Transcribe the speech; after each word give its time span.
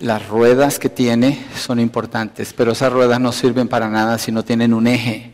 Las 0.00 0.26
ruedas 0.26 0.80
que 0.80 0.88
tiene 0.88 1.38
son 1.56 1.78
importantes, 1.78 2.52
pero 2.52 2.72
esas 2.72 2.92
ruedas 2.92 3.20
no 3.20 3.30
sirven 3.30 3.68
para 3.68 3.88
nada 3.88 4.18
si 4.18 4.32
no 4.32 4.42
tienen 4.42 4.74
un 4.74 4.88
eje. 4.88 5.30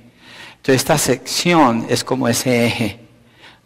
Entonces 0.51 0.77
esta 0.77 0.99
sección 0.99 1.87
es 1.89 2.05
como 2.05 2.29
ese 2.29 2.67
eje 2.67 3.01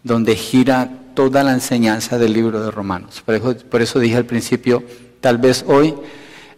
donde 0.05 0.37
gira 0.37 0.89
toda 1.15 1.43
la 1.43 1.51
enseñanza 1.51 2.17
del 2.17 2.33
libro 2.33 2.63
de 2.63 2.71
Romanos. 2.71 3.25
Por 3.27 3.83
eso, 3.83 3.99
dije 3.99 4.17
al 4.17 4.25
principio, 4.25 4.85
tal 5.21 5.39
vez 5.39 5.65
hoy 5.67 5.97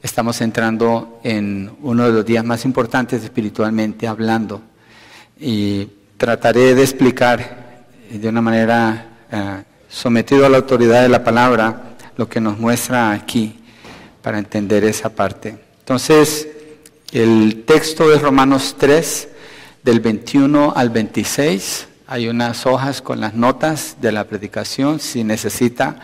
estamos 0.03 0.39
entrando 0.43 1.19
en 1.25 1.75
uno 1.81 2.05
de 2.05 2.13
los 2.13 2.27
días 2.27 2.45
más 2.45 2.67
importantes 2.67 3.25
espiritualmente 3.25 4.07
hablando 4.07 4.61
y 5.41 5.89
trataré 6.19 6.75
de 6.75 6.83
explicar 6.83 7.87
de 8.11 8.29
una 8.29 8.43
manera 8.43 9.17
eh, 9.33 9.63
sometido 9.89 10.45
a 10.45 10.51
la 10.51 10.59
autoridad 10.59 11.01
de 11.01 11.09
la 11.09 11.25
palabra 11.25 11.97
lo 12.19 12.29
que 12.29 12.39
nos 12.39 12.59
muestra 12.59 13.13
aquí 13.13 13.63
para 14.27 14.41
entender 14.41 14.83
esa 14.83 15.11
parte. 15.11 15.57
Entonces, 15.79 16.49
el 17.13 17.63
texto 17.65 18.09
de 18.09 18.19
Romanos 18.19 18.75
3, 18.77 19.29
del 19.85 20.01
21 20.01 20.73
al 20.75 20.91
26, 20.91 21.87
hay 22.09 22.27
unas 22.27 22.67
hojas 22.67 23.03
con 23.03 23.21
las 23.21 23.35
notas 23.35 23.99
de 24.01 24.11
la 24.11 24.25
predicación. 24.25 24.99
Si 24.99 25.23
necesita 25.23 26.01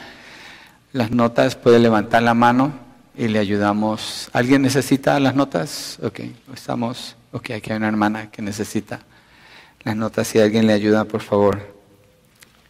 las 0.93 1.11
notas, 1.11 1.57
puede 1.57 1.81
levantar 1.81 2.23
la 2.23 2.33
mano 2.33 2.73
y 3.19 3.27
le 3.27 3.41
ayudamos. 3.41 4.31
¿Alguien 4.33 4.63
necesita 4.63 5.19
las 5.19 5.35
notas? 5.35 5.99
Ok, 6.01 6.21
estamos. 6.55 7.17
Ok, 7.33 7.51
aquí 7.51 7.73
hay 7.73 7.79
una 7.79 7.89
hermana 7.89 8.31
que 8.31 8.41
necesita 8.41 9.01
las 9.83 9.97
notas. 9.97 10.29
Si 10.29 10.39
alguien 10.39 10.69
le 10.69 10.75
ayuda, 10.75 11.07
por 11.07 11.23
favor. 11.23 11.75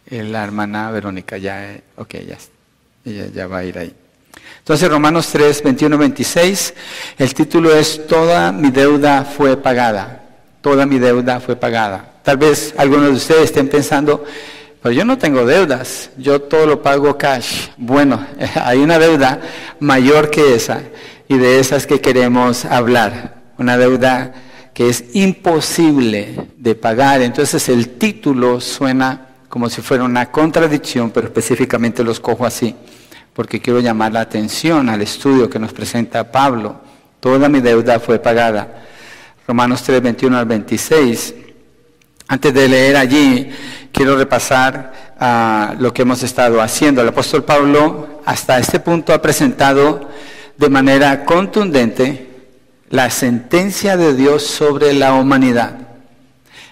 Eh, 0.07 0.23
la 0.23 0.43
hermana 0.43 0.89
Verónica, 0.89 1.37
ya, 1.37 1.73
eh, 1.73 1.83
ok, 1.95 2.15
ya, 2.27 2.37
ella 3.05 3.27
ya 3.27 3.45
va 3.45 3.59
a 3.59 3.65
ir 3.65 3.77
ahí. 3.77 3.95
Entonces 4.63 4.89
Romanos 4.89 5.27
3, 5.27 5.61
21, 5.61 5.97
26, 5.97 6.73
el 7.17 7.33
título 7.33 7.75
es 7.75 8.07
Toda 8.07 8.53
mi 8.53 8.71
deuda 8.71 9.25
fue 9.25 9.57
pagada. 9.57 10.23
Toda 10.61 10.85
mi 10.85 10.99
deuda 10.99 11.41
fue 11.41 11.57
pagada. 11.57 12.13
Tal 12.23 12.37
vez 12.37 12.73
algunos 12.77 13.09
de 13.09 13.15
ustedes 13.17 13.43
estén 13.43 13.67
pensando, 13.67 14.23
pero 14.81 14.93
yo 14.93 15.03
no 15.03 15.17
tengo 15.17 15.45
deudas, 15.45 16.11
yo 16.17 16.43
todo 16.43 16.65
lo 16.65 16.81
pago 16.81 17.17
cash. 17.17 17.71
Bueno, 17.75 18.25
hay 18.63 18.79
una 18.79 18.97
deuda 18.97 19.41
mayor 19.81 20.29
que 20.29 20.55
esa 20.55 20.81
y 21.27 21.37
de 21.37 21.59
esas 21.59 21.85
que 21.85 21.99
queremos 21.99 22.63
hablar. 22.63 23.41
Una 23.57 23.77
deuda 23.77 24.33
que 24.73 24.87
es 24.87 25.03
imposible 25.13 26.47
de 26.55 26.75
pagar. 26.75 27.21
Entonces 27.21 27.67
el 27.67 27.89
título 27.97 28.61
suena 28.61 29.27
como 29.49 29.69
si 29.69 29.81
fuera 29.81 30.05
una 30.05 30.31
contradicción, 30.31 31.11
pero 31.11 31.27
específicamente 31.27 32.01
los 32.01 32.21
cojo 32.21 32.45
así 32.45 32.73
porque 33.33 33.59
quiero 33.59 33.79
llamar 33.79 34.13
la 34.13 34.21
atención 34.21 34.89
al 34.89 35.01
estudio 35.01 35.49
que 35.49 35.59
nos 35.59 35.73
presenta 35.73 36.31
Pablo. 36.31 36.81
Toda 37.19 37.49
mi 37.49 37.61
deuda 37.61 37.99
fue 37.99 38.19
pagada. 38.19 38.83
Romanos 39.47 39.81
3, 39.83 40.01
21 40.01 40.37
al 40.37 40.45
26. 40.45 41.35
Antes 42.27 42.53
de 42.53 42.67
leer 42.67 42.95
allí, 42.95 43.49
quiero 43.91 44.15
repasar 44.15 45.15
ah, 45.19 45.75
lo 45.79 45.93
que 45.93 46.03
hemos 46.03 46.23
estado 46.23 46.61
haciendo. 46.61 47.01
El 47.01 47.09
apóstol 47.09 47.43
Pablo 47.43 48.21
hasta 48.25 48.59
este 48.59 48.79
punto 48.79 49.13
ha 49.13 49.21
presentado 49.21 50.09
de 50.57 50.69
manera 50.69 51.25
contundente 51.25 52.29
la 52.89 53.09
sentencia 53.09 53.97
de 53.97 54.13
Dios 54.13 54.43
sobre 54.43 54.93
la 54.93 55.13
humanidad. 55.13 55.79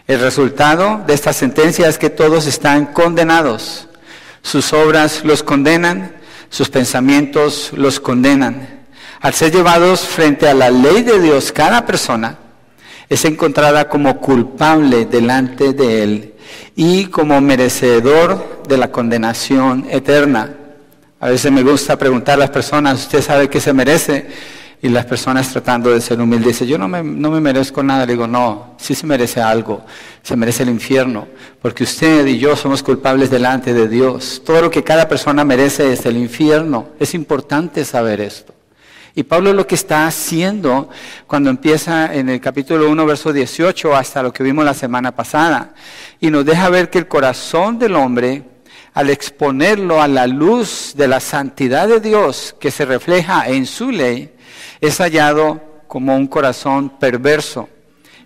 El 0.07 0.19
resultado 0.19 1.01
de 1.07 1.13
esta 1.13 1.33
sentencia 1.33 1.87
es 1.87 1.97
que 1.97 2.09
todos 2.09 2.45
están 2.45 2.87
condenados. 2.87 3.87
Sus 4.41 4.73
obras 4.73 5.23
los 5.23 5.43
condenan, 5.43 6.20
sus 6.51 6.69
pensamientos 6.69 7.71
los 7.73 7.99
condenan. 7.99 8.81
Al 9.21 9.33
ser 9.33 9.53
llevados 9.53 10.01
frente 10.01 10.47
a 10.47 10.53
la 10.53 10.69
ley 10.69 11.01
de 11.01 11.19
Dios, 11.19 11.51
cada 11.51 11.85
persona 11.85 12.37
es 13.09 13.25
encontrada 13.25 13.87
como 13.87 14.19
culpable 14.19 15.05
delante 15.05 15.73
de 15.73 16.03
Él 16.03 16.33
y 16.75 17.05
como 17.05 17.39
merecedor 17.39 18.63
de 18.67 18.77
la 18.77 18.91
condenación 18.91 19.87
eterna. 19.89 20.55
A 21.21 21.29
veces 21.29 21.51
me 21.51 21.63
gusta 21.63 21.97
preguntar 21.97 22.35
a 22.35 22.39
las 22.39 22.49
personas, 22.49 22.99
¿usted 23.01 23.21
sabe 23.21 23.49
qué 23.49 23.61
se 23.61 23.73
merece? 23.73 24.27
Y 24.83 24.89
las 24.89 25.05
personas 25.05 25.51
tratando 25.51 25.91
de 25.91 26.01
ser 26.01 26.19
humildes 26.19 26.47
dicen, 26.47 26.67
yo 26.67 26.77
no 26.77 26.87
me, 26.87 27.03
no 27.03 27.29
me 27.29 27.39
merezco 27.39 27.83
nada. 27.83 28.05
Le 28.05 28.13
digo, 28.13 28.25
no, 28.25 28.75
sí 28.77 28.95
se 28.95 29.05
merece 29.05 29.39
algo, 29.39 29.85
se 30.23 30.35
merece 30.35 30.63
el 30.63 30.69
infierno, 30.69 31.27
porque 31.61 31.83
usted 31.83 32.25
y 32.25 32.39
yo 32.39 32.55
somos 32.55 32.81
culpables 32.81 33.29
delante 33.29 33.73
de 33.73 33.87
Dios. 33.87 34.41
Todo 34.43 34.61
lo 34.61 34.71
que 34.71 34.83
cada 34.83 35.07
persona 35.07 35.45
merece 35.45 35.93
es 35.93 36.05
el 36.07 36.17
infierno. 36.17 36.89
Es 36.99 37.13
importante 37.13 37.85
saber 37.85 38.21
esto. 38.21 38.55
Y 39.13 39.23
Pablo 39.23 39.53
lo 39.53 39.67
que 39.67 39.75
está 39.75 40.07
haciendo 40.07 40.89
cuando 41.27 41.49
empieza 41.49 42.13
en 42.13 42.29
el 42.29 42.39
capítulo 42.39 42.89
1, 42.89 43.05
verso 43.05 43.33
18, 43.33 43.95
hasta 43.95 44.23
lo 44.23 44.31
que 44.31 44.43
vimos 44.43 44.63
la 44.63 44.73
semana 44.73 45.13
pasada, 45.13 45.73
y 46.19 46.29
nos 46.29 46.45
deja 46.45 46.69
ver 46.69 46.89
que 46.89 46.97
el 46.97 47.07
corazón 47.07 47.77
del 47.77 47.95
hombre, 47.95 48.43
al 48.93 49.09
exponerlo 49.09 50.01
a 50.01 50.07
la 50.07 50.27
luz 50.27 50.93
de 50.95 51.07
la 51.09 51.19
santidad 51.19 51.89
de 51.89 51.99
Dios 51.99 52.55
que 52.59 52.71
se 52.71 52.85
refleja 52.85 53.47
en 53.47 53.65
su 53.65 53.91
ley, 53.91 54.31
es 54.81 54.97
hallado 54.97 55.61
como 55.87 56.15
un 56.15 56.25
corazón 56.25 56.89
perverso, 56.99 57.69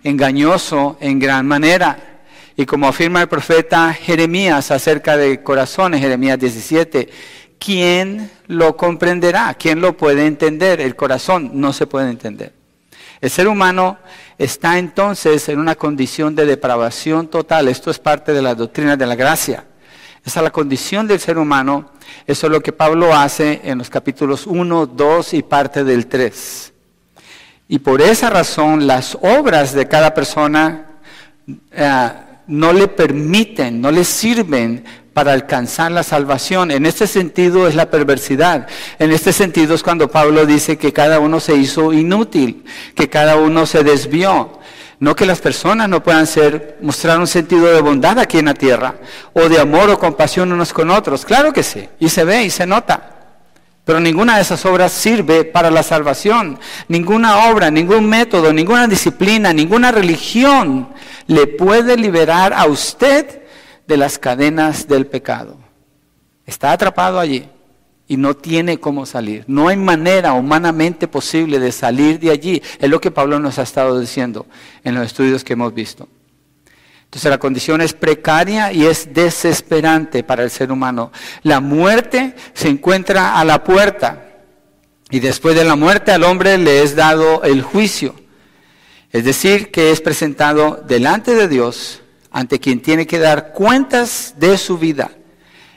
engañoso 0.02 0.96
en 1.00 1.18
gran 1.18 1.46
manera. 1.46 2.22
Y 2.56 2.64
como 2.64 2.88
afirma 2.88 3.20
el 3.20 3.28
profeta 3.28 3.92
Jeremías 3.92 4.70
acerca 4.70 5.18
de 5.18 5.42
corazones, 5.42 6.00
Jeremías 6.00 6.38
17, 6.38 7.10
¿quién 7.58 8.30
lo 8.46 8.74
comprenderá? 8.76 9.52
¿Quién 9.54 9.82
lo 9.82 9.94
puede 9.94 10.26
entender? 10.26 10.80
El 10.80 10.96
corazón 10.96 11.50
no 11.52 11.74
se 11.74 11.86
puede 11.86 12.08
entender. 12.08 12.54
El 13.20 13.30
ser 13.30 13.48
humano 13.48 13.98
está 14.38 14.78
entonces 14.78 15.48
en 15.50 15.58
una 15.58 15.74
condición 15.74 16.34
de 16.34 16.46
depravación 16.46 17.28
total. 17.28 17.68
Esto 17.68 17.90
es 17.90 17.98
parte 17.98 18.32
de 18.32 18.42
la 18.42 18.54
doctrina 18.54 18.96
de 18.96 19.06
la 19.06 19.14
gracia. 19.14 19.64
Esa 20.26 20.40
es 20.40 20.44
la 20.44 20.50
condición 20.50 21.06
del 21.06 21.20
ser 21.20 21.38
humano. 21.38 21.92
Eso 22.26 22.48
es 22.48 22.52
lo 22.52 22.60
que 22.60 22.72
Pablo 22.72 23.14
hace 23.14 23.60
en 23.62 23.78
los 23.78 23.88
capítulos 23.88 24.44
1, 24.44 24.86
2 24.86 25.34
y 25.34 25.42
parte 25.44 25.84
del 25.84 26.08
3. 26.08 26.72
Y 27.68 27.78
por 27.78 28.02
esa 28.02 28.28
razón 28.28 28.88
las 28.88 29.16
obras 29.22 29.72
de 29.72 29.86
cada 29.86 30.12
persona 30.12 30.86
eh, 31.70 32.10
no 32.48 32.72
le 32.72 32.88
permiten, 32.88 33.80
no 33.80 33.92
le 33.92 34.02
sirven 34.02 34.84
para 35.12 35.32
alcanzar 35.32 35.92
la 35.92 36.02
salvación. 36.02 36.72
En 36.72 36.86
este 36.86 37.06
sentido 37.06 37.68
es 37.68 37.76
la 37.76 37.88
perversidad. 37.88 38.66
En 38.98 39.12
este 39.12 39.32
sentido 39.32 39.76
es 39.76 39.84
cuando 39.84 40.10
Pablo 40.10 40.44
dice 40.44 40.76
que 40.76 40.92
cada 40.92 41.20
uno 41.20 41.38
se 41.38 41.54
hizo 41.54 41.92
inútil, 41.92 42.64
que 42.96 43.08
cada 43.08 43.36
uno 43.36 43.64
se 43.64 43.84
desvió. 43.84 44.58
No 44.98 45.14
que 45.14 45.26
las 45.26 45.40
personas 45.40 45.88
no 45.88 46.02
puedan 46.02 46.26
ser, 46.26 46.78
mostrar 46.80 47.18
un 47.18 47.26
sentido 47.26 47.66
de 47.66 47.80
bondad 47.80 48.18
aquí 48.18 48.38
en 48.38 48.46
la 48.46 48.54
tierra, 48.54 48.94
o 49.34 49.48
de 49.48 49.60
amor 49.60 49.90
o 49.90 49.98
compasión 49.98 50.52
unos 50.52 50.72
con 50.72 50.90
otros. 50.90 51.24
Claro 51.24 51.52
que 51.52 51.62
sí, 51.62 51.88
y 51.98 52.08
se 52.08 52.24
ve 52.24 52.44
y 52.44 52.50
se 52.50 52.66
nota. 52.66 53.12
Pero 53.84 54.00
ninguna 54.00 54.36
de 54.36 54.42
esas 54.42 54.64
obras 54.66 54.92
sirve 54.92 55.44
para 55.44 55.70
la 55.70 55.82
salvación. 55.82 56.58
Ninguna 56.88 57.50
obra, 57.50 57.70
ningún 57.70 58.08
método, 58.08 58.52
ninguna 58.52 58.88
disciplina, 58.88 59.52
ninguna 59.52 59.92
religión 59.92 60.88
le 61.26 61.46
puede 61.46 61.96
liberar 61.96 62.52
a 62.52 62.66
usted 62.66 63.42
de 63.86 63.96
las 63.96 64.18
cadenas 64.18 64.88
del 64.88 65.06
pecado. 65.06 65.58
Está 66.46 66.72
atrapado 66.72 67.20
allí 67.20 67.48
y 68.08 68.16
no 68.16 68.34
tiene 68.34 68.78
cómo 68.78 69.06
salir. 69.06 69.44
No 69.48 69.68
hay 69.68 69.76
manera 69.76 70.32
humanamente 70.32 71.08
posible 71.08 71.58
de 71.58 71.72
salir 71.72 72.20
de 72.20 72.30
allí. 72.30 72.62
Es 72.78 72.88
lo 72.88 73.00
que 73.00 73.10
Pablo 73.10 73.40
nos 73.40 73.58
ha 73.58 73.62
estado 73.62 73.98
diciendo 73.98 74.46
en 74.84 74.94
los 74.94 75.06
estudios 75.06 75.42
que 75.42 75.54
hemos 75.54 75.74
visto. 75.74 76.08
Entonces 77.04 77.30
la 77.30 77.38
condición 77.38 77.80
es 77.80 77.92
precaria 77.92 78.72
y 78.72 78.84
es 78.84 79.12
desesperante 79.14 80.22
para 80.22 80.44
el 80.44 80.50
ser 80.50 80.70
humano. 80.70 81.12
La 81.42 81.60
muerte 81.60 82.34
se 82.52 82.68
encuentra 82.68 83.38
a 83.38 83.44
la 83.44 83.64
puerta 83.64 84.26
y 85.10 85.20
después 85.20 85.54
de 85.54 85.64
la 85.64 85.76
muerte 85.76 86.12
al 86.12 86.24
hombre 86.24 86.58
le 86.58 86.82
es 86.82 86.94
dado 86.94 87.42
el 87.42 87.62
juicio. 87.62 88.14
Es 89.12 89.24
decir, 89.24 89.70
que 89.70 89.92
es 89.92 90.00
presentado 90.00 90.82
delante 90.86 91.34
de 91.34 91.48
Dios 91.48 92.02
ante 92.30 92.60
quien 92.60 92.82
tiene 92.82 93.06
que 93.06 93.18
dar 93.18 93.52
cuentas 93.52 94.34
de 94.36 94.58
su 94.58 94.76
vida. 94.76 95.10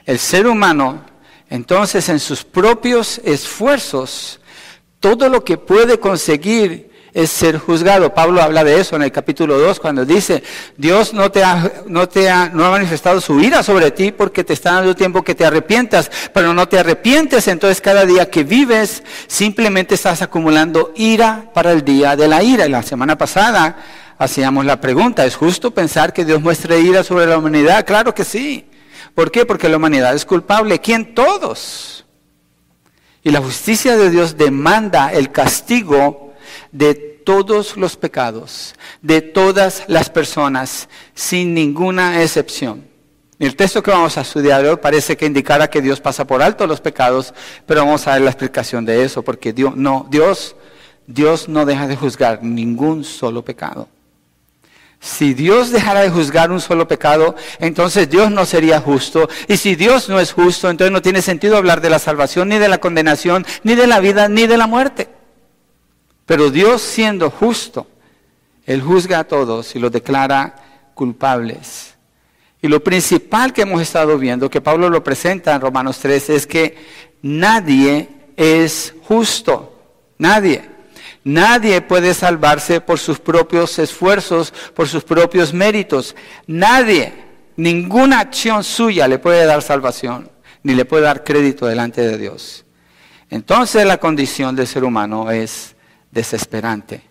El 0.04 0.18
ser 0.18 0.46
humano 0.46 1.09
entonces 1.50 2.08
en 2.08 2.20
sus 2.20 2.44
propios 2.44 3.20
esfuerzos, 3.24 4.40
todo 5.00 5.28
lo 5.28 5.44
que 5.44 5.58
puede 5.58 5.98
conseguir 5.98 6.90
es 7.12 7.30
ser 7.30 7.58
juzgado. 7.58 8.14
Pablo 8.14 8.40
habla 8.40 8.62
de 8.64 8.80
eso 8.80 8.96
en 8.96 9.02
el 9.02 9.12
capítulo 9.12 9.58
2 9.58 9.80
cuando 9.80 10.04
dice, 10.04 10.42
Dios 10.76 11.12
no 11.12 11.30
te, 11.30 11.42
ha, 11.42 11.72
no 11.86 12.08
te 12.08 12.30
ha, 12.30 12.48
no 12.50 12.64
ha 12.64 12.70
manifestado 12.70 13.20
su 13.20 13.40
ira 13.40 13.62
sobre 13.64 13.90
ti 13.90 14.12
porque 14.12 14.44
te 14.44 14.52
está 14.52 14.74
dando 14.74 14.94
tiempo 14.94 15.22
que 15.22 15.34
te 15.34 15.44
arrepientas, 15.44 16.10
pero 16.32 16.54
no 16.54 16.68
te 16.68 16.78
arrepientes, 16.78 17.48
entonces 17.48 17.80
cada 17.80 18.06
día 18.06 18.30
que 18.30 18.44
vives 18.44 19.02
simplemente 19.26 19.96
estás 19.96 20.22
acumulando 20.22 20.92
ira 20.94 21.50
para 21.52 21.72
el 21.72 21.84
día 21.84 22.14
de 22.14 22.28
la 22.28 22.42
ira. 22.42 22.68
La 22.68 22.82
semana 22.82 23.18
pasada 23.18 23.76
hacíamos 24.18 24.64
la 24.64 24.80
pregunta, 24.80 25.24
¿es 25.24 25.34
justo 25.34 25.72
pensar 25.72 26.12
que 26.12 26.24
Dios 26.24 26.40
muestre 26.40 26.80
ira 26.80 27.02
sobre 27.02 27.26
la 27.26 27.38
humanidad? 27.38 27.84
Claro 27.84 28.14
que 28.14 28.24
sí. 28.24 28.69
¿Por 29.14 29.30
qué? 29.30 29.44
Porque 29.44 29.68
la 29.68 29.76
humanidad 29.76 30.14
es 30.14 30.24
culpable. 30.24 30.80
¿Quién? 30.80 31.14
Todos. 31.14 32.04
Y 33.22 33.30
la 33.30 33.40
justicia 33.40 33.96
de 33.96 34.10
Dios 34.10 34.36
demanda 34.36 35.12
el 35.12 35.30
castigo 35.30 36.32
de 36.72 36.94
todos 36.94 37.76
los 37.76 37.96
pecados, 37.96 38.74
de 39.02 39.20
todas 39.20 39.84
las 39.86 40.08
personas, 40.08 40.88
sin 41.14 41.54
ninguna 41.54 42.22
excepción. 42.22 42.88
El 43.38 43.56
texto 43.56 43.82
que 43.82 43.90
vamos 43.90 44.18
a 44.18 44.22
estudiar 44.22 44.64
hoy 44.64 44.76
parece 44.76 45.16
que 45.16 45.26
indicara 45.26 45.68
que 45.68 45.80
Dios 45.80 46.00
pasa 46.00 46.26
por 46.26 46.42
alto 46.42 46.66
los 46.66 46.80
pecados, 46.80 47.32
pero 47.66 47.84
vamos 47.84 48.06
a 48.06 48.12
ver 48.12 48.22
la 48.22 48.30
explicación 48.30 48.84
de 48.84 49.02
eso, 49.02 49.22
porque 49.22 49.52
Dios 49.52 49.76
no, 49.76 50.06
Dios, 50.10 50.56
Dios 51.06 51.48
no 51.48 51.64
deja 51.64 51.86
de 51.86 51.96
juzgar 51.96 52.42
ningún 52.42 53.04
solo 53.04 53.42
pecado. 53.42 53.88
Si 55.00 55.32
Dios 55.32 55.70
dejara 55.70 56.00
de 56.00 56.10
juzgar 56.10 56.52
un 56.52 56.60
solo 56.60 56.86
pecado, 56.86 57.34
entonces 57.58 58.10
Dios 58.10 58.30
no 58.30 58.44
sería 58.44 58.80
justo. 58.80 59.30
Y 59.48 59.56
si 59.56 59.74
Dios 59.74 60.10
no 60.10 60.20
es 60.20 60.32
justo, 60.32 60.68
entonces 60.68 60.92
no 60.92 61.00
tiene 61.00 61.22
sentido 61.22 61.56
hablar 61.56 61.80
de 61.80 61.88
la 61.88 61.98
salvación, 61.98 62.50
ni 62.50 62.58
de 62.58 62.68
la 62.68 62.78
condenación, 62.78 63.46
ni 63.62 63.74
de 63.74 63.86
la 63.86 63.98
vida, 64.00 64.28
ni 64.28 64.46
de 64.46 64.58
la 64.58 64.66
muerte. 64.66 65.08
Pero 66.26 66.50
Dios 66.50 66.82
siendo 66.82 67.30
justo, 67.30 67.86
Él 68.66 68.82
juzga 68.82 69.20
a 69.20 69.24
todos 69.24 69.74
y 69.74 69.78
los 69.78 69.90
declara 69.90 70.54
culpables. 70.94 71.94
Y 72.60 72.68
lo 72.68 72.84
principal 72.84 73.54
que 73.54 73.62
hemos 73.62 73.80
estado 73.80 74.18
viendo, 74.18 74.50
que 74.50 74.60
Pablo 74.60 74.90
lo 74.90 75.02
presenta 75.02 75.54
en 75.54 75.62
Romanos 75.62 75.98
3, 75.98 76.30
es 76.30 76.46
que 76.46 76.76
nadie 77.22 78.06
es 78.36 78.94
justo. 79.04 79.78
Nadie. 80.18 80.79
Nadie 81.22 81.82
puede 81.82 82.14
salvarse 82.14 82.80
por 82.80 82.98
sus 82.98 83.18
propios 83.18 83.78
esfuerzos, 83.78 84.52
por 84.74 84.88
sus 84.88 85.04
propios 85.04 85.52
méritos. 85.52 86.16
Nadie, 86.46 87.12
ninguna 87.56 88.20
acción 88.20 88.64
suya 88.64 89.06
le 89.06 89.18
puede 89.18 89.44
dar 89.44 89.62
salvación, 89.62 90.30
ni 90.62 90.74
le 90.74 90.86
puede 90.86 91.04
dar 91.04 91.22
crédito 91.24 91.66
delante 91.66 92.00
de 92.00 92.16
Dios. 92.16 92.64
Entonces 93.28 93.84
la 93.84 93.98
condición 93.98 94.56
del 94.56 94.66
ser 94.66 94.82
humano 94.82 95.30
es 95.30 95.76
desesperante. 96.10 97.02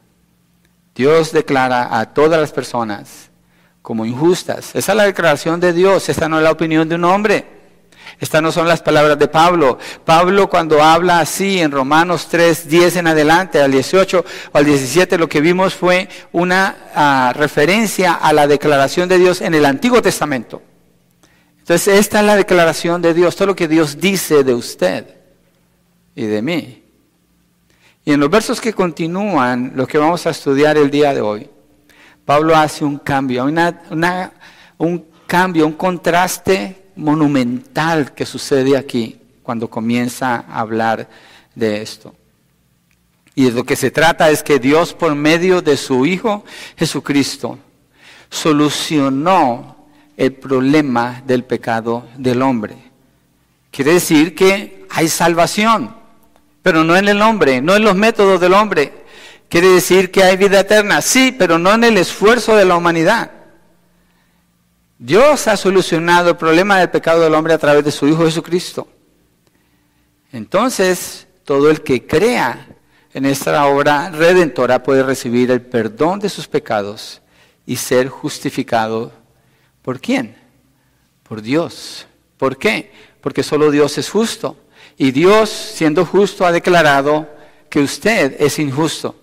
Dios 0.95 1.31
declara 1.31 1.97
a 1.97 2.13
todas 2.13 2.41
las 2.41 2.51
personas 2.51 3.29
como 3.81 4.05
injustas. 4.05 4.75
Esa 4.75 4.91
es 4.91 4.97
la 4.97 5.05
declaración 5.05 5.59
de 5.59 5.71
Dios, 5.71 6.09
esta 6.09 6.27
no 6.27 6.37
es 6.37 6.43
la 6.43 6.51
opinión 6.51 6.89
de 6.89 6.95
un 6.95 7.05
hombre. 7.05 7.58
Estas 8.19 8.41
no 8.41 8.51
son 8.51 8.67
las 8.67 8.81
palabras 8.81 9.17
de 9.17 9.29
Pablo. 9.29 9.79
Pablo 10.03 10.49
cuando 10.49 10.83
habla 10.83 11.21
así 11.21 11.59
en 11.61 11.71
Romanos 11.71 12.27
3, 12.29 12.67
10 12.67 12.97
en 12.97 13.07
adelante, 13.07 13.61
al 13.61 13.71
18 13.71 14.25
o 14.51 14.57
al 14.57 14.65
17, 14.65 15.17
lo 15.17 15.29
que 15.29 15.39
vimos 15.39 15.73
fue 15.73 16.09
una 16.33 16.75
ah, 16.93 17.33
referencia 17.33 18.13
a 18.13 18.33
la 18.33 18.45
declaración 18.45 19.07
de 19.07 19.19
Dios 19.19 19.39
en 19.39 19.53
el 19.53 19.65
Antiguo 19.65 20.01
Testamento. 20.01 20.61
Entonces, 21.59 21.99
esta 21.99 22.19
es 22.19 22.25
la 22.25 22.35
declaración 22.35 23.01
de 23.01 23.13
Dios, 23.13 23.35
todo 23.37 23.49
lo 23.49 23.55
que 23.55 23.69
Dios 23.69 23.99
dice 24.01 24.43
de 24.43 24.53
usted 24.53 25.05
y 26.13 26.25
de 26.25 26.41
mí. 26.41 26.83
Y 28.03 28.11
en 28.11 28.19
los 28.19 28.29
versos 28.29 28.59
que 28.59 28.73
continúan, 28.73 29.71
lo 29.75 29.87
que 29.87 29.97
vamos 29.97 30.25
a 30.25 30.31
estudiar 30.31 30.77
el 30.77 30.91
día 30.91 31.13
de 31.13 31.21
hoy, 31.21 31.49
Pablo 32.25 32.55
hace 32.55 32.83
un 32.83 32.97
cambio, 32.97 33.45
un 33.45 35.05
cambio, 35.25 35.65
un 35.65 35.73
contraste 35.73 36.78
monumental 36.99 38.13
que 38.13 38.25
sucede 38.25 38.77
aquí 38.77 39.19
cuando 39.41 39.69
comienza 39.69 40.45
a 40.47 40.59
hablar 40.59 41.09
de 41.55 41.81
esto. 41.81 42.13
Y 43.35 43.45
de 43.45 43.51
lo 43.51 43.63
que 43.63 43.75
se 43.75 43.89
trata 43.89 44.29
es 44.29 44.43
que 44.43 44.59
Dios 44.59 44.93
por 44.93 45.15
medio 45.15 45.61
de 45.61 45.77
su 45.77 46.05
Hijo 46.05 46.43
Jesucristo 46.77 47.57
solucionó 48.29 49.87
el 50.17 50.33
problema 50.33 51.23
del 51.25 51.45
pecado 51.45 52.05
del 52.17 52.41
hombre. 52.41 52.75
Quiere 53.71 53.93
decir 53.93 54.35
que 54.35 54.85
hay 54.89 55.07
salvación, 55.07 55.95
pero 56.61 56.83
no 56.83 56.97
en 56.97 57.07
el 57.07 57.21
hombre, 57.21 57.61
no 57.61 57.75
en 57.75 57.83
los 57.83 57.95
métodos 57.95 58.41
del 58.41 58.53
hombre. 58.53 59.05
Quiere 59.47 59.69
decir 59.69 60.11
que 60.11 60.23
hay 60.23 60.37
vida 60.37 60.59
eterna, 60.59 61.01
sí, 61.01 61.33
pero 61.37 61.57
no 61.57 61.73
en 61.73 61.85
el 61.85 61.97
esfuerzo 61.97 62.55
de 62.55 62.65
la 62.65 62.75
humanidad. 62.75 63.31
Dios 65.01 65.47
ha 65.47 65.55
solucionado 65.55 66.31
el 66.31 66.35
problema 66.35 66.77
del 66.77 66.89
pecado 66.89 67.21
del 67.21 67.33
hombre 67.33 67.53
a 67.53 67.57
través 67.57 67.85
de 67.85 67.91
su 67.91 68.05
Hijo 68.05 68.25
Jesucristo. 68.25 68.85
Entonces, 70.33 71.25
todo 71.45 71.69
el 71.69 71.81
que 71.83 72.05
crea 72.05 72.67
en 73.13 73.25
esta 73.25 73.65
obra 73.67 74.09
redentora 74.09 74.83
puede 74.83 75.01
recibir 75.01 75.51
el 75.51 75.61
perdón 75.61 76.19
de 76.19 76.27
sus 76.27 76.49
pecados 76.49 77.21
y 77.65 77.77
ser 77.77 78.09
justificado. 78.09 79.13
¿Por 79.81 80.01
quién? 80.01 80.35
Por 81.23 81.41
Dios. 81.41 82.05
¿Por 82.37 82.57
qué? 82.57 82.91
Porque 83.21 83.41
solo 83.41 83.71
Dios 83.71 83.97
es 83.97 84.09
justo. 84.09 84.57
Y 84.97 85.11
Dios, 85.11 85.49
siendo 85.49 86.05
justo, 86.05 86.45
ha 86.45 86.51
declarado 86.51 87.25
que 87.69 87.79
usted 87.79 88.35
es 88.37 88.59
injusto. 88.59 89.15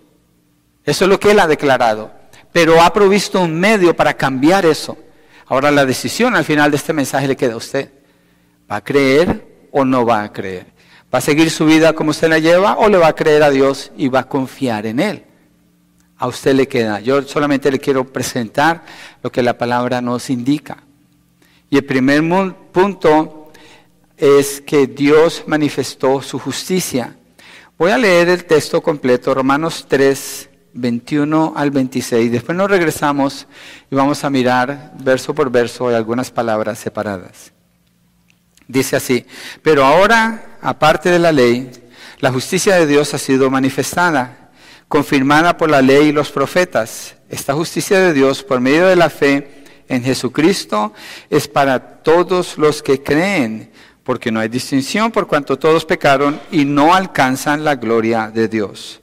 Eso 0.87 1.05
es 1.05 1.11
lo 1.11 1.21
que 1.21 1.33
Él 1.33 1.39
ha 1.39 1.47
declarado. 1.47 2.11
Pero 2.51 2.81
ha 2.81 2.91
provisto 2.95 3.43
un 3.43 3.61
medio 3.61 3.95
para 3.95 4.15
cambiar 4.15 4.65
eso. 4.65 4.97
Ahora 5.47 5.71
la 5.71 5.87
decisión 5.87 6.35
al 6.35 6.45
final 6.45 6.71
de 6.71 6.77
este 6.77 6.93
mensaje 6.93 7.29
le 7.29 7.37
queda 7.37 7.55
a 7.55 7.59
usted. 7.59 7.91
¿Va 8.71 8.77
a 8.77 8.85
creer 8.85 9.69
o 9.71 9.85
no 9.85 10.05
va 10.05 10.23
a 10.23 10.33
creer? 10.33 10.67
¿Va 11.15 11.19
a 11.19 11.23
seguir 11.23 11.51
su 11.51 11.67
vida 11.67 11.93
como 11.93 12.11
usted 12.11 12.29
la 12.29 12.41
lleva 12.41 12.77
o 12.79 12.89
le 12.89 12.99
va 12.99 13.09
a 13.09 13.15
creer 13.15 13.43
a 13.43 13.51
Dios 13.51 13.93
y 13.97 14.09
va 14.09 14.21
a 14.21 14.29
confiar 14.29 14.87
en 14.87 14.99
Él? 14.99 15.25
A 16.19 16.27
usted 16.27 16.55
le 16.55 16.67
queda. 16.67 17.01
Yo 17.01 17.23
solamente 17.23 17.71
le 17.71 17.79
quiero 17.79 18.05
presentar 18.05 18.83
lo 19.23 19.31
que 19.31 19.43
la 19.43 19.57
palabra 19.57 20.01
nos 20.01 20.31
indica. 20.31 20.79
Y 21.71 21.77
el 21.77 21.85
primer 21.85 22.23
punto 22.73 23.53
es 24.17 24.61
que 24.61 24.87
Dios 24.87 25.45
manifestó 25.47 26.23
su 26.23 26.39
justicia. 26.39 27.17
Voy 27.79 27.91
a 27.91 27.99
leer 27.99 28.31
el 28.31 28.45
texto 28.47 28.83
completo, 28.83 29.35
Romanos 29.35 29.85
3, 29.89 30.46
21 30.77 31.55
al 31.57 31.71
26. 31.71 32.31
Después 32.31 32.57
nos 32.57 32.71
regresamos 32.71 33.47
y 33.91 33.95
vamos 33.95 34.23
a 34.25 34.31
mirar 34.31 34.93
verso 35.03 35.35
por 35.35 35.51
verso 35.51 35.89
algunas 35.89 36.31
palabras 36.31 36.79
separadas. 36.79 37.53
Dice 38.69 38.97
así, 38.97 39.25
pero 39.63 39.85
ahora, 39.85 40.59
aparte 40.61 41.11
de 41.11 41.19
la 41.19 41.33
ley, 41.33 41.71
la 42.19 42.33
justicia 42.33 42.77
de 42.77 42.87
Dios 42.87 43.15
ha 43.15 43.19
sido 43.19 43.51
manifestada, 43.51 44.51
confirmada 44.89 45.57
por 45.57 45.71
la 45.71 45.83
ley 45.83 46.09
y 46.09 46.13
los 46.13 46.31
profetas. 46.31 47.17
Esta 47.29 47.55
justicia 47.55 47.99
de 48.01 48.13
Dios, 48.13 48.43
por 48.43 48.61
medio 48.61 48.87
de 48.87 48.97
la 48.97 49.11
fe 49.11 49.65
en 49.89 50.03
Jesucristo, 50.03 50.93
es 51.31 51.47
para 51.49 52.03
todos 52.03 52.59
los 52.59 52.83
que 52.83 53.03
creen, 53.03 53.71
porque 54.03 54.31
no 54.31 54.41
hay 54.41 54.49
distinción 54.49 55.11
por 55.11 55.27
cuanto 55.27 55.59
todos 55.59 55.85
pecaron 55.85 56.41
y 56.51 56.65
no 56.65 56.95
alcanzan 56.95 57.65
la 57.65 57.77
gloria 57.77 58.31
de 58.33 58.49
Dios. 58.49 59.01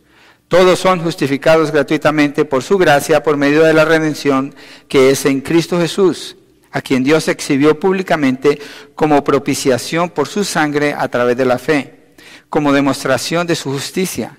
Todos 0.54 0.78
son 0.78 1.00
justificados 1.00 1.72
gratuitamente 1.72 2.46
por 2.46 2.62
su 2.62 2.78
gracia, 2.78 3.24
por 3.24 3.38
medio 3.38 3.64
de 3.64 3.74
la 3.74 3.86
redención 3.86 4.54
que 4.88 5.10
es 5.10 5.26
en 5.26 5.42
Cristo 5.42 5.80
Jesús, 5.80 6.38
a 6.72 6.80
quien 6.80 7.04
Dios 7.04 7.28
exhibió 7.28 7.80
públicamente 7.80 8.62
como 8.94 9.24
propiciación 9.24 10.12
por 10.12 10.28
su 10.28 10.44
sangre 10.44 10.94
a 10.96 11.08
través 11.08 11.38
de 11.38 11.46
la 11.46 11.58
fe, 11.58 12.14
como 12.52 12.72
demostración 12.72 13.48
de 13.48 13.56
su 13.56 13.72
justicia, 13.72 14.38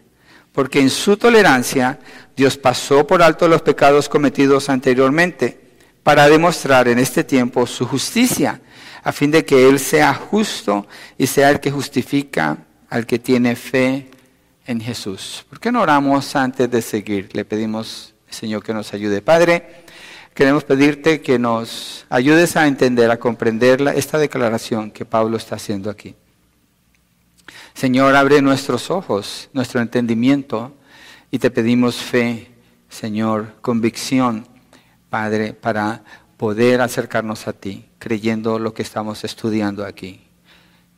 porque 0.52 0.78
en 0.78 0.88
su 0.88 1.16
tolerancia 1.16 1.98
Dios 2.36 2.58
pasó 2.58 3.04
por 3.08 3.20
alto 3.20 3.48
los 3.48 3.62
pecados 3.62 4.08
cometidos 4.08 4.68
anteriormente, 4.68 5.58
para 6.04 6.28
demostrar 6.28 6.86
en 6.86 7.00
este 7.00 7.24
tiempo 7.24 7.66
su 7.66 7.86
justicia, 7.86 8.60
a 9.02 9.10
fin 9.10 9.32
de 9.32 9.44
que 9.44 9.68
Él 9.68 9.80
sea 9.80 10.14
justo 10.14 10.86
y 11.18 11.26
sea 11.26 11.50
el 11.50 11.58
que 11.58 11.72
justifica 11.72 12.58
al 12.88 13.04
que 13.04 13.18
tiene 13.18 13.56
fe 13.56 14.13
en 14.66 14.80
Jesús. 14.80 15.44
¿Por 15.48 15.60
qué 15.60 15.70
no 15.70 15.82
oramos 15.82 16.34
antes 16.36 16.70
de 16.70 16.82
seguir? 16.82 17.30
Le 17.34 17.44
pedimos, 17.44 18.14
Señor, 18.28 18.62
que 18.62 18.74
nos 18.74 18.92
ayude. 18.94 19.22
Padre, 19.22 19.84
queremos 20.34 20.64
pedirte 20.64 21.20
que 21.20 21.38
nos 21.38 22.06
ayudes 22.08 22.56
a 22.56 22.66
entender, 22.66 23.10
a 23.10 23.18
comprender 23.18 23.80
esta 23.94 24.18
declaración 24.18 24.90
que 24.90 25.04
Pablo 25.04 25.36
está 25.36 25.56
haciendo 25.56 25.90
aquí. 25.90 26.14
Señor, 27.74 28.14
abre 28.16 28.40
nuestros 28.40 28.90
ojos, 28.90 29.50
nuestro 29.52 29.80
entendimiento, 29.80 30.74
y 31.30 31.38
te 31.38 31.50
pedimos 31.50 31.96
fe, 31.96 32.52
Señor, 32.88 33.54
convicción, 33.60 34.46
Padre, 35.10 35.52
para 35.52 36.04
poder 36.36 36.80
acercarnos 36.80 37.48
a 37.48 37.52
ti, 37.52 37.86
creyendo 37.98 38.58
lo 38.58 38.72
que 38.72 38.82
estamos 38.82 39.24
estudiando 39.24 39.84
aquí. 39.84 40.20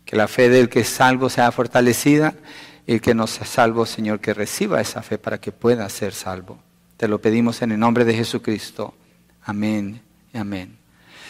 Que 0.04 0.16
la 0.16 0.28
fe 0.28 0.48
del 0.48 0.68
que 0.68 0.80
es 0.80 0.88
salvo 0.88 1.30
sea 1.30 1.50
fortalecida 1.50 2.34
y 2.86 3.00
que 3.00 3.14
nos 3.14 3.30
salvo, 3.30 3.84
Señor, 3.84 4.20
que 4.20 4.32
reciba 4.32 4.80
esa 4.80 5.02
fe 5.02 5.18
para 5.18 5.40
que 5.40 5.52
pueda 5.52 5.88
ser 5.88 6.12
salvo. 6.12 6.58
Te 6.96 7.08
lo 7.08 7.20
pedimos 7.20 7.60
en 7.62 7.72
el 7.72 7.80
nombre 7.80 8.04
de 8.04 8.14
Jesucristo. 8.14 8.94
Amén 9.44 10.00
y 10.32 10.38
amén. 10.38 10.78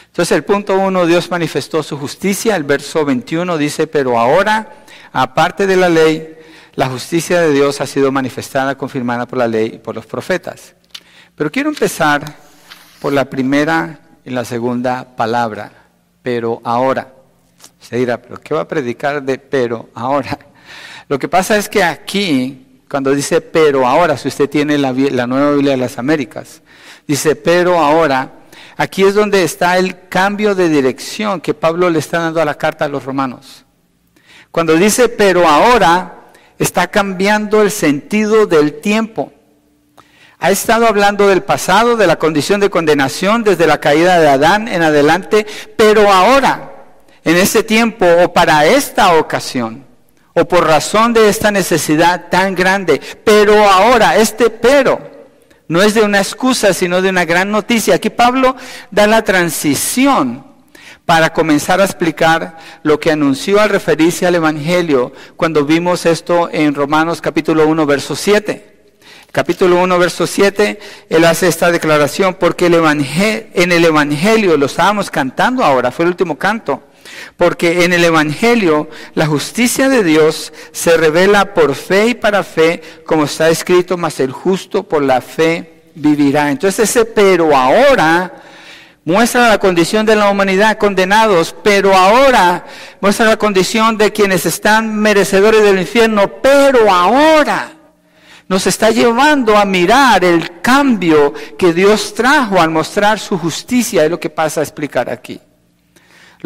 Entonces 0.07 0.37
el 0.37 0.45
punto 0.45 0.79
uno, 0.79 1.07
Dios 1.07 1.31
manifestó 1.31 1.83
su 1.83 1.99
justicia. 1.99 2.57
El 2.57 2.65
verso 2.65 3.05
21 3.05 3.59
dice, 3.59 3.87
pero 3.87 4.19
ahora, 4.19 4.85
aparte 5.13 5.67
de 5.67 5.77
la 5.77 5.89
ley, 5.89 6.37
la 6.75 6.89
justicia 6.89 7.41
de 7.41 7.53
Dios 7.53 7.81
ha 7.81 7.87
sido 7.87 8.13
manifestada, 8.13 8.77
confirmada 8.77 9.27
por 9.27 9.39
la 9.39 9.49
ley 9.49 9.73
y 9.75 9.79
por 9.79 9.95
los 9.95 10.07
profetas. 10.07 10.75
Pero 11.35 11.51
quiero 11.51 11.71
empezar 11.71 12.37
por 13.01 13.13
la 13.13 13.25
primera 13.25 14.01
y 14.25 14.31
la 14.31 14.45
segunda 14.45 15.17
palabra, 15.17 15.73
pero 16.23 16.61
ahora. 16.65 17.13
Se 17.81 17.97
dirá, 17.97 18.21
pero 18.21 18.41
¿qué 18.41 18.55
va 18.55 18.63
a 18.63 18.69
predicar 18.69 19.23
de 19.23 19.39
pero 19.39 19.89
ahora? 19.95 20.39
Lo 21.09 21.19
que 21.19 21.29
pasa 21.29 21.57
es 21.57 21.69
que 21.69 21.85
aquí, 21.85 22.81
cuando 22.91 23.13
dice 23.13 23.41
pero 23.41 23.87
ahora, 23.87 24.17
si 24.17 24.27
usted 24.29 24.51
tiene 24.51 24.77
la, 24.77 24.93
nueva 24.93 25.53
Biblia 25.53 25.73
de 25.73 25.77
las 25.77 25.99
Américas, 25.99 26.63
dice 27.07 27.37
pero 27.37 27.79
ahora, 27.79 28.33
aquí 28.77 29.05
es 29.05 29.15
donde 29.15 29.45
está 29.45 29.79
el 29.79 30.09
cambio 30.09 30.57
de 30.57 30.69
dirección 30.69 31.41
que 31.41 31.55
Pablo 31.55 31.91
le 31.91 32.01
está 32.01 32.19
dando 32.19 32.43
a 32.43 32.45
la 32.45 32.57
carta 32.57 32.87
a 32.87 32.89
los 32.89 33.05
romanos. 33.05 33.65
Cuando 34.51 34.75
dice 34.75 35.09
pero 35.09 35.47
ahora, 35.47 36.33
está 36.59 36.89
cambiando 36.89 37.63
el 37.63 37.71
sentido 37.71 38.47
del 38.47 38.81
tiempo. 38.81 39.33
Ha 40.41 40.51
estado 40.51 40.89
hablando 40.89 41.29
del 41.29 41.45
pasado, 41.45 41.97
de 41.97 42.09
la 42.09 42.19
condición 42.19 42.61
de 42.61 42.69
condenación 42.69 43.45
desde 43.45 43.69
la 43.69 43.79
caída 43.79 44.19
de 44.19 44.29
Adán 44.29 44.67
en 44.67 44.83
adelante, 44.83 45.47
pero 45.77 46.13
ahora, 46.13 46.73
en 47.25 47.37
ese 47.37 47.63
tiempo 47.63 48.05
o 48.25 48.33
para 48.33 48.67
esta 48.67 49.15
ocasión, 49.15 49.86
o 50.39 50.47
por 50.47 50.67
razón 50.67 51.15
de 51.15 51.31
esta 51.31 51.51
necesidad 51.51 52.29
tan 52.29 52.55
grande, 52.55 53.01
pero 53.25 53.67
ahora, 53.67 54.17
este 54.17 54.51
pero, 54.51 55.01
no 55.67 55.81
es 55.81 55.95
de 55.95 56.03
una 56.03 56.19
excusa, 56.19 56.75
sino 56.75 57.01
de 57.01 57.09
una 57.09 57.25
gran 57.25 57.51
noticia. 57.51 57.95
Aquí 57.95 58.11
Pablo 58.11 58.55
da 58.91 59.07
la 59.07 59.25
transición 59.25 60.45
para 61.07 61.33
comenzar 61.33 61.81
a 61.81 61.85
explicar 61.85 62.59
lo 62.83 63.01
que 63.01 63.11
anunció 63.11 63.61
al 63.63 63.71
referirse 63.71 64.27
al 64.27 64.35
Evangelio 64.35 65.15
cuando 65.37 65.65
vimos 65.65 66.05
esto 66.05 66.51
en 66.53 66.75
Romanos 66.75 67.23
capítulo 67.23 67.67
1, 67.67 67.87
verso 67.87 68.15
7 68.15 68.77
capítulo 69.33 69.83
1, 69.83 69.99
verso 69.99 70.27
7, 70.27 70.79
él 71.11 71.25
hace 71.27 71.47
esta 71.47 71.71
declaración, 71.71 72.35
porque 72.35 72.67
el 72.67 72.75
en 72.75 73.73
el 73.73 73.85
Evangelio, 73.85 74.57
lo 74.57 74.65
estábamos 74.65 75.11
cantando 75.11 75.63
ahora, 75.63 75.91
fue 75.91 76.07
el 76.07 76.11
último 76.11 76.39
canto, 76.39 76.85
porque 77.37 77.85
en 77.85 77.93
el 77.93 78.05
Evangelio 78.05 78.89
la 79.15 79.27
justicia 79.27 79.89
de 79.89 80.03
Dios 80.03 80.53
se 80.73 80.97
revela 80.97 81.55
por 81.55 81.75
fe 81.75 82.09
y 82.09 82.15
para 82.15 82.43
fe, 82.43 82.83
como 83.07 83.25
está 83.25 83.49
escrito, 83.49 83.97
mas 83.97 84.21
el 84.21 84.33
justo 84.33 84.83
por 84.83 85.03
la 85.03 85.21
fe 85.21 85.91
vivirá. 85.95 86.51
Entonces 86.51 86.91
ese 86.91 87.05
pero 87.05 87.57
ahora 87.57 88.43
muestra 89.05 89.49
la 89.49 89.59
condición 89.59 90.05
de 90.05 90.17
la 90.17 90.29
humanidad 90.29 90.79
condenados, 90.79 91.55
pero 91.63 91.95
ahora 91.95 92.67
muestra 93.01 93.27
la 93.27 93.37
condición 93.37 93.97
de 93.97 94.13
quienes 94.13 94.45
están 94.47 94.95
merecedores 94.97 95.63
del 95.63 95.79
infierno, 95.79 96.29
pero 96.43 96.91
ahora 96.91 97.73
nos 98.49 98.67
está 98.67 98.91
llevando 98.91 99.57
a 99.57 99.65
mirar 99.65 100.25
el 100.25 100.61
cambio 100.61 101.33
que 101.57 101.73
Dios 101.73 102.15
trajo 102.15 102.61
al 102.61 102.71
mostrar 102.71 103.19
su 103.19 103.39
justicia, 103.39 104.05
es 104.05 104.11
lo 104.11 104.21
que 104.21 104.31
pasa 104.31 104.61
a 104.61 104.65
explicar 104.65 105.09
aquí. 105.11 105.41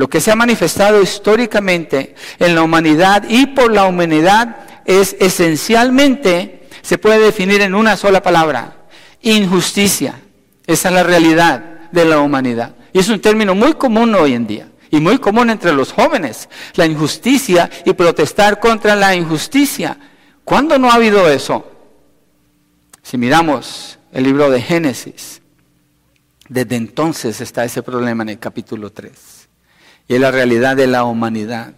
Lo 0.00 0.08
que 0.08 0.22
se 0.22 0.30
ha 0.30 0.34
manifestado 0.34 1.02
históricamente 1.02 2.14
en 2.38 2.54
la 2.54 2.62
humanidad 2.62 3.24
y 3.28 3.44
por 3.48 3.70
la 3.70 3.84
humanidad 3.84 4.56
es 4.86 5.14
esencialmente, 5.20 6.70
se 6.80 6.96
puede 6.96 7.18
definir 7.18 7.60
en 7.60 7.74
una 7.74 7.98
sola 7.98 8.22
palabra, 8.22 8.86
injusticia. 9.20 10.18
Esa 10.66 10.88
es 10.88 10.94
la 10.94 11.02
realidad 11.02 11.90
de 11.92 12.06
la 12.06 12.20
humanidad. 12.20 12.76
Y 12.94 12.98
es 12.98 13.10
un 13.10 13.20
término 13.20 13.54
muy 13.54 13.74
común 13.74 14.14
hoy 14.14 14.32
en 14.32 14.46
día 14.46 14.70
y 14.90 15.00
muy 15.00 15.18
común 15.18 15.50
entre 15.50 15.74
los 15.74 15.92
jóvenes, 15.92 16.48
la 16.76 16.86
injusticia 16.86 17.68
y 17.84 17.92
protestar 17.92 18.58
contra 18.58 18.96
la 18.96 19.14
injusticia. 19.14 19.98
¿Cuándo 20.44 20.78
no 20.78 20.90
ha 20.90 20.94
habido 20.94 21.28
eso? 21.28 21.70
Si 23.02 23.18
miramos 23.18 23.98
el 24.14 24.24
libro 24.24 24.48
de 24.48 24.62
Génesis, 24.62 25.42
desde 26.48 26.76
entonces 26.76 27.42
está 27.42 27.66
ese 27.66 27.82
problema 27.82 28.22
en 28.22 28.30
el 28.30 28.38
capítulo 28.38 28.90
3. 28.90 29.39
Y 30.10 30.14
es 30.14 30.20
la 30.20 30.32
realidad 30.32 30.74
de 30.74 30.88
la 30.88 31.04
humanidad. 31.04 31.72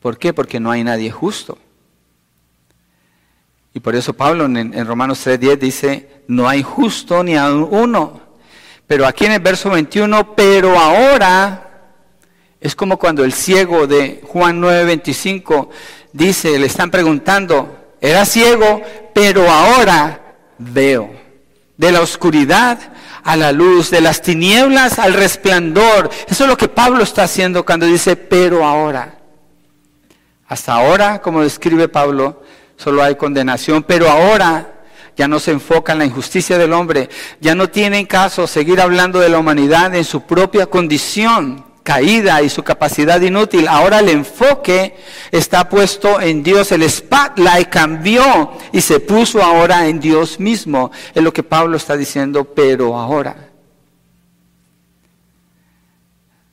¿Por 0.00 0.16
qué? 0.16 0.32
Porque 0.32 0.58
no 0.58 0.70
hay 0.70 0.82
nadie 0.82 1.10
justo. 1.10 1.58
Y 3.74 3.80
por 3.80 3.94
eso 3.94 4.14
Pablo 4.14 4.46
en, 4.46 4.56
en 4.56 4.86
Romanos 4.86 5.26
3.10 5.26 5.58
dice, 5.58 6.22
no 6.28 6.48
hay 6.48 6.62
justo 6.62 7.22
ni 7.22 7.36
a 7.36 7.52
uno. 7.52 8.22
Pero 8.86 9.06
aquí 9.06 9.26
en 9.26 9.32
el 9.32 9.40
verso 9.40 9.68
21, 9.68 10.34
pero 10.34 10.78
ahora, 10.78 11.90
es 12.58 12.74
como 12.74 12.98
cuando 12.98 13.22
el 13.22 13.34
ciego 13.34 13.86
de 13.86 14.22
Juan 14.26 14.62
9.25 14.62 15.68
dice, 16.14 16.58
le 16.58 16.68
están 16.68 16.90
preguntando, 16.90 17.96
era 18.00 18.24
ciego, 18.24 18.80
pero 19.12 19.46
ahora 19.46 20.38
veo. 20.56 21.10
De 21.76 21.92
la 21.92 22.00
oscuridad 22.00 22.78
a 23.28 23.36
la 23.36 23.52
luz, 23.52 23.90
de 23.90 24.00
las 24.00 24.22
tinieblas 24.22 24.98
al 24.98 25.12
resplandor. 25.12 26.08
Eso 26.26 26.44
es 26.44 26.48
lo 26.48 26.56
que 26.56 26.68
Pablo 26.68 27.02
está 27.02 27.24
haciendo 27.24 27.62
cuando 27.62 27.84
dice, 27.84 28.16
pero 28.16 28.64
ahora. 28.64 29.18
Hasta 30.46 30.72
ahora, 30.72 31.20
como 31.20 31.42
describe 31.42 31.88
Pablo, 31.88 32.42
solo 32.78 33.02
hay 33.02 33.16
condenación, 33.16 33.82
pero 33.82 34.08
ahora 34.08 34.80
ya 35.14 35.28
no 35.28 35.38
se 35.40 35.50
enfoca 35.50 35.92
en 35.92 35.98
la 35.98 36.06
injusticia 36.06 36.56
del 36.56 36.72
hombre, 36.72 37.10
ya 37.38 37.54
no 37.54 37.68
tiene 37.68 38.06
caso 38.06 38.46
seguir 38.46 38.80
hablando 38.80 39.20
de 39.20 39.28
la 39.28 39.38
humanidad 39.38 39.94
en 39.94 40.04
su 40.04 40.22
propia 40.22 40.64
condición, 40.64 41.66
caída 41.88 42.42
y 42.42 42.50
su 42.50 42.62
capacidad 42.62 43.18
inútil. 43.18 43.66
Ahora 43.66 44.00
el 44.00 44.10
enfoque 44.10 44.94
está 45.30 45.70
puesto 45.70 46.20
en 46.20 46.42
Dios. 46.42 46.70
El 46.70 46.88
spotlight 46.88 47.70
cambió 47.70 48.52
y 48.72 48.82
se 48.82 49.00
puso 49.00 49.42
ahora 49.42 49.86
en 49.88 49.98
Dios 49.98 50.38
mismo. 50.38 50.90
Es 51.14 51.22
lo 51.22 51.32
que 51.32 51.42
Pablo 51.42 51.78
está 51.78 51.96
diciendo, 51.96 52.44
pero 52.44 52.94
ahora. 52.94 53.48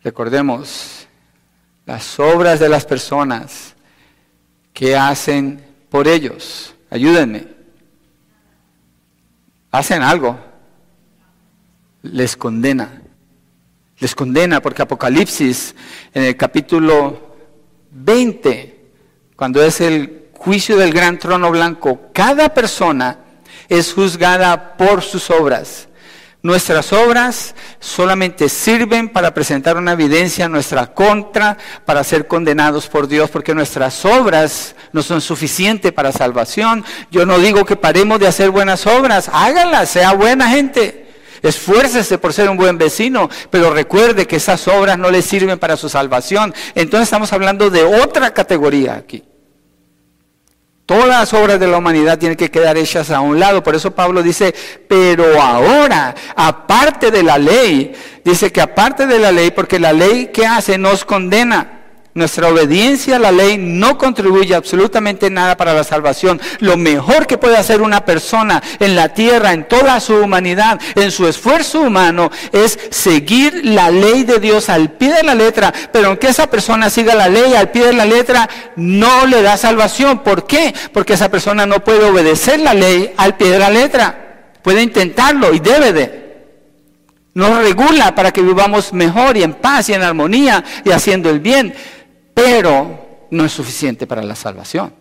Recordemos 0.06 1.06
las 1.86 2.18
obras 2.18 2.62
de 2.62 2.70
las 2.70 2.86
personas 2.86 3.76
que 4.72 4.96
hacen 4.96 5.62
por 5.90 6.08
ellos. 6.08 6.74
Ayúdenme. 6.90 7.46
Hacen 9.70 10.02
algo. 10.02 10.40
Les 12.04 12.38
condena 12.38 13.02
les 14.00 14.16
condena, 14.16 14.62
porque 14.62 14.82
Apocalipsis 14.82 15.76
en 16.14 16.24
el 16.24 16.38
capítulo 16.38 17.36
20, 17.92 18.86
cuando 19.36 19.64
es 19.64 19.82
el 19.82 20.30
juicio 20.34 20.78
del 20.78 20.94
gran 20.94 21.18
trono 21.18 21.50
blanco, 21.52 22.10
cada 22.14 22.54
persona 22.54 23.20
es 23.70 23.94
juzgada 23.94 24.78
por 24.78 25.02
sus 25.02 25.30
obras. 25.30 25.88
Nuestras 26.42 26.94
obras 26.94 27.56
solamente 27.80 28.50
sirven 28.50 29.10
para 29.10 29.34
presentar 29.34 29.78
una 29.78 29.94
evidencia 29.94 30.46
en 30.46 30.52
nuestra 30.52 30.94
contra, 30.94 31.58
para 31.86 32.04
ser 32.04 32.28
condenados 32.28 32.88
por 32.88 33.08
Dios, 33.08 33.32
porque 33.32 33.56
nuestras 33.56 34.06
obras 34.06 34.76
no 34.92 35.02
son 35.02 35.22
suficientes 35.22 35.92
para 35.92 36.12
salvación. 36.12 36.86
Yo 37.10 37.26
no 37.26 37.40
digo 37.40 37.66
que 37.66 37.76
paremos 37.76 38.20
de 38.20 38.28
hacer 38.28 38.52
buenas 38.52 38.86
obras, 38.86 39.32
háganlas, 39.34 39.90
sea 39.90 40.14
buena 40.14 40.50
gente. 40.50 41.05
Esfuércese 41.46 42.18
por 42.18 42.34
ser 42.34 42.50
un 42.50 42.58
buen 42.58 42.78
vecino, 42.78 43.30
pero 43.50 43.72
recuerde 43.72 44.26
que 44.26 44.38
esas 44.38 44.68
obras 44.68 44.98
no 44.98 45.12
le 45.12 45.22
sirven 45.22 45.60
para 45.60 45.78
su 45.78 45.90
salvación. 45.90 46.54
Entonces 46.74 47.04
estamos 47.04 47.32
hablando 47.34 47.70
de 47.70 47.84
otra 47.84 48.34
categoría 48.34 48.96
aquí. 48.96 49.24
Todas 50.86 51.08
las 51.08 51.34
obras 51.34 51.60
de 51.60 51.68
la 51.68 51.78
humanidad 51.78 52.20
tienen 52.20 52.38
que 52.38 52.52
quedar 52.52 52.78
hechas 52.78 53.10
a 53.10 53.20
un 53.20 53.40
lado. 53.40 53.64
Por 53.64 53.74
eso 53.74 53.92
Pablo 53.92 54.22
dice, 54.22 54.54
pero 54.88 55.42
ahora, 55.42 56.14
aparte 56.36 57.10
de 57.10 57.24
la 57.24 57.40
ley, 57.40 57.94
dice 58.24 58.52
que 58.52 58.62
aparte 58.62 59.08
de 59.08 59.18
la 59.18 59.32
ley, 59.32 59.50
porque 59.50 59.80
la 59.80 59.94
ley 59.94 60.28
que 60.28 60.46
hace 60.46 60.78
nos 60.78 61.04
condena. 61.04 61.75
Nuestra 62.16 62.48
obediencia 62.48 63.18
a 63.18 63.20
la 63.20 63.34
ley 63.34 63.58
no 63.58 63.98
contribuye 63.98 64.56
absolutamente 64.56 65.30
nada 65.30 65.58
para 65.58 65.74
la 65.74 65.84
salvación. 65.84 66.40
Lo 66.60 66.78
mejor 66.78 67.28
que 67.28 67.38
puede 67.38 67.58
hacer 67.58 67.82
una 67.82 68.06
persona 68.06 68.64
en 68.80 68.96
la 68.96 69.10
tierra, 69.10 69.52
en 69.52 69.68
toda 69.68 70.00
su 70.00 70.16
humanidad, 70.16 70.80
en 70.96 71.12
su 71.12 71.28
esfuerzo 71.28 71.82
humano, 71.82 72.32
es 72.54 72.80
seguir 72.90 73.66
la 73.66 73.92
ley 73.92 74.24
de 74.24 74.40
Dios 74.40 74.70
al 74.70 74.92
pie 74.92 75.14
de 75.14 75.24
la 75.24 75.36
letra. 75.36 75.74
Pero 75.92 76.08
aunque 76.08 76.30
esa 76.30 76.50
persona 76.50 76.90
siga 76.90 77.16
la 77.16 77.28
ley 77.28 77.54
al 77.54 77.72
pie 77.72 77.88
de 77.88 77.94
la 77.94 78.06
letra, 78.06 78.50
no 78.78 79.26
le 79.26 79.42
da 79.42 79.58
salvación. 79.58 80.20
¿Por 80.20 80.48
qué? 80.48 80.74
Porque 80.94 81.16
esa 81.16 81.30
persona 81.30 81.66
no 81.66 81.84
puede 81.84 82.06
obedecer 82.06 82.62
la 82.62 82.74
ley 82.74 83.14
al 83.18 83.36
pie 83.36 83.50
de 83.50 83.60
la 83.60 83.70
letra. 83.70 84.54
Puede 84.62 84.82
intentarlo 84.82 85.54
y 85.54 85.60
debe 85.60 85.92
de 85.92 86.26
nos 87.36 87.58
regula 87.58 88.16
para 88.16 88.32
que 88.32 88.42
vivamos 88.42 88.94
mejor 88.94 89.36
y 89.36 89.44
en 89.44 89.56
paz 89.56 89.90
y 89.90 89.94
en 89.94 90.04
armonía 90.04 90.64
y 90.86 90.92
haciendo 90.92 91.30
el 91.30 91.42
bien 91.42 91.76
pero 92.36 93.26
no 93.32 93.46
es 93.46 93.52
suficiente 93.52 94.06
para 94.06 94.22
la 94.22 94.36
salvación. 94.36 94.94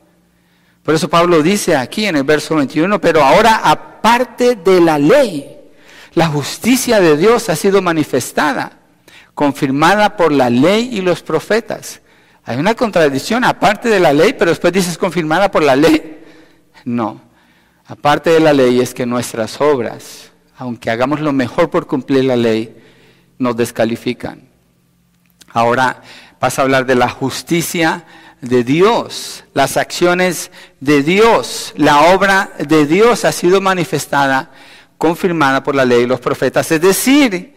Por 0.82 0.94
eso 0.94 1.08
Pablo 1.10 1.42
dice 1.42 1.76
aquí 1.76 2.06
en 2.06 2.16
el 2.16 2.24
verso 2.24 2.56
21, 2.56 3.00
pero 3.00 3.22
ahora 3.22 3.60
aparte 3.64 4.54
de 4.54 4.80
la 4.80 4.98
ley, 4.98 5.50
la 6.14 6.28
justicia 6.28 7.00
de 7.00 7.16
Dios 7.16 7.48
ha 7.48 7.56
sido 7.56 7.82
manifestada, 7.82 8.78
confirmada 9.34 10.16
por 10.16 10.30
la 10.30 10.48
ley 10.48 10.90
y 10.92 11.00
los 11.00 11.22
profetas. 11.22 12.00
Hay 12.44 12.58
una 12.58 12.74
contradicción 12.74 13.44
aparte 13.44 13.88
de 13.88 13.98
la 13.98 14.12
ley, 14.12 14.34
pero 14.38 14.50
después 14.50 14.72
dices 14.72 14.98
confirmada 14.98 15.50
por 15.50 15.62
la 15.62 15.74
ley. 15.74 16.22
No, 16.84 17.20
aparte 17.86 18.30
de 18.30 18.40
la 18.40 18.52
ley 18.52 18.80
es 18.80 18.92
que 18.92 19.06
nuestras 19.06 19.60
obras, 19.60 20.30
aunque 20.56 20.90
hagamos 20.90 21.20
lo 21.20 21.32
mejor 21.32 21.70
por 21.70 21.86
cumplir 21.86 22.24
la 22.26 22.36
ley, 22.36 22.76
nos 23.38 23.56
descalifican. 23.56 24.48
Ahora, 25.50 26.02
Vas 26.44 26.58
a 26.58 26.62
hablar 26.62 26.84
de 26.84 26.94
la 26.94 27.08
justicia 27.08 28.04
de 28.42 28.64
Dios, 28.64 29.44
las 29.54 29.78
acciones 29.78 30.50
de 30.78 31.02
Dios, 31.02 31.72
la 31.74 32.12
obra 32.12 32.50
de 32.58 32.84
Dios 32.84 33.24
ha 33.24 33.32
sido 33.32 33.62
manifestada, 33.62 34.50
confirmada 34.98 35.62
por 35.62 35.74
la 35.74 35.86
ley 35.86 36.02
y 36.02 36.06
los 36.06 36.20
profetas. 36.20 36.70
Es 36.70 36.82
decir, 36.82 37.54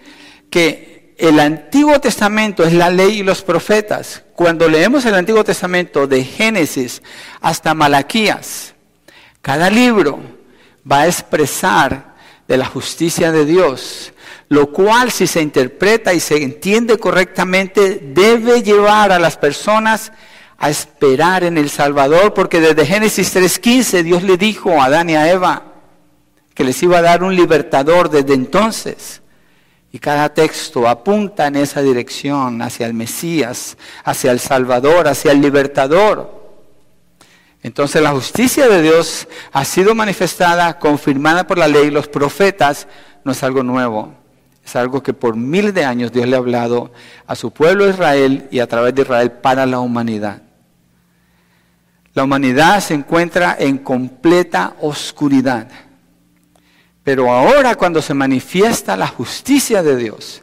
que 0.49 1.13
el 1.17 1.37
Antiguo 1.41 1.99
Testamento 1.99 2.63
es 2.63 2.71
la 2.71 2.89
ley 2.89 3.19
y 3.19 3.23
los 3.23 3.41
profetas. 3.41 4.23
Cuando 4.35 4.69
leemos 4.69 5.05
el 5.05 5.15
Antiguo 5.15 5.43
Testamento 5.43 6.07
de 6.07 6.23
Génesis 6.23 7.03
hasta 7.41 7.73
Malaquías, 7.73 8.73
cada 9.41 9.69
libro 9.69 10.21
va 10.89 11.01
a 11.01 11.07
expresar 11.07 12.06
de 12.47 12.57
la 12.57 12.65
justicia 12.65 13.31
de 13.31 13.45
Dios, 13.45 14.13
lo 14.49 14.71
cual 14.71 15.11
si 15.11 15.27
se 15.27 15.41
interpreta 15.41 16.13
y 16.13 16.19
se 16.19 16.41
entiende 16.41 16.97
correctamente 16.97 17.99
debe 18.01 18.63
llevar 18.63 19.11
a 19.11 19.19
las 19.19 19.37
personas 19.37 20.11
a 20.57 20.69
esperar 20.69 21.43
en 21.43 21.57
el 21.57 21.69
Salvador, 21.69 22.33
porque 22.33 22.59
desde 22.59 22.85
Génesis 22.85 23.35
3.15 23.35 24.03
Dios 24.03 24.23
le 24.23 24.37
dijo 24.37 24.81
a 24.81 24.85
Adán 24.85 25.09
y 25.09 25.15
a 25.15 25.31
Eva 25.31 25.63
que 26.53 26.63
les 26.63 26.81
iba 26.81 26.97
a 26.97 27.03
dar 27.03 27.23
un 27.23 27.35
libertador 27.35 28.09
desde 28.09 28.33
entonces. 28.33 29.21
Y 29.91 29.99
cada 29.99 30.33
texto 30.33 30.87
apunta 30.87 31.47
en 31.47 31.55
esa 31.55 31.81
dirección, 31.81 32.61
hacia 32.61 32.87
el 32.87 32.93
Mesías, 32.93 33.77
hacia 34.03 34.31
el 34.31 34.39
Salvador, 34.39 35.07
hacia 35.07 35.31
el 35.31 35.41
libertador. 35.41 36.46
Entonces 37.67 38.01
la 38.01 38.11
justicia 38.11 38.69
de 38.69 38.81
Dios 38.81 39.27
ha 39.51 39.65
sido 39.65 39.93
manifestada, 39.93 40.79
confirmada 40.79 41.45
por 41.45 41.57
la 41.57 41.67
ley 41.67 41.91
los 41.91 42.07
profetas, 42.07 42.87
no 43.25 43.33
es 43.33 43.43
algo 43.43 43.61
nuevo. 43.61 44.13
Es 44.63 44.77
algo 44.77 45.03
que 45.03 45.13
por 45.13 45.35
miles 45.35 45.73
de 45.73 45.83
años 45.83 46.13
Dios 46.13 46.25
le 46.29 46.37
ha 46.37 46.39
hablado 46.39 46.93
a 47.25 47.35
su 47.35 47.51
pueblo 47.51 47.89
Israel 47.89 48.47
y 48.51 48.59
a 48.59 48.67
través 48.67 48.95
de 48.95 49.01
Israel 49.01 49.31
para 49.33 49.65
la 49.65 49.79
humanidad. 49.79 50.43
La 52.13 52.23
humanidad 52.23 52.79
se 52.79 52.93
encuentra 52.93 53.57
en 53.59 53.79
completa 53.79 54.77
oscuridad. 54.79 55.67
Pero 57.03 57.29
ahora 57.29 57.75
cuando 57.75 58.01
se 58.01 58.13
manifiesta 58.13 58.95
la 58.95 59.07
justicia 59.07 59.83
de 59.83 59.97
Dios, 59.97 60.41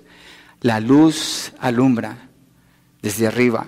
la 0.61 0.79
luz 0.79 1.55
alumbra 1.59 2.29
desde 3.01 3.27
arriba. 3.29 3.65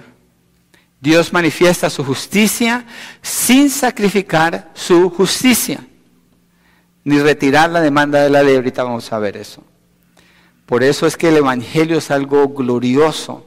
Dios 1.00 1.32
manifiesta 1.32 1.90
su 1.90 2.04
justicia 2.04 2.86
sin 3.22 3.70
sacrificar 3.70 4.70
su 4.74 5.10
justicia, 5.10 5.86
ni 7.04 7.18
retirar 7.20 7.70
la 7.70 7.80
demanda 7.80 8.22
de 8.22 8.30
la 8.30 8.42
ley. 8.42 8.56
Ahorita 8.56 8.82
vamos 8.82 9.12
a 9.12 9.18
ver 9.18 9.36
eso. 9.36 9.62
Por 10.64 10.82
eso 10.82 11.06
es 11.06 11.16
que 11.16 11.28
el 11.28 11.36
Evangelio 11.36 11.98
es 11.98 12.10
algo 12.10 12.48
glorioso 12.48 13.46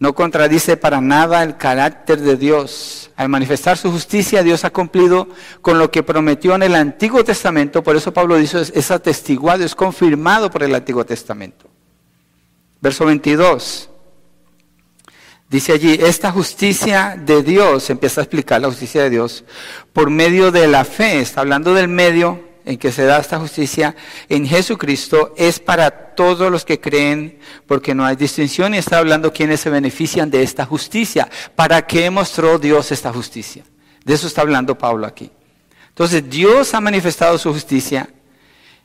no 0.00 0.14
contradice 0.14 0.78
para 0.78 1.02
nada 1.02 1.42
el 1.42 1.58
carácter 1.58 2.20
de 2.20 2.36
Dios. 2.36 3.10
Al 3.16 3.28
manifestar 3.28 3.76
su 3.76 3.92
justicia, 3.92 4.42
Dios 4.42 4.64
ha 4.64 4.70
cumplido 4.70 5.28
con 5.60 5.78
lo 5.78 5.90
que 5.90 6.02
prometió 6.02 6.54
en 6.54 6.62
el 6.62 6.74
Antiguo 6.74 7.22
Testamento. 7.22 7.82
Por 7.82 7.96
eso 7.96 8.10
Pablo 8.10 8.36
dice, 8.36 8.62
es 8.62 8.90
atestiguado, 8.90 9.62
es 9.62 9.74
confirmado 9.74 10.50
por 10.50 10.62
el 10.62 10.74
Antiguo 10.74 11.04
Testamento. 11.04 11.66
Verso 12.80 13.04
22. 13.04 13.89
Dice 15.50 15.72
allí, 15.72 15.98
esta 16.00 16.30
justicia 16.30 17.16
de 17.18 17.42
Dios, 17.42 17.90
empieza 17.90 18.20
a 18.20 18.24
explicar 18.24 18.60
la 18.60 18.68
justicia 18.68 19.02
de 19.02 19.10
Dios, 19.10 19.44
por 19.92 20.08
medio 20.08 20.52
de 20.52 20.68
la 20.68 20.84
fe, 20.84 21.18
está 21.18 21.40
hablando 21.40 21.74
del 21.74 21.88
medio 21.88 22.48
en 22.64 22.78
que 22.78 22.92
se 22.92 23.02
da 23.02 23.18
esta 23.18 23.40
justicia 23.40 23.96
en 24.28 24.46
Jesucristo 24.46 25.34
es 25.36 25.58
para 25.58 26.14
todos 26.14 26.52
los 26.52 26.64
que 26.64 26.80
creen, 26.80 27.40
porque 27.66 27.96
no 27.96 28.04
hay 28.04 28.14
distinción 28.14 28.74
y 28.74 28.78
está 28.78 28.98
hablando 28.98 29.32
quienes 29.32 29.58
se 29.58 29.70
benefician 29.70 30.30
de 30.30 30.44
esta 30.44 30.64
justicia. 30.64 31.28
¿Para 31.56 31.84
qué 31.84 32.10
mostró 32.10 32.60
Dios 32.60 32.92
esta 32.92 33.12
justicia? 33.12 33.64
De 34.04 34.14
eso 34.14 34.28
está 34.28 34.42
hablando 34.42 34.78
Pablo 34.78 35.04
aquí. 35.04 35.32
Entonces 35.88 36.30
Dios 36.30 36.74
ha 36.74 36.80
manifestado 36.80 37.36
su 37.38 37.52
justicia 37.52 38.08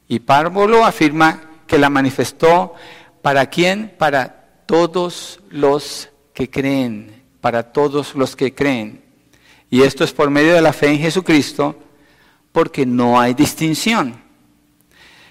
y 0.07 0.17
Pablo 0.17 0.83
afirma 0.83 1.43
que 1.67 1.77
la 1.77 1.91
manifestó 1.91 2.73
para 3.21 3.51
quién? 3.51 3.93
Para 3.99 4.63
todos 4.65 5.41
los 5.51 6.09
que 6.35 6.51
creen, 6.51 7.23
para 7.41 7.63
todos 7.63 8.13
los 8.13 8.35
que 8.35 8.53
creen. 8.53 9.01
Y 9.71 9.81
esto 9.81 10.03
es 10.03 10.13
por 10.13 10.29
medio 10.29 10.53
de 10.53 10.61
la 10.61 10.73
fe 10.73 10.89
en 10.89 10.99
Jesucristo 10.99 11.75
porque 12.51 12.85
no 12.85 13.19
hay 13.19 13.33
distinción. 13.33 14.21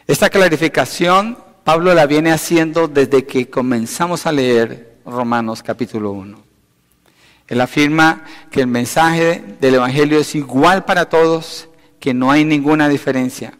Esta 0.09 0.29
clarificación 0.29 1.38
Pablo 1.64 1.95
la 1.95 2.07
viene 2.07 2.31
haciendo 2.31 2.88
desde 2.88 3.25
que 3.25 3.49
comenzamos 3.49 4.27
a 4.27 4.33
leer 4.33 4.99
Romanos 5.07 5.62
capítulo 5.62 6.11
1. 6.12 6.38
Él 7.49 7.61
afirma 7.61 8.25
que 8.51 8.61
el 8.61 8.67
mensaje 8.67 9.43
del 9.61 9.77
Evangelio 9.77 10.19
es 10.19 10.35
igual 10.35 10.85
para 10.85 11.09
todos, 11.09 11.69
que 11.99 12.12
no 12.12 12.31
hay 12.31 12.45
ninguna 12.45 12.87
diferencia. 12.88 13.59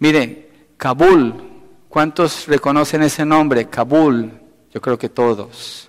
Mire, 0.00 0.50
Kabul, 0.76 1.34
¿cuántos 1.88 2.48
reconocen 2.48 3.02
ese 3.02 3.24
nombre? 3.24 3.68
Kabul, 3.68 4.32
yo 4.74 4.80
creo 4.80 4.98
que 4.98 5.08
todos. 5.08 5.87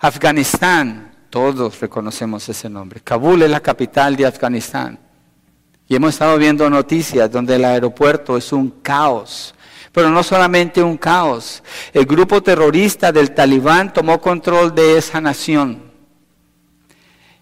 Afganistán, 0.00 1.10
todos 1.28 1.80
reconocemos 1.80 2.48
ese 2.48 2.68
nombre. 2.70 3.00
Kabul 3.00 3.42
es 3.42 3.50
la 3.50 3.60
capital 3.60 4.14
de 4.16 4.26
Afganistán. 4.26 4.98
Y 5.88 5.96
hemos 5.96 6.10
estado 6.10 6.38
viendo 6.38 6.68
noticias 6.70 7.30
donde 7.30 7.56
el 7.56 7.64
aeropuerto 7.64 8.36
es 8.36 8.52
un 8.52 8.70
caos. 8.82 9.54
Pero 9.90 10.10
no 10.10 10.22
solamente 10.22 10.82
un 10.82 10.96
caos. 10.98 11.62
El 11.92 12.06
grupo 12.06 12.42
terrorista 12.42 13.10
del 13.10 13.34
talibán 13.34 13.92
tomó 13.92 14.20
control 14.20 14.74
de 14.74 14.98
esa 14.98 15.20
nación. 15.20 15.88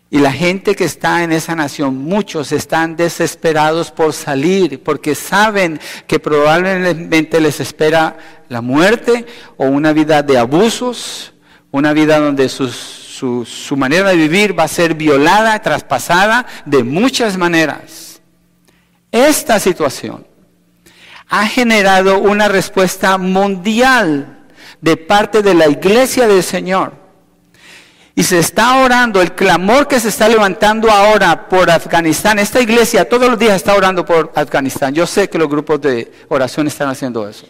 Y 0.08 0.18
la 0.18 0.32
gente 0.32 0.74
que 0.74 0.84
está 0.84 1.24
en 1.24 1.32
esa 1.32 1.54
nación, 1.56 1.98
muchos 1.98 2.52
están 2.52 2.96
desesperados 2.96 3.90
por 3.90 4.12
salir 4.12 4.82
porque 4.82 5.16
saben 5.16 5.80
que 6.06 6.20
probablemente 6.20 7.40
les 7.40 7.58
espera 7.60 8.16
la 8.48 8.60
muerte 8.60 9.26
o 9.56 9.66
una 9.66 9.92
vida 9.92 10.22
de 10.22 10.38
abusos, 10.38 11.34
una 11.70 11.92
vida 11.92 12.18
donde 12.18 12.48
su, 12.48 12.68
su 12.68 13.76
manera 13.76 14.10
de 14.10 14.16
vivir 14.16 14.58
va 14.58 14.64
a 14.64 14.68
ser 14.68 14.94
violada, 14.94 15.60
traspasada 15.60 16.46
de 16.64 16.84
muchas 16.84 17.36
maneras. 17.36 18.20
Esta 19.10 19.58
situación 19.58 20.26
ha 21.28 21.46
generado 21.46 22.18
una 22.18 22.48
respuesta 22.48 23.18
mundial 23.18 24.46
de 24.80 24.96
parte 24.96 25.42
de 25.42 25.54
la 25.54 25.68
iglesia 25.68 26.28
del 26.28 26.42
Señor. 26.42 27.06
Y 28.14 28.22
se 28.22 28.38
está 28.38 28.76
orando, 28.82 29.20
el 29.20 29.34
clamor 29.34 29.88
que 29.88 30.00
se 30.00 30.08
está 30.08 30.26
levantando 30.28 30.90
ahora 30.90 31.48
por 31.48 31.70
Afganistán. 31.70 32.38
Esta 32.38 32.60
iglesia 32.62 33.06
todos 33.06 33.28
los 33.28 33.38
días 33.38 33.56
está 33.56 33.74
orando 33.74 34.06
por 34.06 34.32
Afganistán. 34.34 34.94
Yo 34.94 35.06
sé 35.06 35.28
que 35.28 35.36
los 35.36 35.48
grupos 35.48 35.82
de 35.82 36.10
oración 36.28 36.66
están 36.66 36.88
haciendo 36.88 37.28
eso. 37.28 37.46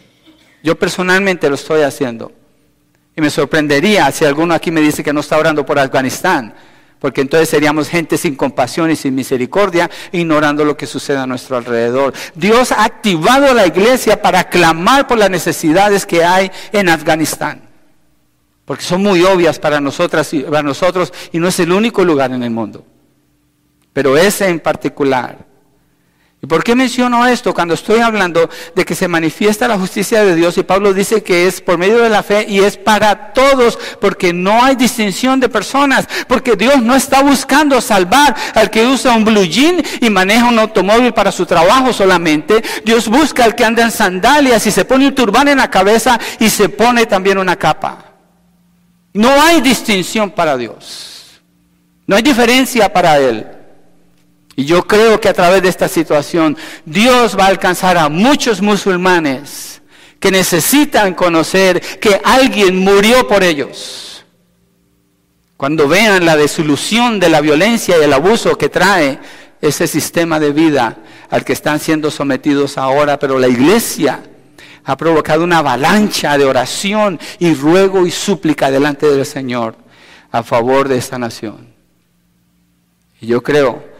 Yo 0.64 0.76
personalmente 0.76 1.48
lo 1.48 1.54
estoy 1.54 1.82
haciendo. 1.82 2.32
Y 3.16 3.20
me 3.20 3.30
sorprendería 3.30 4.12
si 4.12 4.24
alguno 4.24 4.54
aquí 4.54 4.70
me 4.70 4.80
dice 4.80 5.02
que 5.02 5.12
no 5.12 5.20
está 5.20 5.38
orando 5.38 5.64
por 5.64 5.78
Afganistán 5.78 6.54
porque 6.98 7.20
entonces 7.20 7.48
seríamos 7.48 7.88
gente 7.88 8.16
sin 8.16 8.36
compasión 8.36 8.90
y 8.90 8.96
sin 8.96 9.14
misericordia, 9.14 9.90
ignorando 10.12 10.64
lo 10.64 10.76
que 10.76 10.86
sucede 10.86 11.18
a 11.18 11.26
nuestro 11.26 11.56
alrededor. 11.56 12.14
Dios 12.34 12.72
ha 12.72 12.84
activado 12.84 13.52
la 13.54 13.66
iglesia 13.66 14.20
para 14.20 14.44
clamar 14.48 15.06
por 15.06 15.18
las 15.18 15.30
necesidades 15.30 16.06
que 16.06 16.24
hay 16.24 16.50
en 16.72 16.88
Afganistán, 16.88 17.68
porque 18.64 18.82
son 18.82 19.02
muy 19.02 19.22
obvias 19.22 19.58
para 19.58 19.80
nosotras 19.80 20.32
y 20.32 20.40
para 20.40 20.62
nosotros 20.62 21.12
y 21.32 21.38
no 21.38 21.48
es 21.48 21.60
el 21.60 21.72
único 21.72 22.04
lugar 22.04 22.32
en 22.32 22.42
el 22.42 22.50
mundo, 22.50 22.84
pero 23.92 24.16
ese 24.16 24.48
en 24.48 24.60
particular 24.60 25.46
¿Y 26.42 26.46
por 26.46 26.62
qué 26.62 26.74
menciono 26.74 27.26
esto? 27.26 27.54
Cuando 27.54 27.72
estoy 27.72 28.00
hablando 28.00 28.50
de 28.74 28.84
que 28.84 28.94
se 28.94 29.08
manifiesta 29.08 29.66
la 29.66 29.78
justicia 29.78 30.22
de 30.22 30.34
Dios 30.34 30.58
y 30.58 30.62
Pablo 30.62 30.92
dice 30.92 31.22
que 31.22 31.46
es 31.46 31.62
por 31.62 31.78
medio 31.78 31.98
de 32.02 32.10
la 32.10 32.22
fe 32.22 32.44
y 32.46 32.60
es 32.60 32.76
para 32.76 33.32
todos, 33.32 33.78
porque 34.00 34.34
no 34.34 34.62
hay 34.62 34.76
distinción 34.76 35.40
de 35.40 35.48
personas, 35.48 36.06
porque 36.28 36.54
Dios 36.54 36.82
no 36.82 36.94
está 36.94 37.22
buscando 37.22 37.80
salvar 37.80 38.36
al 38.54 38.70
que 38.70 38.86
usa 38.86 39.14
un 39.14 39.24
blue 39.24 39.44
jean 39.44 39.82
y 40.00 40.10
maneja 40.10 40.44
un 40.44 40.58
automóvil 40.58 41.14
para 41.14 41.32
su 41.32 41.46
trabajo 41.46 41.94
solamente. 41.94 42.62
Dios 42.84 43.08
busca 43.08 43.42
al 43.42 43.54
que 43.54 43.64
anda 43.64 43.82
en 43.82 43.90
sandalias 43.90 44.66
y 44.66 44.70
se 44.70 44.84
pone 44.84 45.08
un 45.08 45.14
turbán 45.14 45.48
en 45.48 45.56
la 45.56 45.70
cabeza 45.70 46.20
y 46.38 46.50
se 46.50 46.68
pone 46.68 47.06
también 47.06 47.38
una 47.38 47.56
capa. 47.56 48.04
No 49.14 49.30
hay 49.40 49.62
distinción 49.62 50.30
para 50.30 50.58
Dios. 50.58 51.40
No 52.06 52.14
hay 52.14 52.22
diferencia 52.22 52.92
para 52.92 53.18
Él. 53.18 53.55
Y 54.56 54.64
yo 54.64 54.86
creo 54.86 55.20
que 55.20 55.28
a 55.28 55.34
través 55.34 55.62
de 55.62 55.68
esta 55.68 55.86
situación 55.86 56.56
Dios 56.86 57.36
va 57.38 57.44
a 57.44 57.48
alcanzar 57.48 57.98
a 57.98 58.08
muchos 58.08 58.62
musulmanes 58.62 59.82
que 60.18 60.30
necesitan 60.30 61.12
conocer 61.12 61.80
que 62.00 62.18
alguien 62.24 62.78
murió 62.78 63.28
por 63.28 63.44
ellos. 63.44 64.24
Cuando 65.58 65.86
vean 65.86 66.24
la 66.24 66.36
desilusión 66.36 67.20
de 67.20 67.28
la 67.28 67.42
violencia 67.42 67.98
y 67.98 68.02
el 68.02 68.12
abuso 68.14 68.56
que 68.56 68.70
trae 68.70 69.18
ese 69.60 69.86
sistema 69.86 70.40
de 70.40 70.52
vida 70.52 70.98
al 71.28 71.44
que 71.44 71.52
están 71.52 71.78
siendo 71.78 72.10
sometidos 72.10 72.78
ahora, 72.78 73.18
pero 73.18 73.38
la 73.38 73.48
iglesia 73.48 74.22
ha 74.84 74.96
provocado 74.96 75.44
una 75.44 75.58
avalancha 75.58 76.38
de 76.38 76.44
oración 76.46 77.18
y 77.38 77.52
ruego 77.52 78.06
y 78.06 78.10
súplica 78.10 78.70
delante 78.70 79.06
del 79.06 79.26
Señor 79.26 79.76
a 80.30 80.42
favor 80.42 80.88
de 80.88 80.96
esta 80.96 81.18
nación. 81.18 81.74
Y 83.20 83.26
yo 83.26 83.42
creo 83.42 83.95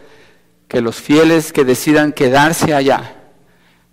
que 0.69 0.81
los 0.81 0.97
fieles 0.97 1.53
que 1.53 1.65
decidan 1.65 2.13
quedarse 2.13 2.75
allá, 2.75 3.15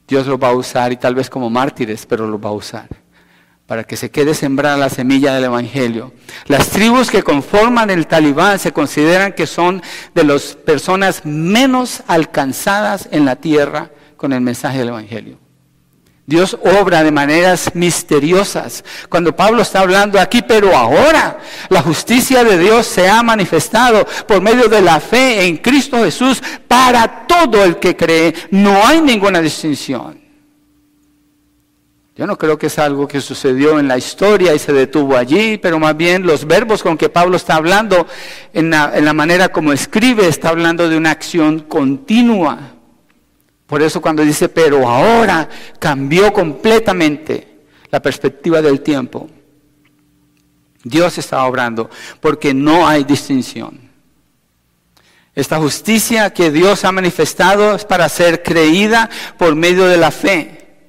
Dios 0.07 0.27
los 0.27 0.37
va 0.37 0.49
a 0.49 0.53
usar 0.53 0.91
y 0.91 0.97
tal 0.97 1.15
vez 1.15 1.29
como 1.29 1.49
mártires, 1.49 2.05
pero 2.05 2.27
los 2.27 2.39
va 2.39 2.49
a 2.49 2.53
usar 2.53 3.03
para 3.65 3.85
que 3.85 3.95
se 3.95 4.11
quede 4.11 4.33
sembrada 4.33 4.77
la 4.77 4.89
semilla 4.89 5.33
del 5.33 5.45
Evangelio. 5.45 6.13
Las 6.47 6.69
tribus 6.69 7.09
que 7.09 7.23
conforman 7.23 7.89
el 7.89 8.07
talibán 8.07 8.59
se 8.59 8.73
consideran 8.73 9.33
que 9.33 9.47
son 9.47 9.81
de 10.13 10.23
las 10.23 10.55
personas 10.55 11.25
menos 11.25 12.03
alcanzadas 12.07 13.07
en 13.11 13.25
la 13.25 13.37
tierra 13.37 13.91
con 14.17 14.33
el 14.33 14.41
mensaje 14.41 14.79
del 14.79 14.89
Evangelio. 14.89 15.42
Dios 16.25 16.57
obra 16.79 17.03
de 17.03 17.11
maneras 17.11 17.71
misteriosas. 17.73 18.83
Cuando 19.09 19.35
Pablo 19.35 19.61
está 19.61 19.81
hablando 19.81 20.19
aquí, 20.19 20.41
pero 20.41 20.75
ahora 20.75 21.39
la 21.69 21.81
justicia 21.81 22.43
de 22.43 22.57
Dios 22.57 22.85
se 22.85 23.09
ha 23.09 23.21
manifestado 23.23 24.05
por 24.25 24.41
medio 24.41 24.69
de 24.69 24.81
la 24.81 24.99
fe 25.01 25.45
en 25.45 25.57
Cristo 25.57 26.03
Jesús 26.03 26.41
para 26.67 27.27
todo 27.27 27.63
el 27.63 27.77
que 27.77 27.95
cree. 27.95 28.33
No 28.51 28.85
hay 28.85 29.01
ninguna 29.01 29.41
distinción. 29.41 30.23
Yo 32.15 32.27
no 32.27 32.37
creo 32.37 32.59
que 32.59 32.67
es 32.67 32.77
algo 32.77 33.07
que 33.07 33.19
sucedió 33.19 33.79
en 33.79 33.87
la 33.87 33.97
historia 33.97 34.53
y 34.53 34.59
se 34.59 34.71
detuvo 34.71 35.17
allí, 35.17 35.57
pero 35.57 35.79
más 35.79 35.97
bien 35.97 36.27
los 36.27 36.45
verbos 36.45 36.83
con 36.83 36.95
que 36.95 37.09
Pablo 37.09 37.37
está 37.37 37.55
hablando, 37.55 38.05
en 38.53 38.69
la, 38.69 39.13
manera 39.13 39.49
como 39.49 39.73
escribe, 39.73 40.27
está 40.27 40.49
hablando 40.49 40.87
de 40.87 40.95
una 40.95 41.09
acción 41.09 41.61
continua. 41.61 42.75
Por 43.73 43.81
eso 43.81 43.99
cuando 43.99 44.21
dice, 44.21 44.49
pero 44.49 44.87
ahora 44.87 45.49
cambió 45.79 46.31
completamente 46.31 47.61
la 47.89 47.99
perspectiva 47.99 48.61
del 48.61 48.81
tiempo. 48.81 49.27
Dios 50.83 51.17
está 51.17 51.43
obrando 51.43 51.89
porque 52.21 52.53
no 52.53 52.87
hay 52.87 53.03
distinción. 53.03 53.89
Esta 55.33 55.57
justicia 55.57 56.31
que 56.31 56.51
Dios 56.51 56.85
ha 56.85 56.91
manifestado 56.91 57.73
es 57.73 57.83
para 57.83 58.07
ser 58.09 58.43
creída 58.43 59.09
por 59.39 59.55
medio 59.55 59.87
de 59.87 59.97
la 59.97 60.11
fe. 60.11 60.83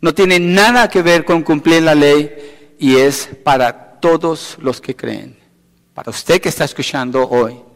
No 0.00 0.12
tiene 0.12 0.40
nada 0.40 0.88
que 0.88 1.02
ver 1.02 1.24
con 1.24 1.40
cumplir 1.40 1.84
la 1.84 1.94
ley 1.94 2.74
y 2.80 2.96
es 2.96 3.28
para 3.44 4.00
todos 4.00 4.56
los 4.60 4.80
que 4.80 4.96
creen. 4.96 5.38
Para 5.94 6.10
usted 6.10 6.40
que 6.40 6.48
está 6.48 6.64
escuchando 6.64 7.28
hoy. 7.28 7.73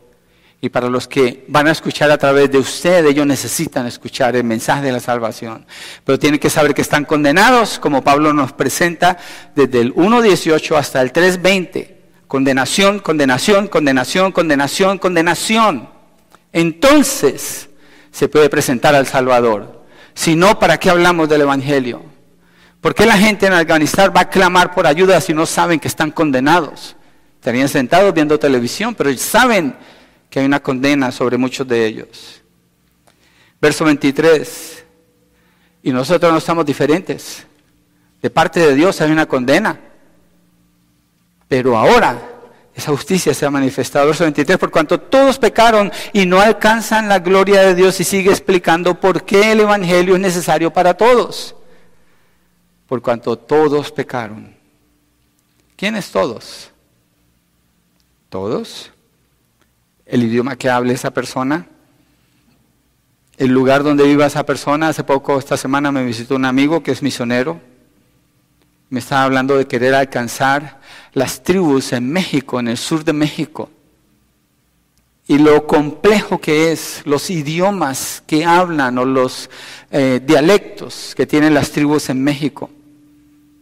Y 0.60 0.70
para 0.70 0.88
los 0.88 1.06
que 1.06 1.44
van 1.48 1.68
a 1.68 1.70
escuchar 1.70 2.10
a 2.10 2.18
través 2.18 2.50
de 2.50 2.58
usted, 2.58 3.06
ellos 3.06 3.24
necesitan 3.24 3.86
escuchar 3.86 4.34
el 4.34 4.42
mensaje 4.42 4.82
de 4.82 4.92
la 4.92 4.98
salvación. 4.98 5.64
Pero 6.04 6.18
tienen 6.18 6.40
que 6.40 6.50
saber 6.50 6.74
que 6.74 6.82
están 6.82 7.04
condenados, 7.04 7.78
como 7.78 8.02
Pablo 8.02 8.32
nos 8.32 8.52
presenta, 8.52 9.18
desde 9.54 9.80
el 9.80 9.94
1.18 9.94 10.76
hasta 10.76 11.00
el 11.00 11.12
3.20. 11.12 11.94
Condenación, 12.26 12.98
condenación, 12.98 13.68
condenación, 13.68 14.32
condenación, 14.32 14.98
condenación. 14.98 15.88
Entonces 16.52 17.68
se 18.10 18.28
puede 18.28 18.48
presentar 18.48 18.96
al 18.96 19.06
Salvador. 19.06 19.84
Si 20.12 20.34
no, 20.34 20.58
¿para 20.58 20.78
qué 20.78 20.90
hablamos 20.90 21.28
del 21.28 21.42
Evangelio? 21.42 22.02
¿Por 22.80 22.96
qué 22.96 23.06
la 23.06 23.16
gente 23.16 23.46
en 23.46 23.52
Afganistán 23.52 24.12
va 24.14 24.22
a 24.22 24.30
clamar 24.30 24.74
por 24.74 24.88
ayuda 24.88 25.20
si 25.20 25.32
no 25.34 25.46
saben 25.46 25.78
que 25.78 25.86
están 25.86 26.10
condenados? 26.10 26.96
Estarían 27.36 27.68
sentados 27.68 28.12
viendo 28.12 28.38
televisión, 28.38 28.96
pero 28.96 29.16
saben 29.16 29.76
que 30.30 30.40
hay 30.40 30.46
una 30.46 30.60
condena 30.60 31.10
sobre 31.10 31.36
muchos 31.36 31.66
de 31.66 31.86
ellos. 31.86 32.42
Verso 33.60 33.84
23. 33.84 34.84
Y 35.82 35.92
nosotros 35.92 36.30
no 36.30 36.38
estamos 36.38 36.66
diferentes. 36.66 37.46
De 38.20 38.30
parte 38.30 38.60
de 38.60 38.74
Dios 38.74 39.00
hay 39.00 39.10
una 39.10 39.26
condena. 39.26 39.78
Pero 41.48 41.76
ahora 41.76 42.20
esa 42.74 42.92
justicia 42.92 43.32
se 43.34 43.46
ha 43.46 43.50
manifestado. 43.50 44.06
Verso 44.06 44.24
23. 44.24 44.58
Por 44.58 44.70
cuanto 44.70 45.00
todos 45.00 45.38
pecaron 45.38 45.90
y 46.12 46.26
no 46.26 46.40
alcanzan 46.40 47.08
la 47.08 47.18
gloria 47.18 47.62
de 47.62 47.74
Dios 47.74 47.98
y 48.00 48.04
sigue 48.04 48.30
explicando 48.30 49.00
por 49.00 49.24
qué 49.24 49.52
el 49.52 49.60
Evangelio 49.60 50.14
es 50.14 50.20
necesario 50.20 50.72
para 50.72 50.94
todos. 50.94 51.54
Por 52.86 53.02
cuanto 53.02 53.36
todos 53.36 53.90
pecaron. 53.90 54.56
¿Quiénes 55.76 56.10
todos? 56.10 56.70
¿Todos? 58.28 58.90
El 60.08 60.22
idioma 60.24 60.56
que 60.56 60.70
hable 60.70 60.94
esa 60.94 61.12
persona, 61.12 61.66
el 63.36 63.50
lugar 63.50 63.84
donde 63.84 64.04
viva 64.04 64.26
esa 64.26 64.44
persona. 64.44 64.88
Hace 64.88 65.04
poco, 65.04 65.38
esta 65.38 65.56
semana, 65.56 65.92
me 65.92 66.04
visitó 66.04 66.34
un 66.34 66.46
amigo 66.46 66.82
que 66.82 66.90
es 66.90 67.02
misionero. 67.02 67.60
Me 68.90 69.00
estaba 69.00 69.24
hablando 69.24 69.56
de 69.56 69.66
querer 69.66 69.94
alcanzar 69.94 70.80
las 71.12 71.42
tribus 71.42 71.92
en 71.92 72.10
México, 72.10 72.58
en 72.58 72.68
el 72.68 72.78
sur 72.78 73.04
de 73.04 73.12
México. 73.12 73.70
Y 75.26 75.38
lo 75.38 75.66
complejo 75.66 76.40
que 76.40 76.72
es, 76.72 77.02
los 77.04 77.28
idiomas 77.28 78.22
que 78.26 78.46
hablan 78.46 78.96
o 78.96 79.04
los 79.04 79.50
eh, 79.90 80.20
dialectos 80.24 81.14
que 81.14 81.26
tienen 81.26 81.52
las 81.52 81.70
tribus 81.70 82.08
en 82.08 82.24
México, 82.24 82.70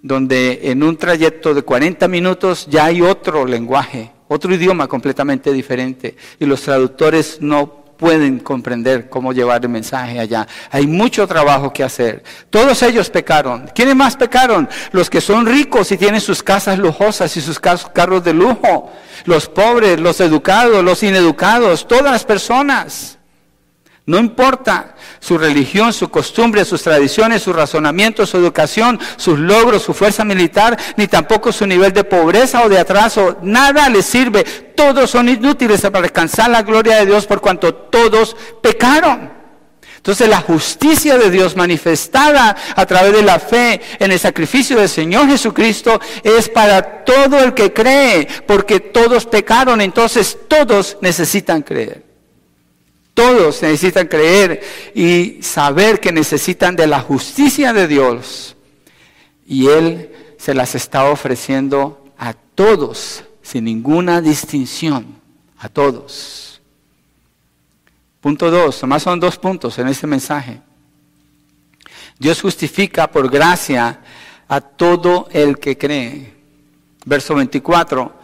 donde 0.01 0.71
en 0.71 0.85
un 0.85 0.97
trayecto 0.97 1.55
de 1.55 1.63
40 1.63 2.07
minutos 2.07 2.69
ya 2.71 2.85
hay 2.85 3.03
otro 3.03 3.45
lenguaje 3.45 4.13
otro 4.29 4.55
idioma 4.55 4.87
completamente 4.87 5.53
diferente 5.53 6.17
y 6.39 6.47
los 6.47 6.63
traductores 6.63 7.39
no 7.41 7.87
pueden 7.97 8.39
comprender 8.41 9.09
cómo 9.09 9.33
llevar 9.33 9.63
el 9.63 9.71
mensaje 9.71 10.21
allá. 10.21 10.47
Hay 10.71 10.87
mucho 10.87 11.27
trabajo 11.27 11.73
que 11.73 11.83
hacer. 11.83 12.23
Todos 12.51 12.83
ellos 12.83 13.11
pecaron. 13.11 13.71
¿Quiénes 13.75 13.97
más 13.97 14.17
pecaron? 14.17 14.69
Los 14.93 15.11
que 15.11 15.21
son 15.21 15.47
ricos 15.47 15.91
y 15.93 15.97
tienen 15.97 16.21
sus 16.21 16.43
casas 16.43 16.79
lujosas 16.79 17.37
y 17.37 17.41
sus 17.41 17.59
carros 17.59 18.25
de 18.25 18.35
lujo. 18.35 18.93
Los 19.25 19.49
pobres, 19.49 19.99
los 19.99 20.21
educados, 20.21 20.85
los 20.85 21.03
ineducados, 21.03 21.89
todas 21.89 22.13
las 22.13 22.25
personas. 22.25 23.16
No 24.07 24.19
importa 24.19 24.95
su 25.19 25.37
religión, 25.37 25.93
su 25.93 26.09
costumbre, 26.09 26.65
sus 26.65 26.81
tradiciones, 26.81 27.43
su 27.43 27.53
razonamiento, 27.53 28.25
su 28.25 28.37
educación, 28.37 29.01
sus 29.17 29.37
logros, 29.37 29.83
su 29.83 29.93
fuerza 29.95 30.25
militar, 30.25 30.79
ni 30.97 31.09
tampoco 31.09 31.51
su 31.51 31.67
nivel 31.67 31.93
de 31.93 32.05
pobreza 32.05 32.63
o 32.65 32.69
de 32.69 32.79
atraso. 32.79 33.39
Nada 33.43 33.89
les 33.89 34.07
sirve. 34.07 34.45
Todos 34.45 35.11
son 35.11 35.29
inútiles 35.29 35.81
para 35.81 36.05
alcanzar 36.05 36.51
la 36.51 36.63
gloria 36.63 36.99
de 36.99 37.07
Dios 37.07 37.27
por 37.27 37.41
cuanto 37.41 37.75
todos 37.75 38.37
pecaron. 38.63 39.33
Entonces 39.97 40.29
la 40.29 40.41
justicia 40.41 41.19
de 41.19 41.29
Dios 41.29 41.57
manifestada 41.57 42.57
a 42.77 42.87
través 42.87 43.13
de 43.13 43.23
la 43.23 43.41
fe 43.41 43.81
en 43.99 44.13
el 44.13 44.21
sacrificio 44.21 44.79
del 44.79 44.89
Señor 44.89 45.27
Jesucristo 45.27 46.01
es 46.23 46.49
para 46.49 47.05
todo 47.05 47.41
el 47.41 47.55
que 47.55 47.73
cree, 47.73 48.29
porque 48.47 48.79
todos 48.79 49.27
pecaron, 49.27 49.81
entonces 49.81 50.39
todos 50.47 50.97
necesitan 51.01 51.63
creer. 51.63 52.06
Todos 53.17 53.63
necesitan 53.63 54.09
creer 54.09 54.63
y 54.95 55.39
saber 55.41 56.01
que 56.01 56.13
necesitan 56.13 56.77
de 56.77 56.87
la 56.87 57.01
justicia 57.01 57.73
de 57.73 57.89
Dios. 57.89 58.57
Y 59.47 59.69
Él 59.69 60.11
se 60.37 60.53
las 60.53 60.75
está 60.75 61.05
ofreciendo 61.05 62.05
a 62.19 62.35
todos, 62.35 63.25
sin 63.41 63.65
ninguna 63.65 64.21
distinción, 64.21 65.19
a 65.57 65.71
todos. 65.71 66.61
Punto 68.21 68.51
dos, 68.51 68.83
nomás 68.83 69.03
son 69.03 69.19
dos 69.19 69.39
puntos 69.39 69.79
en 69.79 69.89
este 69.89 70.07
mensaje. 70.07 70.61
Dios 72.19 72.43
justifica 72.43 73.11
por 73.11 73.31
gracia 73.31 73.99
a 74.47 74.61
todo 74.61 75.31
el 75.33 75.59
que 75.59 75.79
cree. 75.79 76.35
Verso 77.07 77.35
24. 77.35 78.16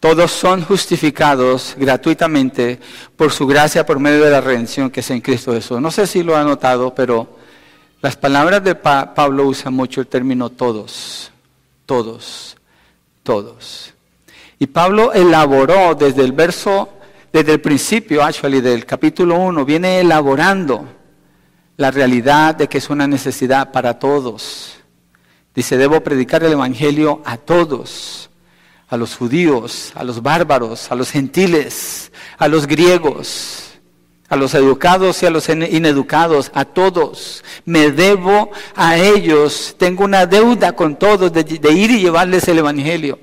Todos 0.00 0.30
son 0.30 0.62
justificados 0.62 1.74
gratuitamente 1.76 2.78
por 3.16 3.32
su 3.32 3.48
gracia, 3.48 3.84
por 3.84 3.98
medio 3.98 4.24
de 4.24 4.30
la 4.30 4.40
redención 4.40 4.90
que 4.90 5.00
es 5.00 5.10
en 5.10 5.20
Cristo 5.20 5.52
Jesús. 5.52 5.80
No 5.80 5.90
sé 5.90 6.06
si 6.06 6.22
lo 6.22 6.36
ha 6.36 6.44
notado, 6.44 6.94
pero 6.94 7.36
las 8.00 8.14
palabras 8.14 8.62
de 8.62 8.76
Pablo 8.76 9.48
usan 9.48 9.74
mucho 9.74 10.00
el 10.00 10.06
término 10.06 10.50
todos, 10.50 11.32
todos, 11.84 12.56
todos. 13.24 13.92
Y 14.60 14.68
Pablo 14.68 15.12
elaboró 15.12 15.96
desde 15.96 16.24
el 16.24 16.30
verso, 16.30 16.90
desde 17.32 17.54
el 17.54 17.60
principio, 17.60 18.22
actually, 18.22 18.60
del 18.60 18.86
capítulo 18.86 19.34
1, 19.34 19.64
viene 19.64 19.98
elaborando 19.98 20.84
la 21.76 21.90
realidad 21.90 22.54
de 22.54 22.68
que 22.68 22.78
es 22.78 22.88
una 22.88 23.08
necesidad 23.08 23.72
para 23.72 23.98
todos. 23.98 24.76
Dice, 25.52 25.76
debo 25.76 26.00
predicar 26.04 26.44
el 26.44 26.52
Evangelio 26.52 27.20
a 27.24 27.36
todos 27.36 28.27
a 28.88 28.96
los 28.96 29.16
judíos, 29.16 29.92
a 29.94 30.02
los 30.02 30.22
bárbaros, 30.22 30.90
a 30.90 30.94
los 30.94 31.10
gentiles, 31.10 32.10
a 32.38 32.48
los 32.48 32.66
griegos, 32.66 33.78
a 34.28 34.36
los 34.36 34.54
educados 34.54 35.22
y 35.22 35.26
a 35.26 35.30
los 35.30 35.48
ineducados, 35.48 36.50
a 36.54 36.64
todos. 36.64 37.44
Me 37.64 37.90
debo 37.90 38.50
a 38.74 38.96
ellos, 38.96 39.74
tengo 39.78 40.04
una 40.04 40.26
deuda 40.26 40.72
con 40.72 40.96
todos 40.96 41.32
de, 41.32 41.72
ir 41.72 41.90
y 41.90 42.00
llevarles 42.00 42.48
el 42.48 42.58
Evangelio. 42.58 43.18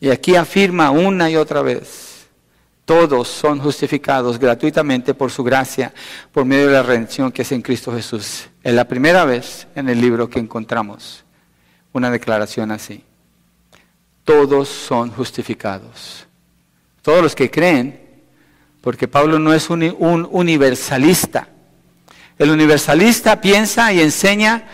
Y 0.00 0.10
aquí 0.10 0.36
afirma 0.36 0.90
una 0.90 1.30
y 1.30 1.36
otra 1.36 1.62
vez, 1.62 2.28
todos 2.84 3.28
son 3.28 3.58
justificados 3.58 4.38
gratuitamente 4.38 5.14
por 5.14 5.30
su 5.30 5.42
gracia, 5.42 5.94
por 6.30 6.44
medio 6.44 6.66
de 6.66 6.74
la 6.74 6.82
redención 6.82 7.32
que 7.32 7.40
es 7.40 7.52
en 7.52 7.62
Cristo 7.62 7.90
Jesús. 7.92 8.48
Es 8.62 8.74
la 8.74 8.86
primera 8.86 9.24
vez 9.24 9.66
en 9.74 9.88
el 9.88 9.98
libro 9.98 10.28
que 10.28 10.38
encontramos 10.38 11.24
una 11.92 12.10
declaración 12.10 12.70
así 12.70 13.02
todos 14.26 14.68
son 14.68 15.10
justificados. 15.12 16.26
Todos 17.00 17.22
los 17.22 17.34
que 17.34 17.50
creen 17.50 17.98
porque 18.82 19.08
Pablo 19.08 19.38
no 19.38 19.54
es 19.54 19.70
un, 19.70 19.82
un 19.98 20.28
universalista. 20.30 21.48
El 22.38 22.50
universalista 22.50 23.40
piensa 23.40 23.92
y 23.92 24.00
enseña, 24.00 24.68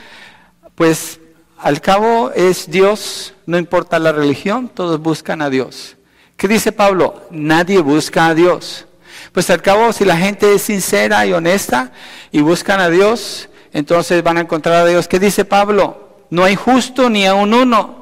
pues 0.74 1.20
al 1.58 1.80
cabo 1.80 2.32
es 2.34 2.70
Dios, 2.70 3.34
no 3.46 3.56
importa 3.56 3.98
la 3.98 4.10
religión, 4.10 4.68
todos 4.68 5.00
buscan 5.00 5.40
a 5.42 5.50
Dios. 5.50 5.96
¿Qué 6.36 6.48
dice 6.48 6.72
Pablo? 6.72 7.22
Nadie 7.30 7.78
busca 7.80 8.26
a 8.26 8.34
Dios. 8.34 8.86
Pues 9.32 9.48
al 9.50 9.62
cabo, 9.62 9.92
si 9.92 10.04
la 10.04 10.16
gente 10.16 10.54
es 10.54 10.62
sincera 10.62 11.24
y 11.26 11.32
honesta 11.32 11.92
y 12.32 12.40
buscan 12.40 12.80
a 12.80 12.88
Dios, 12.88 13.48
entonces 13.72 14.22
van 14.22 14.38
a 14.38 14.40
encontrar 14.40 14.76
a 14.76 14.86
Dios. 14.86 15.08
¿Qué 15.08 15.18
dice 15.20 15.44
Pablo? 15.44 16.24
No 16.30 16.42
hay 16.42 16.56
justo 16.56 17.08
ni 17.10 17.26
a 17.26 17.34
un 17.34 17.54
uno. 17.54 18.01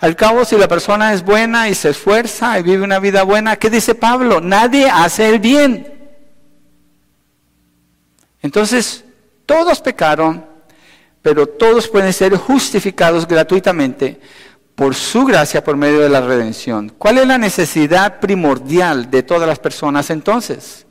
Al 0.00 0.14
cabo, 0.14 0.44
si 0.44 0.56
la 0.56 0.68
persona 0.68 1.12
es 1.12 1.24
buena 1.24 1.68
y 1.68 1.74
se 1.74 1.90
esfuerza 1.90 2.58
y 2.58 2.62
vive 2.62 2.84
una 2.84 3.00
vida 3.00 3.24
buena, 3.24 3.56
¿qué 3.56 3.68
dice 3.68 3.94
Pablo? 3.94 4.40
Nadie 4.40 4.88
hace 4.88 5.28
el 5.28 5.40
bien. 5.40 5.92
Entonces, 8.40 9.04
todos 9.44 9.80
pecaron, 9.80 10.46
pero 11.20 11.48
todos 11.48 11.88
pueden 11.88 12.12
ser 12.12 12.36
justificados 12.36 13.26
gratuitamente 13.26 14.20
por 14.76 14.94
su 14.94 15.24
gracia 15.24 15.64
por 15.64 15.76
medio 15.76 15.98
de 15.98 16.08
la 16.08 16.20
redención. 16.20 16.90
¿Cuál 16.96 17.18
es 17.18 17.26
la 17.26 17.36
necesidad 17.36 18.20
primordial 18.20 19.10
de 19.10 19.24
todas 19.24 19.48
las 19.48 19.58
personas 19.58 20.10
entonces? 20.10 20.86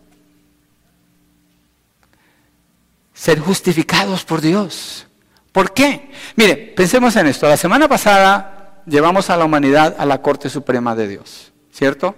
Ser 3.13 3.39
justificados 3.39 4.25
por 4.25 4.41
Dios. 4.41 5.07
¿Por 5.53 5.73
qué? 5.73 6.11
Mire, 6.35 6.57
pensemos 6.75 7.15
en 7.15 7.27
esto. 7.27 7.47
La 7.47 7.55
semana 7.55 7.87
pasada 7.87 8.56
llevamos 8.87 9.29
a 9.29 9.37
la 9.37 9.45
humanidad 9.45 9.95
a 9.99 10.05
la 10.05 10.21
Corte 10.21 10.49
Suprema 10.49 10.95
de 10.95 11.07
Dios, 11.07 11.51
¿cierto? 11.71 12.15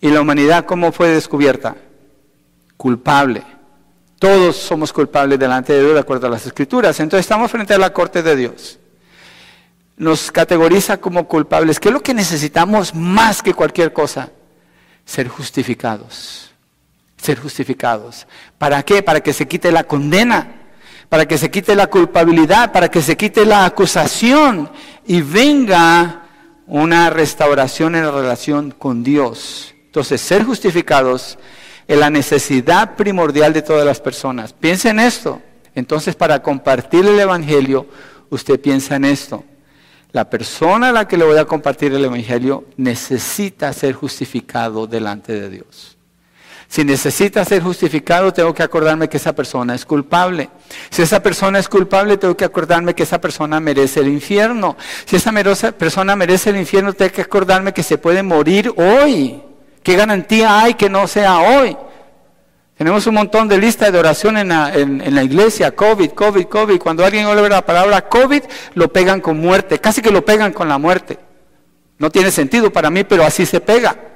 ¿Y 0.00 0.08
la 0.08 0.20
humanidad 0.20 0.64
cómo 0.64 0.90
fue 0.90 1.08
descubierta? 1.08 1.76
Culpable. 2.76 3.44
Todos 4.18 4.56
somos 4.56 4.92
culpables 4.92 5.38
delante 5.38 5.72
de 5.72 5.80
Dios 5.80 5.94
de 5.94 6.00
acuerdo 6.00 6.26
a 6.26 6.30
las 6.30 6.46
escrituras. 6.46 6.98
Entonces 6.98 7.24
estamos 7.24 7.50
frente 7.50 7.74
a 7.74 7.78
la 7.78 7.92
Corte 7.92 8.22
de 8.22 8.34
Dios 8.34 8.78
nos 9.96 10.32
categoriza 10.32 10.96
como 10.96 11.28
culpables. 11.28 11.78
¿Qué 11.78 11.88
es 11.88 11.94
lo 11.94 12.02
que 12.02 12.14
necesitamos 12.14 12.94
más 12.94 13.42
que 13.42 13.54
cualquier 13.54 13.92
cosa? 13.92 14.30
Ser 15.04 15.28
justificados. 15.28 16.50
Ser 17.16 17.38
justificados. 17.38 18.26
¿Para 18.58 18.82
qué? 18.82 19.02
Para 19.02 19.20
que 19.20 19.32
se 19.32 19.46
quite 19.46 19.70
la 19.70 19.84
condena, 19.84 20.61
para 21.12 21.28
que 21.28 21.36
se 21.36 21.50
quite 21.50 21.74
la 21.74 21.88
culpabilidad, 21.88 22.72
para 22.72 22.90
que 22.90 23.02
se 23.02 23.18
quite 23.18 23.44
la 23.44 23.66
acusación 23.66 24.70
y 25.06 25.20
venga 25.20 26.22
una 26.66 27.10
restauración 27.10 27.94
en 27.96 28.06
la 28.06 28.10
relación 28.10 28.70
con 28.70 29.04
Dios. 29.04 29.74
Entonces, 29.84 30.22
ser 30.22 30.42
justificados 30.42 31.38
es 31.86 31.98
la 31.98 32.08
necesidad 32.08 32.96
primordial 32.96 33.52
de 33.52 33.60
todas 33.60 33.84
las 33.84 34.00
personas. 34.00 34.54
Piensa 34.54 34.88
en 34.88 35.00
esto. 35.00 35.42
Entonces, 35.74 36.14
para 36.16 36.42
compartir 36.42 37.04
el 37.04 37.20
Evangelio, 37.20 37.86
usted 38.30 38.58
piensa 38.58 38.96
en 38.96 39.04
esto. 39.04 39.44
La 40.12 40.30
persona 40.30 40.88
a 40.88 40.92
la 40.92 41.06
que 41.06 41.18
le 41.18 41.26
voy 41.26 41.36
a 41.36 41.44
compartir 41.44 41.92
el 41.92 42.06
Evangelio 42.06 42.64
necesita 42.78 43.70
ser 43.74 43.92
justificado 43.92 44.86
delante 44.86 45.38
de 45.38 45.50
Dios. 45.50 45.98
Si 46.72 46.84
necesita 46.84 47.44
ser 47.44 47.62
justificado, 47.62 48.32
tengo 48.32 48.54
que 48.54 48.62
acordarme 48.62 49.06
que 49.06 49.18
esa 49.18 49.34
persona 49.34 49.74
es 49.74 49.84
culpable. 49.84 50.48
Si 50.88 51.02
esa 51.02 51.22
persona 51.22 51.58
es 51.58 51.68
culpable, 51.68 52.16
tengo 52.16 52.34
que 52.34 52.46
acordarme 52.46 52.94
que 52.94 53.02
esa 53.02 53.20
persona 53.20 53.60
merece 53.60 54.00
el 54.00 54.08
infierno. 54.08 54.78
Si 55.04 55.16
esa 55.16 55.32
persona 55.72 56.16
merece 56.16 56.48
el 56.48 56.56
infierno, 56.56 56.94
tengo 56.94 57.12
que 57.12 57.20
acordarme 57.20 57.74
que 57.74 57.82
se 57.82 57.98
puede 57.98 58.22
morir 58.22 58.72
hoy. 58.74 59.42
¿Qué 59.82 59.96
garantía 59.96 60.62
hay 60.62 60.72
que 60.72 60.88
no 60.88 61.06
sea 61.06 61.40
hoy? 61.40 61.76
Tenemos 62.78 63.06
un 63.06 63.16
montón 63.16 63.48
de 63.48 63.58
listas 63.58 63.92
de 63.92 63.98
oración 63.98 64.38
en 64.38 64.48
la, 64.48 65.22
iglesia, 65.22 65.72
COVID, 65.72 66.12
COVID, 66.12 66.46
COVID. 66.46 66.78
Cuando 66.78 67.04
alguien 67.04 67.26
oye 67.26 67.50
la 67.50 67.66
palabra 67.66 68.08
COVID, 68.08 68.44
lo 68.76 68.90
pegan 68.90 69.20
con 69.20 69.38
muerte, 69.38 69.78
casi 69.78 70.00
que 70.00 70.10
lo 70.10 70.24
pegan 70.24 70.54
con 70.54 70.70
la 70.70 70.78
muerte. 70.78 71.18
No 71.98 72.08
tiene 72.08 72.30
sentido 72.30 72.72
para 72.72 72.88
mí, 72.88 73.04
pero 73.04 73.26
así 73.26 73.44
se 73.44 73.60
pega. 73.60 74.11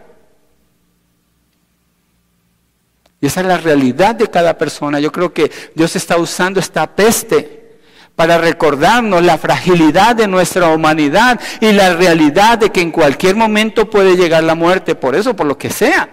Esa 3.26 3.40
es 3.40 3.46
la 3.46 3.58
realidad 3.58 4.14
de 4.14 4.28
cada 4.28 4.56
persona. 4.56 5.00
Yo 5.00 5.12
creo 5.12 5.32
que 5.32 5.50
Dios 5.74 5.96
está 5.96 6.16
usando 6.16 6.60
esta 6.60 6.86
peste 6.94 7.78
para 8.14 8.38
recordarnos 8.38 9.22
la 9.22 9.36
fragilidad 9.36 10.16
de 10.16 10.26
nuestra 10.26 10.68
humanidad 10.68 11.38
y 11.60 11.72
la 11.72 11.94
realidad 11.94 12.58
de 12.58 12.70
que 12.70 12.80
en 12.80 12.90
cualquier 12.90 13.36
momento 13.36 13.90
puede 13.90 14.16
llegar 14.16 14.42
la 14.42 14.54
muerte, 14.54 14.94
por 14.94 15.14
eso, 15.14 15.36
por 15.36 15.46
lo 15.46 15.58
que 15.58 15.70
sea. 15.70 16.08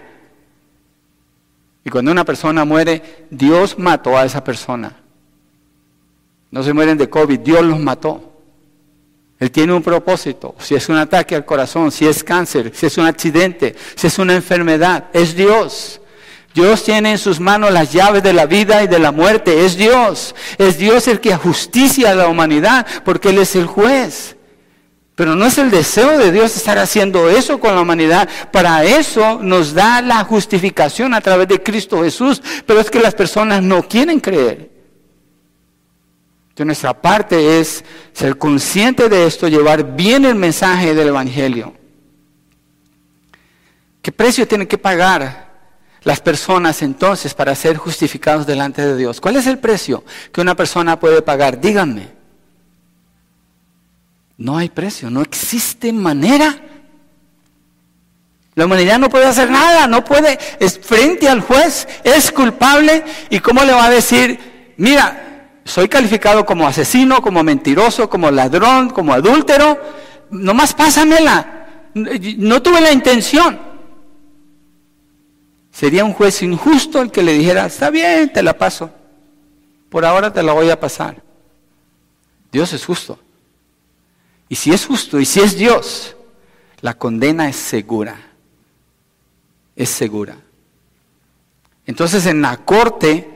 Y 1.86 1.89
cuando 1.89 2.12
una 2.12 2.26
persona 2.26 2.65
muere, 2.65 3.26
Dios 3.30 3.78
mató 3.78 4.17
a 4.17 4.26
esa 4.26 4.43
persona. 4.43 4.95
No 6.52 6.62
se 6.62 6.73
mueren 6.73 6.97
de 6.97 7.10
COVID, 7.10 7.39
Dios 7.39 7.63
los 7.63 7.80
mató. 7.80 8.32
Él 9.39 9.52
tiene 9.52 9.73
un 9.73 9.82
propósito. 9.82 10.56
Si 10.60 10.76
es 10.76 10.88
un 10.88 10.97
ataque 10.97 11.36
al 11.36 11.45
corazón, 11.45 11.91
si 11.91 12.08
es 12.08 12.23
cáncer, 12.23 12.71
si 12.73 12.86
es 12.86 12.97
un 12.97 13.06
accidente, 13.06 13.76
si 13.95 14.08
es 14.08 14.19
una 14.19 14.36
enfermedad, 14.36 15.06
es 15.13 15.36
Dios. 15.36 15.99
Dios 16.54 16.84
tiene 16.84 17.12
en 17.12 17.18
sus 17.18 17.39
manos 17.39 17.72
las 17.72 17.92
llaves 17.92 18.22
de 18.22 18.34
la 18.34 18.46
vida 18.46 18.84
y 18.84 18.88
de 18.88 19.00
la 19.00 19.12
muerte. 19.12 19.66
Es 19.66 19.76
Dios. 19.76 20.36
Es 20.58 20.78
Dios 20.78 21.08
el 21.08 21.20
que 21.20 21.36
justicia 21.36 22.12
a 22.12 22.16
la 22.16 22.28
humanidad 22.28 22.86
porque 23.04 23.30
Él 23.30 23.39
es 23.39 23.56
el 23.56 23.66
juez. 23.66 24.38
Pero 25.16 25.36
no 25.36 25.46
es 25.46 25.58
el 25.58 25.70
deseo 25.70 26.18
de 26.18 26.32
Dios 26.32 26.56
estar 26.56 26.78
haciendo 26.78 27.30
eso 27.30 27.60
con 27.60 27.76
la 27.76 27.82
humanidad. 27.82 28.30
Para 28.52 28.84
eso 28.84 29.39
nos 29.42 29.74
da 29.74 30.02
la 30.02 30.24
justificación 30.24 31.13
a 31.13 31.22
través 31.22 31.48
de 31.48 31.62
Cristo 31.62 32.04
Jesús. 32.04 32.42
Pero 32.66 32.80
es 32.80 32.89
que 32.89 33.00
las 33.00 33.16
personas 33.16 33.62
no 33.62 33.88
quieren 33.88 34.20
creer. 34.20 34.72
Entonces 36.50 36.66
nuestra 36.68 36.94
parte 36.94 37.60
es 37.60 37.84
ser 38.12 38.38
consciente 38.38 39.10
de 39.10 39.26
esto, 39.26 39.48
llevar 39.48 39.96
bien 39.96 40.24
el 40.24 40.36
mensaje 40.36 40.94
del 40.94 41.08
Evangelio. 41.08 41.74
¿Qué 44.04 44.12
precio 44.12 44.48
tienen 44.48 44.68
que 44.68 44.78
pagar 44.78 45.42
las 46.04 46.20
personas 46.20 46.82
entonces 46.82 47.34
para 47.34 47.56
ser 47.56 47.78
justificados 47.78 48.46
delante 48.46 48.86
de 48.86 48.98
Dios? 48.98 49.22
¿Cuál 49.22 49.38
es 49.38 49.48
el 49.48 49.60
precio 49.60 50.04
que 50.32 50.42
una 50.42 50.56
persona 50.56 51.00
puede 51.00 51.22
pagar? 51.22 51.60
Díganme. 51.60 52.10
No 54.38 54.58
hay 54.58 54.70
precio, 54.70 55.10
no 55.10 55.22
existe 55.22 55.94
manera. 55.94 56.56
La 58.56 58.66
humanidad 58.66 59.00
no 59.00 59.10
puede 59.10 59.26
hacer 59.26 59.50
nada, 59.50 59.88
no 59.88 60.04
puede, 60.04 60.38
es 60.60 60.80
frente 60.80 61.28
al 61.28 61.42
juez, 61.42 61.88
es 62.04 62.32
culpable 62.32 63.04
y 63.30 63.39
cómo 63.39 63.63
le 63.63 63.74
va 63.74 63.86
a 63.86 63.89
decir, 63.89 64.74
mira, 64.78 65.50
soy 65.66 65.88
calificado 65.88 66.46
como 66.46 66.68
asesino, 66.68 67.22
como 67.22 67.42
mentiroso, 67.44 68.10
como 68.10 68.30
ladrón, 68.30 68.89
como 68.89 69.13
adúltero, 69.13 69.80
nomás 70.30 70.74
pásamela, 70.74 71.89
no 71.94 72.62
tuve 72.62 72.82
la 72.82 72.92
intención. 72.92 73.72
Sería 75.73 76.05
un 76.05 76.13
juez 76.13 76.43
injusto 76.43 77.01
el 77.01 77.12
que 77.12 77.23
le 77.23 77.33
dijera, 77.33 77.65
está 77.65 77.89
bien, 77.89 78.31
te 78.31 78.43
la 78.43 78.55
paso, 78.55 78.91
por 79.89 80.05
ahora 80.05 80.31
te 80.31 80.43
la 80.43 80.53
voy 80.53 80.69
a 80.69 80.79
pasar. 80.79 81.21
Dios 82.51 82.71
es 82.73 82.86
justo. 82.86 83.19
Y 84.47 84.55
si 84.55 84.71
es 84.71 84.86
justo 84.86 85.19
y 85.19 85.25
si 85.25 85.39
es 85.39 85.57
Dios, 85.57 86.15
la 86.81 86.93
condena 86.93 87.49
es 87.49 87.55
segura. 87.55 88.15
Es 89.75 89.89
segura. 89.89 90.38
Entonces 91.88 92.27
en 92.27 92.43
la 92.43 92.57
corte 92.57 93.33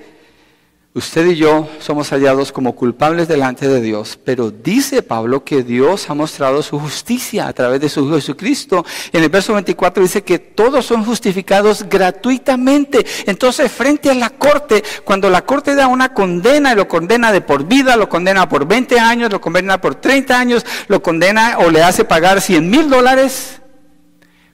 Usted 0.97 1.27
y 1.27 1.35
yo 1.35 1.69
somos 1.79 2.09
hallados 2.09 2.51
como 2.51 2.73
culpables 2.73 3.27
delante 3.27 3.67
de 3.67 3.81
Dios, 3.81 4.17
pero 4.25 4.49
dice 4.49 5.03
Pablo 5.03 5.43
que 5.43 5.61
Dios 5.61 6.09
ha 6.09 6.15
mostrado 6.15 6.63
su 6.63 6.79
justicia 6.79 7.47
a 7.47 7.53
través 7.53 7.79
de 7.81 7.87
su 7.87 8.03
Hijo 8.03 8.15
Jesucristo. 8.15 8.83
En 9.13 9.21
el 9.21 9.29
verso 9.29 9.53
24 9.53 10.01
dice 10.01 10.23
que 10.23 10.39
todos 10.39 10.87
son 10.87 11.05
justificados 11.05 11.85
gratuitamente. 11.87 13.05
Entonces, 13.27 13.71
frente 13.71 14.09
a 14.09 14.15
la 14.15 14.31
corte, 14.31 14.83
cuando 15.03 15.29
la 15.29 15.45
corte 15.45 15.75
da 15.75 15.85
una 15.85 16.15
condena, 16.15 16.73
lo 16.73 16.87
condena 16.87 17.31
de 17.31 17.41
por 17.41 17.65
vida, 17.65 17.95
lo 17.95 18.09
condena 18.09 18.49
por 18.49 18.67
20 18.67 18.99
años, 18.99 19.31
lo 19.31 19.39
condena 19.39 19.79
por 19.79 19.93
30 19.93 20.39
años, 20.39 20.65
lo 20.87 21.03
condena 21.03 21.59
o 21.59 21.69
le 21.69 21.83
hace 21.83 22.05
pagar 22.05 22.41
100 22.41 22.67
mil 22.67 22.89
dólares, 22.89 23.61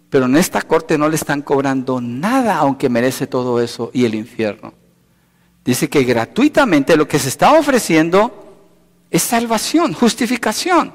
pero 0.10 0.26
en 0.26 0.36
esta 0.36 0.62
corte 0.62 0.98
no 0.98 1.08
le 1.08 1.16
están 1.16 1.42
cobrando 1.42 2.02
nada, 2.02 2.58
aunque 2.58 2.90
merece 2.90 3.28
todo 3.28 3.62
eso 3.62 3.92
y 3.94 4.04
el 4.04 4.14
infierno. 4.14 4.83
Dice 5.64 5.90
que 5.90 6.04
gratuitamente 6.04 6.98
lo 6.98 7.08
que 7.08 7.20
se 7.20 7.30
está 7.30 7.54
ofreciendo 7.54 8.66
es 9.10 9.24
salvación, 9.24 9.94
justificación. 9.94 10.94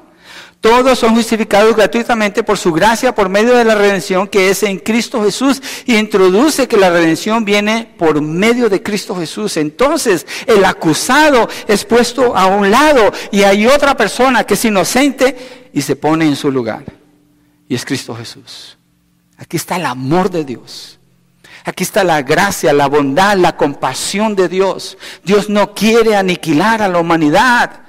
Todos 0.60 0.98
son 0.98 1.14
justificados 1.14 1.76
gratuitamente 1.76 2.42
por 2.42 2.58
su 2.58 2.72
gracia, 2.72 3.14
por 3.14 3.28
medio 3.28 3.54
de 3.54 3.64
la 3.64 3.76
redención 3.76 4.26
que 4.26 4.50
es 4.50 4.64
en 4.64 4.78
Cristo 4.80 5.22
Jesús. 5.22 5.62
Y 5.86 5.96
introduce 5.96 6.66
que 6.66 6.76
la 6.76 6.90
redención 6.90 7.44
viene 7.44 7.94
por 7.96 8.20
medio 8.20 8.68
de 8.68 8.82
Cristo 8.82 9.14
Jesús. 9.14 9.56
Entonces 9.56 10.26
el 10.46 10.64
acusado 10.64 11.48
es 11.68 11.84
puesto 11.84 12.36
a 12.36 12.46
un 12.46 12.70
lado 12.70 13.12
y 13.30 13.44
hay 13.44 13.66
otra 13.66 13.96
persona 13.96 14.44
que 14.44 14.54
es 14.54 14.64
inocente 14.64 15.70
y 15.72 15.80
se 15.80 15.94
pone 15.94 16.26
en 16.26 16.34
su 16.34 16.50
lugar. 16.50 16.84
Y 17.68 17.76
es 17.76 17.84
Cristo 17.84 18.16
Jesús. 18.16 18.76
Aquí 19.36 19.56
está 19.56 19.76
el 19.76 19.86
amor 19.86 20.28
de 20.28 20.44
Dios. 20.44 20.97
Aquí 21.64 21.84
está 21.84 22.04
la 22.04 22.22
gracia, 22.22 22.72
la 22.72 22.86
bondad, 22.86 23.36
la 23.36 23.56
compasión 23.56 24.34
de 24.34 24.48
Dios. 24.48 24.96
Dios 25.24 25.48
no 25.48 25.74
quiere 25.74 26.16
aniquilar 26.16 26.82
a 26.82 26.88
la 26.88 26.98
humanidad. 26.98 27.82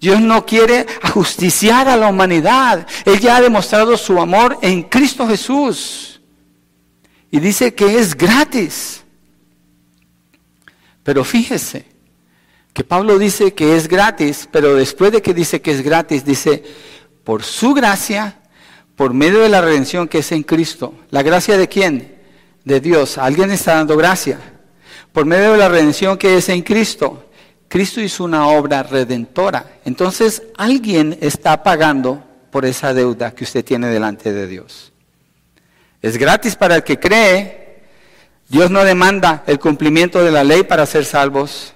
Dios 0.00 0.20
no 0.20 0.44
quiere 0.44 0.86
ajusticiar 1.02 1.88
a 1.88 1.96
la 1.96 2.08
humanidad. 2.08 2.86
Él 3.04 3.18
ya 3.18 3.36
ha 3.36 3.40
demostrado 3.40 3.96
su 3.96 4.20
amor 4.20 4.58
en 4.62 4.82
Cristo 4.82 5.26
Jesús. 5.26 6.20
Y 7.30 7.40
dice 7.40 7.74
que 7.74 7.98
es 7.98 8.16
gratis. 8.16 9.04
Pero 11.02 11.24
fíjese 11.24 11.86
que 12.72 12.84
Pablo 12.84 13.18
dice 13.18 13.54
que 13.54 13.76
es 13.76 13.88
gratis, 13.88 14.48
pero 14.50 14.74
después 14.74 15.12
de 15.12 15.22
que 15.22 15.32
dice 15.32 15.62
que 15.62 15.70
es 15.70 15.82
gratis, 15.82 16.24
dice, 16.24 16.62
por 17.24 17.42
su 17.42 17.72
gracia, 17.72 18.40
por 18.96 19.14
medio 19.14 19.40
de 19.40 19.48
la 19.48 19.60
redención 19.60 20.08
que 20.08 20.18
es 20.18 20.32
en 20.32 20.42
Cristo. 20.42 20.94
¿La 21.10 21.22
gracia 21.22 21.56
de 21.56 21.68
quién? 21.68 22.15
De 22.66 22.80
Dios. 22.80 23.16
¿Alguien 23.16 23.52
está 23.52 23.76
dando 23.76 23.96
gracia? 23.96 24.40
Por 25.12 25.24
medio 25.24 25.52
de 25.52 25.58
la 25.58 25.68
redención 25.68 26.18
que 26.18 26.36
es 26.36 26.48
en 26.48 26.62
Cristo. 26.62 27.30
Cristo 27.68 28.00
hizo 28.00 28.24
una 28.24 28.48
obra 28.48 28.82
redentora. 28.82 29.78
Entonces 29.84 30.42
alguien 30.56 31.16
está 31.20 31.62
pagando 31.62 32.24
por 32.50 32.64
esa 32.64 32.92
deuda 32.92 33.30
que 33.30 33.44
usted 33.44 33.64
tiene 33.64 33.86
delante 33.86 34.32
de 34.32 34.48
Dios. 34.48 34.92
Es 36.02 36.16
gratis 36.16 36.56
para 36.56 36.74
el 36.74 36.82
que 36.82 36.98
cree. 36.98 37.84
Dios 38.48 38.68
no 38.68 38.82
demanda 38.82 39.44
el 39.46 39.60
cumplimiento 39.60 40.24
de 40.24 40.32
la 40.32 40.42
ley 40.42 40.64
para 40.64 40.86
ser 40.86 41.04
salvos. 41.04 41.72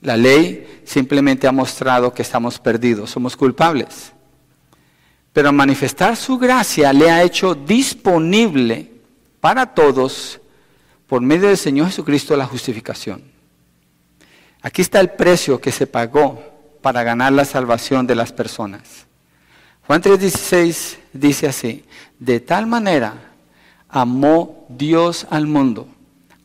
La 0.00 0.16
ley 0.16 0.82
simplemente 0.84 1.48
ha 1.48 1.52
mostrado 1.52 2.14
que 2.14 2.22
estamos 2.22 2.60
perdidos, 2.60 3.10
somos 3.10 3.36
culpables. 3.36 4.12
Pero 5.32 5.52
manifestar 5.52 6.14
su 6.14 6.38
gracia 6.38 6.92
le 6.92 7.10
ha 7.10 7.24
hecho 7.24 7.56
disponible 7.56 8.95
para 9.46 9.64
todos 9.64 10.40
por 11.06 11.22
medio 11.22 11.46
del 11.46 11.56
Señor 11.56 11.86
Jesucristo 11.86 12.36
la 12.36 12.46
justificación. 12.46 13.22
Aquí 14.60 14.82
está 14.82 14.98
el 14.98 15.10
precio 15.10 15.60
que 15.60 15.70
se 15.70 15.86
pagó 15.86 16.42
para 16.82 17.04
ganar 17.04 17.32
la 17.32 17.44
salvación 17.44 18.08
de 18.08 18.16
las 18.16 18.32
personas. 18.32 19.06
Juan 19.86 20.02
3:16 20.02 20.96
dice 21.12 21.46
así, 21.46 21.84
de 22.18 22.40
tal 22.40 22.66
manera 22.66 23.14
amó 23.88 24.66
Dios 24.68 25.28
al 25.30 25.46
mundo. 25.46 25.86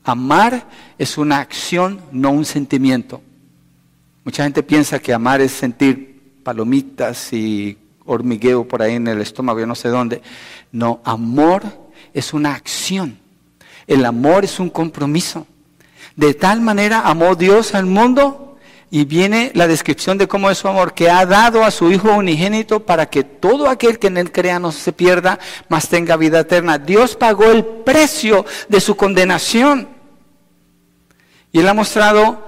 Amar 0.04 0.68
es 1.00 1.18
una 1.18 1.40
acción, 1.40 2.02
no 2.12 2.30
un 2.30 2.46
sentimiento. 2.46 3.20
Mucha 4.24 4.44
gente 4.44 4.62
piensa 4.62 5.00
que 5.00 5.12
amar 5.12 5.42
es 5.42 5.54
sentir 5.54 6.22
palomitas 6.44 7.34
y 7.34 7.80
hormigueo 8.06 8.68
por 8.68 8.84
ahí 8.84 8.94
en 8.94 9.08
el 9.08 9.22
estómago, 9.22 9.60
yo 9.60 9.66
no 9.66 9.74
sé 9.74 9.90
dónde. 9.90 10.22
No, 10.72 11.02
amor 11.04 11.81
es 12.13 12.34
una 12.34 12.54
acción. 12.54 13.19
El 13.88 14.06
amor 14.06 14.45
es 14.45 14.60
un 14.60 14.69
compromiso. 14.69 15.47
De 16.15 16.34
tal 16.34 16.62
manera 16.62 17.02
amó 17.02 17.36
Dios 17.36 17.74
al 17.74 17.86
mundo 17.86 18.58
y 18.89 19.06
viene 19.06 19.52
la 19.56 19.67
descripción 19.67 20.17
de 20.17 20.28
cómo 20.28 20.52
es 20.52 20.58
su 20.58 20.67
amor, 20.67 20.93
que 20.93 21.10
ha 21.10 21.26
dado 21.26 21.63
a 21.63 21.71
su 21.71 21.89
Hijo 21.91 22.13
unigénito 22.13 22.86
para 22.86 23.06
que 23.06 23.24
todo 23.24 23.69
aquel 23.69 23.97
que 24.00 24.08
en 24.08 24.17
él 24.17 24.34
crea 24.34 24.60
no 24.60 24.74
se 24.74 24.91
pierda, 24.91 25.39
mas 25.69 25.88
tenga 25.88 26.17
vida 26.17 26.41
eterna. 26.41 26.78
Dios 26.78 27.15
pagó 27.15 27.45
el 27.45 27.63
precio 27.63 28.45
de 28.67 28.82
su 28.82 28.97
condenación. 28.97 29.88
Y 31.54 31.60
Él 31.60 31.67
ha 31.67 31.74
mostrado 31.74 32.47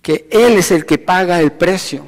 que 0.00 0.26
Él 0.30 0.56
es 0.58 0.70
el 0.70 0.86
que 0.86 0.96
paga 0.96 1.40
el 1.40 1.52
precio. 1.52 2.06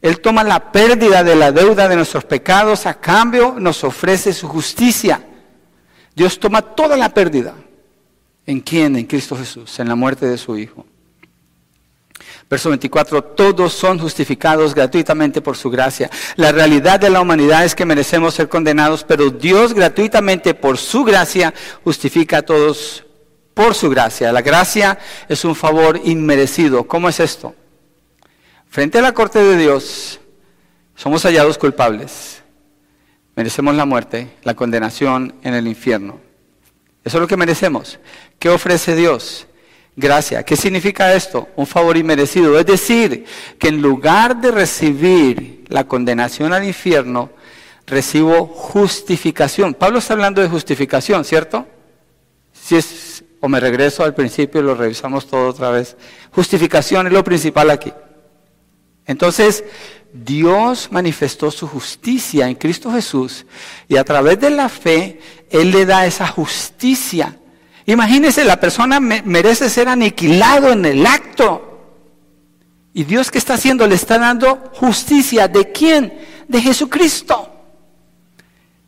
Él 0.00 0.20
toma 0.20 0.44
la 0.44 0.72
pérdida 0.72 1.24
de 1.24 1.36
la 1.36 1.52
deuda 1.52 1.88
de 1.88 1.96
nuestros 1.96 2.24
pecados, 2.24 2.86
a 2.86 2.94
cambio 3.00 3.56
nos 3.58 3.84
ofrece 3.84 4.32
su 4.32 4.48
justicia. 4.48 5.23
Dios 6.14 6.38
toma 6.38 6.62
toda 6.62 6.96
la 6.96 7.12
pérdida. 7.12 7.54
¿En 8.46 8.60
quién? 8.60 8.96
En 8.96 9.06
Cristo 9.06 9.36
Jesús, 9.36 9.78
en 9.80 9.88
la 9.88 9.94
muerte 9.94 10.26
de 10.26 10.38
su 10.38 10.56
Hijo. 10.56 10.86
Verso 12.48 12.68
24, 12.68 13.24
todos 13.24 13.72
son 13.72 13.98
justificados 13.98 14.74
gratuitamente 14.74 15.40
por 15.40 15.56
su 15.56 15.70
gracia. 15.70 16.10
La 16.36 16.52
realidad 16.52 17.00
de 17.00 17.10
la 17.10 17.20
humanidad 17.20 17.64
es 17.64 17.74
que 17.74 17.86
merecemos 17.86 18.34
ser 18.34 18.48
condenados, 18.48 19.02
pero 19.02 19.30
Dios 19.30 19.72
gratuitamente 19.72 20.54
por 20.54 20.76
su 20.76 21.04
gracia 21.04 21.54
justifica 21.82 22.38
a 22.38 22.42
todos 22.42 23.04
por 23.54 23.74
su 23.74 23.88
gracia. 23.88 24.30
La 24.30 24.42
gracia 24.42 24.98
es 25.28 25.44
un 25.44 25.56
favor 25.56 26.00
inmerecido. 26.04 26.86
¿Cómo 26.86 27.08
es 27.08 27.18
esto? 27.18 27.54
Frente 28.68 28.98
a 28.98 29.02
la 29.02 29.14
corte 29.14 29.38
de 29.38 29.56
Dios, 29.56 30.20
somos 30.94 31.22
hallados 31.24 31.56
culpables. 31.56 32.43
Merecemos 33.36 33.74
la 33.74 33.84
muerte, 33.84 34.28
la 34.42 34.54
condenación 34.54 35.34
en 35.42 35.54
el 35.54 35.66
infierno. 35.66 36.20
Eso 37.04 37.18
es 37.18 37.20
lo 37.20 37.26
que 37.26 37.36
merecemos. 37.36 37.98
¿Qué 38.38 38.48
ofrece 38.48 38.94
Dios? 38.94 39.46
Gracia. 39.96 40.42
¿Qué 40.42 40.56
significa 40.56 41.12
esto? 41.14 41.48
Un 41.56 41.66
favor 41.66 41.96
inmerecido. 41.96 42.58
Es 42.58 42.66
decir, 42.66 43.26
que 43.58 43.68
en 43.68 43.82
lugar 43.82 44.40
de 44.40 44.50
recibir 44.50 45.64
la 45.68 45.84
condenación 45.84 46.52
al 46.52 46.64
infierno, 46.64 47.30
recibo 47.86 48.46
justificación. 48.46 49.74
Pablo 49.74 49.98
está 49.98 50.14
hablando 50.14 50.40
de 50.40 50.48
justificación, 50.48 51.24
¿cierto? 51.24 51.66
Si 52.52 52.76
es, 52.76 53.24
o 53.40 53.48
me 53.48 53.60
regreso 53.60 54.04
al 54.04 54.14
principio 54.14 54.60
y 54.60 54.64
lo 54.64 54.74
revisamos 54.74 55.26
todo 55.26 55.48
otra 55.48 55.70
vez. 55.70 55.96
Justificación 56.30 57.06
es 57.08 57.12
lo 57.12 57.22
principal 57.22 57.70
aquí. 57.70 57.92
Entonces, 59.06 59.64
Dios 60.12 60.88
manifestó 60.92 61.50
su 61.50 61.66
justicia 61.66 62.48
en 62.48 62.54
Cristo 62.54 62.92
Jesús 62.92 63.46
y 63.88 63.96
a 63.96 64.04
través 64.04 64.38
de 64.38 64.50
la 64.50 64.68
fe 64.68 65.18
Él 65.50 65.72
le 65.72 65.84
da 65.84 66.06
esa 66.06 66.26
justicia. 66.28 67.36
Imagínese, 67.86 68.44
la 68.44 68.58
persona 68.58 69.00
merece 69.00 69.68
ser 69.68 69.88
aniquilado 69.88 70.70
en 70.70 70.84
el 70.84 71.04
acto. 71.04 71.70
¿Y 72.94 73.04
Dios 73.04 73.30
qué 73.30 73.38
está 73.38 73.54
haciendo? 73.54 73.86
Le 73.86 73.96
está 73.96 74.18
dando 74.18 74.70
justicia. 74.74 75.48
¿De 75.48 75.72
quién? 75.72 76.16
De 76.48 76.62
Jesucristo. 76.62 77.50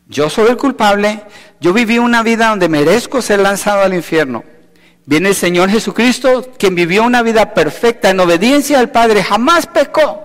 Yo 0.07 0.29
soy 0.29 0.49
el 0.49 0.57
culpable. 0.57 1.21
Yo 1.59 1.73
viví 1.73 1.99
una 1.99 2.23
vida 2.23 2.47
donde 2.47 2.69
merezco 2.69 3.21
ser 3.21 3.39
lanzado 3.39 3.81
al 3.81 3.93
infierno. 3.93 4.43
Viene 5.07 5.29
el 5.29 5.35
Señor 5.35 5.69
Jesucristo, 5.69 6.51
quien 6.59 6.75
vivió 6.75 7.03
una 7.03 7.21
vida 7.21 7.53
perfecta 7.53 8.09
en 8.09 8.19
obediencia 8.19 8.77
al 8.77 8.91
Padre, 8.91 9.23
jamás 9.23 9.65
pecó 9.65 10.21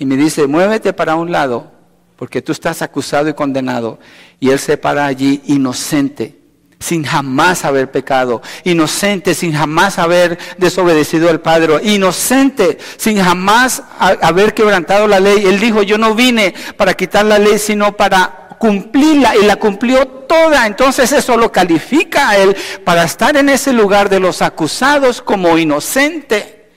y 0.00 0.04
me 0.04 0.16
dice, 0.16 0.48
muévete 0.48 0.92
para 0.92 1.14
un 1.14 1.30
lado, 1.30 1.70
porque 2.16 2.42
tú 2.42 2.50
estás 2.50 2.82
acusado 2.82 3.28
y 3.28 3.34
condenado. 3.34 4.00
Y 4.40 4.50
él 4.50 4.58
se 4.58 4.76
para 4.76 5.06
allí 5.06 5.42
inocente, 5.46 6.40
sin 6.80 7.04
jamás 7.04 7.64
haber 7.64 7.92
pecado, 7.92 8.42
inocente, 8.64 9.32
sin 9.32 9.52
jamás 9.52 10.00
haber 10.00 10.40
desobedecido 10.58 11.30
al 11.30 11.40
Padre, 11.40 11.74
inocente, 11.84 12.78
sin 12.96 13.22
jamás 13.22 13.84
haber 14.00 14.54
quebrantado 14.54 15.06
la 15.06 15.20
ley. 15.20 15.46
Él 15.46 15.60
dijo, 15.60 15.84
yo 15.84 15.98
no 15.98 16.16
vine 16.16 16.52
para 16.76 16.94
quitar 16.94 17.24
la 17.24 17.38
ley, 17.38 17.60
sino 17.60 17.96
para 17.96 18.41
cumplirla 18.62 19.34
y 19.34 19.44
la 19.44 19.56
cumplió 19.56 20.06
toda. 20.06 20.68
Entonces 20.68 21.10
eso 21.10 21.36
lo 21.36 21.50
califica 21.50 22.28
a 22.28 22.36
él 22.36 22.56
para 22.84 23.02
estar 23.02 23.36
en 23.36 23.48
ese 23.48 23.72
lugar 23.72 24.08
de 24.08 24.20
los 24.20 24.40
acusados 24.40 25.20
como 25.20 25.58
inocente. 25.58 26.68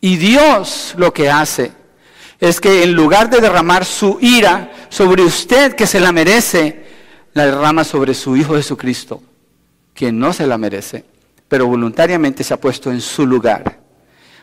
Y 0.00 0.16
Dios 0.16 0.94
lo 0.96 1.12
que 1.12 1.30
hace 1.30 1.72
es 2.40 2.62
que 2.62 2.82
en 2.82 2.94
lugar 2.94 3.28
de 3.28 3.42
derramar 3.42 3.84
su 3.84 4.16
ira 4.22 4.72
sobre 4.88 5.22
usted 5.22 5.74
que 5.74 5.86
se 5.86 6.00
la 6.00 6.12
merece, 6.12 6.86
la 7.34 7.44
derrama 7.44 7.84
sobre 7.84 8.14
su 8.14 8.34
Hijo 8.34 8.54
Jesucristo, 8.54 9.22
quien 9.92 10.18
no 10.18 10.32
se 10.32 10.46
la 10.46 10.56
merece, 10.56 11.04
pero 11.46 11.66
voluntariamente 11.66 12.42
se 12.42 12.54
ha 12.54 12.60
puesto 12.60 12.90
en 12.90 13.02
su 13.02 13.26
lugar. 13.26 13.80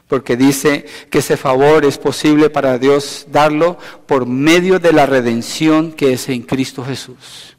Porque 0.07 0.37
dice 0.37 0.85
que 1.09 1.19
ese 1.19 1.37
favor 1.37 1.85
es 1.85 1.97
posible 1.97 2.49
para 2.49 2.77
Dios 2.77 3.27
darlo 3.31 3.77
por 4.05 4.25
medio 4.25 4.79
de 4.79 4.93
la 4.93 5.05
redención 5.05 5.91
que 5.91 6.13
es 6.13 6.29
en 6.29 6.43
Cristo 6.43 6.83
Jesús. 6.83 7.57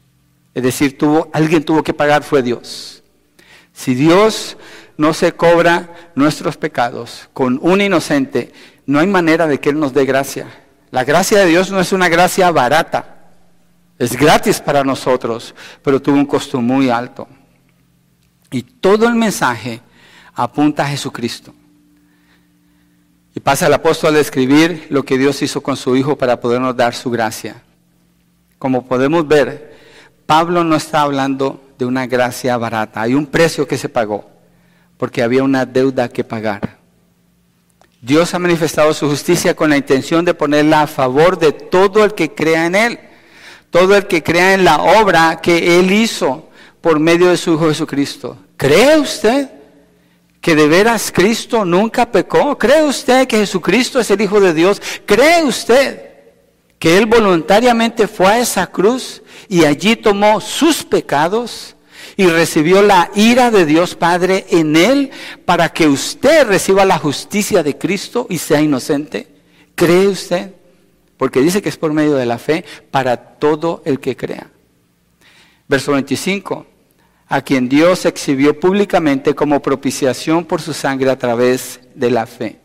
Es 0.53 0.63
decir, 0.63 0.97
tuvo, 0.97 1.29
alguien 1.33 1.63
tuvo 1.63 1.83
que 1.83 1.93
pagar, 1.93 2.23
fue 2.23 2.41
Dios. 2.41 3.03
Si 3.73 3.93
Dios 3.93 4.57
no 4.97 5.13
se 5.13 5.33
cobra 5.33 6.11
nuestros 6.15 6.55
pecados 6.55 7.29
con 7.33 7.59
un 7.61 7.81
inocente, 7.81 8.53
no 8.85 8.99
hay 8.99 9.07
manera 9.07 9.47
de 9.47 9.59
que 9.59 9.69
Él 9.69 9.79
nos 9.79 9.93
dé 9.93 10.05
gracia. 10.05 10.47
La 10.91 11.03
gracia 11.03 11.39
de 11.39 11.47
Dios 11.47 11.71
no 11.71 11.81
es 11.81 11.91
una 11.91 12.07
gracia 12.07 12.49
barata. 12.51 13.15
Es 13.99 14.15
gratis 14.15 14.59
para 14.59 14.83
nosotros, 14.83 15.55
pero 15.81 16.01
tuvo 16.01 16.15
un 16.15 16.25
costo 16.25 16.61
muy 16.61 16.89
alto. 16.89 17.27
Y 18.51 18.61
todo 18.61 19.07
el 19.07 19.15
mensaje 19.15 19.81
apunta 20.33 20.83
a 20.83 20.87
Jesucristo. 20.87 21.53
Y 23.35 23.41
pasa 23.41 23.67
el 23.67 23.73
apóstol 23.73 24.15
a 24.15 24.17
describir 24.17 24.87
lo 24.89 25.03
que 25.03 25.17
Dios 25.17 25.41
hizo 25.41 25.61
con 25.61 25.75
su 25.75 25.95
Hijo 25.97 26.17
para 26.17 26.39
podernos 26.39 26.75
dar 26.75 26.95
su 26.95 27.11
gracia. 27.11 27.61
Como 28.57 28.85
podemos 28.85 29.27
ver, 29.27 29.75
Pablo 30.25 30.63
no 30.63 30.77
está 30.77 31.01
hablando 31.01 31.61
de 31.77 31.85
una 31.85 32.07
gracia 32.07 32.57
barata. 32.57 33.01
Hay 33.01 33.13
un 33.13 33.25
precio 33.25 33.67
que 33.67 33.77
se 33.77 33.89
pagó, 33.89 34.29
porque 34.97 35.21
había 35.21 35.43
una 35.43 35.65
deuda 35.65 36.07
que 36.07 36.23
pagar. 36.23 36.77
Dios 38.01 38.33
ha 38.33 38.39
manifestado 38.39 38.93
su 38.93 39.09
justicia 39.09 39.53
con 39.53 39.69
la 39.69 39.77
intención 39.77 40.23
de 40.23 40.33
ponerla 40.33 40.83
a 40.83 40.87
favor 40.87 41.37
de 41.37 41.51
todo 41.51 42.05
el 42.05 42.13
que 42.13 42.33
crea 42.33 42.67
en 42.67 42.75
Él, 42.75 42.99
todo 43.69 43.97
el 43.97 44.07
que 44.07 44.23
crea 44.23 44.53
en 44.53 44.63
la 44.63 44.77
obra 44.77 45.41
que 45.41 45.77
Él 45.79 45.91
hizo 45.91 46.49
por 46.79 46.99
medio 46.99 47.27
de 47.27 47.37
su 47.37 47.55
Hijo 47.55 47.67
Jesucristo. 47.67 48.37
¿Cree 48.55 48.97
usted 48.97 49.49
que 50.45 50.55
de 50.55 50.67
veras 50.67 51.11
Cristo 51.11 51.65
nunca 51.65 52.11
pecó? 52.11 52.55
¿Cree 52.55 52.83
usted 52.83 53.27
que 53.27 53.39
Jesucristo 53.39 53.99
es 53.99 54.11
el 54.11 54.21
Hijo 54.21 54.39
de 54.39 54.53
Dios? 54.53 54.79
¿Cree 55.03 55.43
usted 55.43 56.07
que 56.77 56.99
Él 56.99 57.07
voluntariamente 57.07 58.07
fue 58.07 58.27
a 58.27 58.39
esa 58.39 58.67
cruz 58.67 59.23
y 59.49 59.65
allí 59.65 59.95
tomó 59.95 60.39
sus 60.39 60.83
pecados 60.83 61.75
y 62.15 62.27
recibió 62.27 62.83
la 62.83 63.09
ira 63.15 63.49
de 63.49 63.65
Dios 63.65 63.95
Padre 63.95 64.45
en 64.51 64.75
Él 64.75 65.09
para 65.45 65.73
que 65.73 65.87
usted 65.87 66.45
reciba 66.45 66.85
la 66.85 66.99
justicia 66.99 67.63
de 67.63 67.79
Cristo 67.79 68.27
y 68.29 68.37
sea 68.37 68.61
inocente? 68.61 69.27
¿Cree 69.73 70.07
usted? 70.07 70.53
Porque 71.17 71.41
dice 71.41 71.63
que 71.63 71.69
es 71.69 71.77
por 71.77 71.91
medio 71.91 72.13
de 72.13 72.27
la 72.27 72.37
fe 72.37 72.63
para 72.91 73.17
todo 73.17 73.81
el 73.83 73.99
que 73.99 74.15
crea. 74.15 74.51
Verso 75.67 75.93
25 75.93 76.67
a 77.27 77.41
quien 77.41 77.67
Dios 77.69 78.05
exhibió 78.05 78.59
públicamente 78.59 79.33
como 79.33 79.61
propiciación 79.61 80.45
por 80.45 80.61
su 80.61 80.73
sangre 80.73 81.09
a 81.09 81.17
través 81.17 81.79
de 81.95 82.11
la 82.11 82.25
fe. 82.25 82.59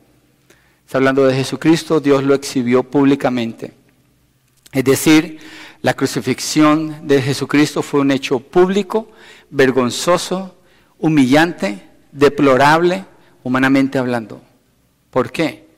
Está 0.84 0.98
hablando 0.98 1.26
de 1.26 1.34
Jesucristo, 1.34 2.00
Dios 2.00 2.24
lo 2.24 2.34
exhibió 2.34 2.82
públicamente. 2.82 3.72
Es 4.72 4.84
decir, 4.84 5.38
la 5.82 5.94
crucifixión 5.94 7.06
de 7.06 7.22
Jesucristo 7.22 7.82
fue 7.82 8.00
un 8.00 8.10
hecho 8.10 8.40
público, 8.40 9.10
vergonzoso, 9.50 10.56
humillante, 10.98 11.88
deplorable, 12.12 13.04
humanamente 13.42 13.98
hablando. 13.98 14.42
¿Por 15.10 15.32
qué? 15.32 15.68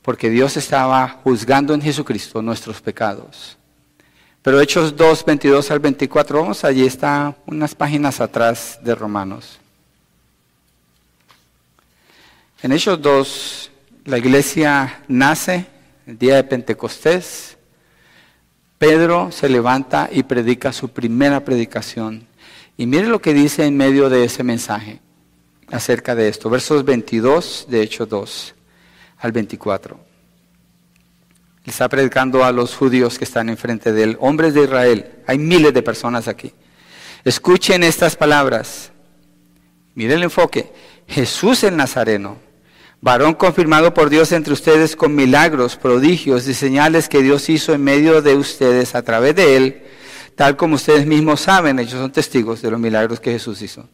Porque 0.00 0.30
Dios 0.30 0.56
estaba 0.56 1.20
juzgando 1.22 1.74
en 1.74 1.82
Jesucristo 1.82 2.40
nuestros 2.40 2.80
pecados. 2.80 3.58
Pero 4.42 4.60
Hechos 4.60 4.96
2, 4.96 5.24
22 5.24 5.70
al 5.70 5.78
24, 5.78 6.40
vamos, 6.40 6.64
allí 6.64 6.84
está 6.84 7.36
unas 7.46 7.76
páginas 7.76 8.20
atrás 8.20 8.80
de 8.82 8.92
Romanos. 8.96 9.60
En 12.60 12.72
Hechos 12.72 13.00
2, 13.00 13.70
la 14.04 14.18
iglesia 14.18 15.04
nace 15.06 15.66
el 16.08 16.18
día 16.18 16.34
de 16.34 16.44
Pentecostés. 16.44 17.56
Pedro 18.78 19.30
se 19.30 19.48
levanta 19.48 20.08
y 20.10 20.24
predica 20.24 20.72
su 20.72 20.88
primera 20.88 21.44
predicación. 21.44 22.26
Y 22.76 22.86
mire 22.86 23.06
lo 23.06 23.22
que 23.22 23.34
dice 23.34 23.64
en 23.64 23.76
medio 23.76 24.10
de 24.10 24.24
ese 24.24 24.42
mensaje 24.42 24.98
acerca 25.68 26.16
de 26.16 26.28
esto. 26.28 26.50
Versos 26.50 26.84
22 26.84 27.66
de 27.68 27.82
Hechos 27.82 28.08
2 28.08 28.54
al 29.18 29.30
24. 29.30 30.11
Le 31.64 31.70
está 31.70 31.88
predicando 31.88 32.44
a 32.44 32.52
los 32.52 32.74
judíos 32.74 33.18
que 33.18 33.24
están 33.24 33.48
enfrente 33.48 33.92
de 33.92 34.02
él, 34.02 34.16
hombres 34.20 34.54
de 34.54 34.64
Israel. 34.64 35.10
Hay 35.26 35.38
miles 35.38 35.72
de 35.72 35.82
personas 35.82 36.26
aquí. 36.26 36.52
Escuchen 37.24 37.84
estas 37.84 38.16
palabras. 38.16 38.90
Miren 39.94 40.18
el 40.18 40.24
enfoque. 40.24 40.72
Jesús 41.06 41.62
el 41.62 41.76
Nazareno, 41.76 42.38
varón 43.00 43.34
confirmado 43.34 43.92
por 43.94 44.08
Dios 44.08 44.32
entre 44.32 44.52
ustedes 44.52 44.96
con 44.96 45.14
milagros, 45.14 45.76
prodigios 45.76 46.48
y 46.48 46.54
señales 46.54 47.08
que 47.08 47.22
Dios 47.22 47.48
hizo 47.48 47.74
en 47.74 47.84
medio 47.84 48.22
de 48.22 48.34
ustedes 48.34 48.94
a 48.94 49.02
través 49.02 49.34
de 49.36 49.56
él, 49.56 49.82
tal 50.34 50.56
como 50.56 50.76
ustedes 50.76 51.06
mismos 51.06 51.42
saben, 51.42 51.78
ellos 51.78 51.92
son 51.92 52.12
testigos 52.12 52.62
de 52.62 52.70
los 52.70 52.80
milagros 52.80 53.20
que 53.20 53.32
Jesús 53.32 53.60
hizo. 53.62 53.88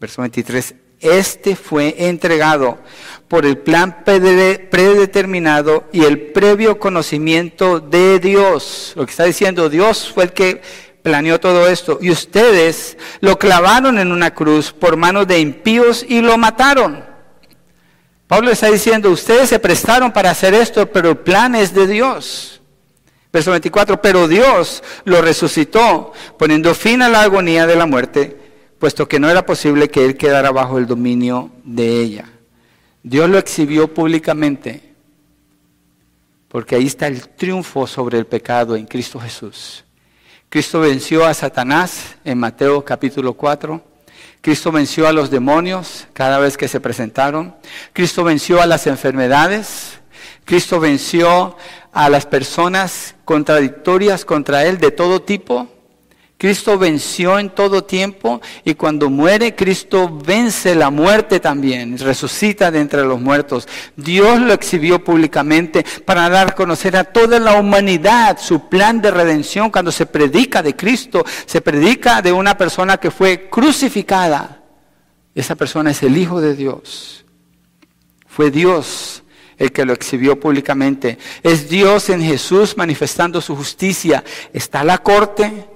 Verso 0.00 0.22
23. 0.22 0.74
Este 1.00 1.56
fue 1.56 1.94
entregado 1.98 2.78
por 3.28 3.44
el 3.44 3.58
plan 3.58 4.04
predeterminado 4.04 5.84
y 5.92 6.04
el 6.04 6.32
previo 6.32 6.78
conocimiento 6.78 7.80
de 7.80 8.18
Dios. 8.20 8.92
Lo 8.96 9.04
que 9.04 9.10
está 9.10 9.24
diciendo, 9.24 9.68
Dios 9.68 10.10
fue 10.12 10.24
el 10.24 10.32
que 10.32 10.62
planeó 11.02 11.38
todo 11.38 11.68
esto. 11.68 11.98
Y 12.00 12.10
ustedes 12.10 12.96
lo 13.20 13.38
clavaron 13.38 13.98
en 13.98 14.12
una 14.12 14.32
cruz 14.32 14.72
por 14.72 14.96
manos 14.96 15.26
de 15.26 15.38
impíos 15.38 16.04
y 16.08 16.20
lo 16.20 16.38
mataron. 16.38 17.04
Pablo 18.26 18.50
está 18.50 18.70
diciendo, 18.70 19.10
ustedes 19.10 19.48
se 19.48 19.58
prestaron 19.58 20.12
para 20.12 20.30
hacer 20.30 20.54
esto, 20.54 20.90
pero 20.90 21.10
el 21.10 21.18
plan 21.18 21.54
es 21.54 21.74
de 21.74 21.86
Dios. 21.86 22.60
Verso 23.32 23.50
24, 23.50 24.00
pero 24.00 24.28
Dios 24.28 24.82
lo 25.04 25.20
resucitó, 25.20 26.12
poniendo 26.38 26.74
fin 26.74 27.02
a 27.02 27.08
la 27.08 27.22
agonía 27.22 27.66
de 27.66 27.76
la 27.76 27.86
muerte 27.86 28.45
puesto 28.78 29.08
que 29.08 29.18
no 29.18 29.30
era 29.30 29.46
posible 29.46 29.88
que 29.88 30.04
él 30.04 30.16
quedara 30.16 30.50
bajo 30.50 30.78
el 30.78 30.86
dominio 30.86 31.50
de 31.64 32.00
ella. 32.00 32.24
Dios 33.02 33.30
lo 33.30 33.38
exhibió 33.38 33.92
públicamente, 33.92 34.94
porque 36.48 36.76
ahí 36.76 36.86
está 36.86 37.06
el 37.06 37.28
triunfo 37.28 37.86
sobre 37.86 38.18
el 38.18 38.26
pecado 38.26 38.76
en 38.76 38.86
Cristo 38.86 39.20
Jesús. 39.20 39.84
Cristo 40.48 40.80
venció 40.80 41.24
a 41.24 41.34
Satanás 41.34 42.16
en 42.24 42.38
Mateo 42.38 42.84
capítulo 42.84 43.34
4. 43.34 43.82
Cristo 44.40 44.70
venció 44.70 45.08
a 45.08 45.12
los 45.12 45.30
demonios 45.30 46.06
cada 46.12 46.38
vez 46.38 46.56
que 46.56 46.68
se 46.68 46.80
presentaron. 46.80 47.56
Cristo 47.92 48.22
venció 48.22 48.62
a 48.62 48.66
las 48.66 48.86
enfermedades. 48.86 49.98
Cristo 50.44 50.78
venció 50.78 51.56
a 51.92 52.08
las 52.08 52.26
personas 52.26 53.16
contradictorias 53.24 54.24
contra 54.24 54.64
Él 54.64 54.78
de 54.78 54.92
todo 54.92 55.20
tipo. 55.20 55.68
Cristo 56.38 56.76
venció 56.78 57.38
en 57.38 57.48
todo 57.48 57.84
tiempo 57.84 58.42
y 58.62 58.74
cuando 58.74 59.08
muere, 59.08 59.54
Cristo 59.54 60.20
vence 60.22 60.74
la 60.74 60.90
muerte 60.90 61.40
también, 61.40 61.96
resucita 61.96 62.70
de 62.70 62.80
entre 62.80 63.04
los 63.04 63.18
muertos. 63.18 63.66
Dios 63.96 64.40
lo 64.40 64.52
exhibió 64.52 65.02
públicamente 65.02 65.84
para 66.04 66.28
dar 66.28 66.48
a 66.50 66.54
conocer 66.54 66.94
a 66.98 67.04
toda 67.04 67.38
la 67.38 67.54
humanidad 67.54 68.36
su 68.38 68.68
plan 68.68 69.00
de 69.00 69.10
redención. 69.10 69.70
Cuando 69.70 69.90
se 69.90 70.04
predica 70.04 70.62
de 70.62 70.76
Cristo, 70.76 71.24
se 71.46 71.62
predica 71.62 72.20
de 72.20 72.32
una 72.32 72.58
persona 72.58 72.98
que 72.98 73.10
fue 73.10 73.48
crucificada. 73.48 74.62
Esa 75.34 75.54
persona 75.54 75.92
es 75.92 76.02
el 76.02 76.18
Hijo 76.18 76.42
de 76.42 76.54
Dios. 76.54 77.24
Fue 78.26 78.50
Dios 78.50 79.22
el 79.56 79.72
que 79.72 79.86
lo 79.86 79.94
exhibió 79.94 80.38
públicamente. 80.38 81.16
Es 81.42 81.70
Dios 81.70 82.10
en 82.10 82.20
Jesús 82.20 82.76
manifestando 82.76 83.40
su 83.40 83.56
justicia. 83.56 84.22
Está 84.52 84.84
la 84.84 84.98
corte 84.98 85.75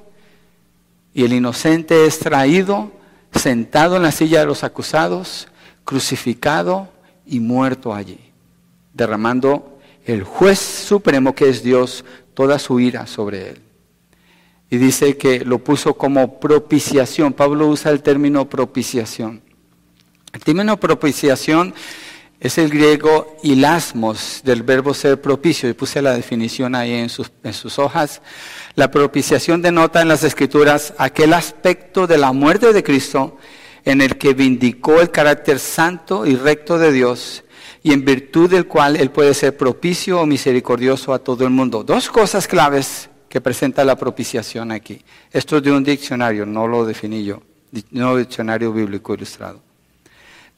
y 1.13 1.25
el 1.25 1.33
inocente 1.33 2.07
es 2.07 2.19
traído, 2.19 2.93
sentado 3.33 3.97
en 3.97 4.03
la 4.03 4.13
silla 4.13 4.41
de 4.41 4.47
los 4.47 4.65
acusados, 4.65 5.49
crucificado 5.85 6.89
y 7.27 7.41
muerto 7.41 7.95
allí, 7.95 8.19
derramando 8.95 9.79
el 10.05 10.25
juez 10.25 10.59
supremo 10.59 11.35
que 11.35 11.49
es 11.49 11.63
Dios 11.63 12.05
toda 12.35 12.59
su 12.59 12.81
ira 12.81 13.07
sobre 13.07 13.51
él. 13.51 13.63
Y 14.71 14.79
dice 14.79 15.17
que 15.17 15.45
lo 15.45 15.59
puso 15.59 15.95
como 15.95 16.39
propiciación. 16.39 17.33
Pablo 17.33 17.67
usa 17.67 17.91
el 17.91 18.03
término 18.03 18.49
propiciación. 18.49 19.43
El 20.33 20.41
término 20.43 20.79
propiciación 20.79 21.75
es 22.41 22.57
el 22.57 22.71
griego 22.71 23.37
ilasmos 23.43 24.41
del 24.43 24.63
verbo 24.63 24.95
ser 24.95 25.21
propicio. 25.21 25.69
Y 25.69 25.75
puse 25.75 26.01
la 26.01 26.15
definición 26.15 26.75
ahí 26.75 26.95
en 26.95 27.11
sus, 27.11 27.31
en 27.45 27.53
sus 27.53 27.79
hojas. 27.79 28.23
La 28.75 28.91
propiciación 28.91 29.61
denota 29.61 30.01
en 30.01 30.09
las 30.09 30.25
escrituras 30.25 30.95
aquel 30.97 31.35
aspecto 31.35 32.07
de 32.07 32.17
la 32.17 32.33
muerte 32.33 32.73
de 32.73 32.83
Cristo 32.83 33.37
en 33.85 34.01
el 34.01 34.17
que 34.17 34.35
vindicó 34.35 35.01
el 35.01 35.11
carácter 35.11 35.59
santo 35.59 36.27
y 36.27 36.35
recto 36.35 36.79
de 36.79 36.93
Dios 36.93 37.45
y 37.83 37.93
en 37.93 38.05
virtud 38.05 38.51
del 38.51 38.67
cual 38.67 38.97
Él 38.97 39.11
puede 39.11 39.35
ser 39.35 39.57
propicio 39.57 40.21
o 40.21 40.27
misericordioso 40.27 41.13
a 41.13 41.19
todo 41.19 41.45
el 41.45 41.51
mundo. 41.51 41.83
Dos 41.85 42.09
cosas 42.09 42.47
claves 42.47 43.09
que 43.29 43.41
presenta 43.41 43.85
la 43.85 43.97
propiciación 43.97 44.73
aquí. 44.73 45.03
Esto 45.31 45.59
es 45.59 45.63
de 45.63 45.73
un 45.73 45.85
diccionario, 45.85 46.45
no 46.45 46.67
lo 46.67 46.85
definí 46.85 47.25
yo, 47.25 47.43
no 47.91 48.17
diccionario 48.17 48.73
bíblico 48.73 49.15
ilustrado. 49.15 49.70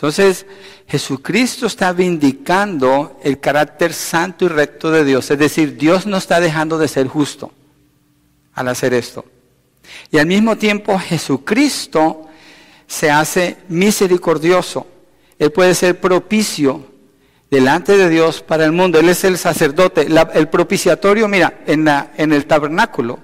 Entonces, 0.03 0.47
Jesucristo 0.89 1.67
está 1.67 1.93
vindicando 1.93 3.21
el 3.23 3.39
carácter 3.39 3.93
santo 3.93 4.47
y 4.47 4.49
recto 4.49 4.91
de 4.91 5.05
Dios, 5.05 5.31
es 5.31 5.39
decir, 5.39 5.77
Dios 5.77 6.07
no 6.07 6.17
está 6.17 6.41
dejando 6.41 6.77
de 6.77 6.89
ser 6.89 7.07
justo 7.07 7.53
al 8.53 8.67
hacer 8.67 8.95
esto. 8.95 9.25
Y 10.11 10.19
al 10.19 10.27
mismo 10.27 10.57
tiempo 10.57 10.99
Jesucristo 10.99 12.27
se 12.85 13.13
hace 13.13 13.59
misericordioso. 13.69 14.89
Él 15.39 15.53
puede 15.53 15.73
ser 15.73 16.01
propicio 16.01 16.85
delante 17.49 17.97
de 17.97 18.09
Dios 18.09 18.43
para 18.43 18.65
el 18.65 18.73
mundo. 18.73 18.99
Él 18.99 19.09
es 19.09 19.23
el 19.23 19.39
sacerdote. 19.39 20.09
el 20.35 20.49
propiciatorio, 20.49 21.29
mira, 21.29 21.61
en, 21.65 21.87
en 21.87 22.33
el 22.33 22.47
tabernáculo 22.47 23.21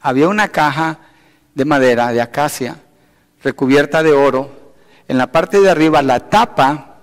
había 0.00 0.26
una 0.26 0.48
caja 0.48 0.98
de 1.54 1.64
madera, 1.64 2.12
de 2.12 2.20
acacia, 2.20 2.74
recubierta 3.40 4.02
de 4.02 4.14
oro. 4.14 4.57
En 5.08 5.16
la 5.16 5.32
parte 5.32 5.60
de 5.60 5.70
arriba, 5.70 6.02
la 6.02 6.28
tapa, 6.28 6.98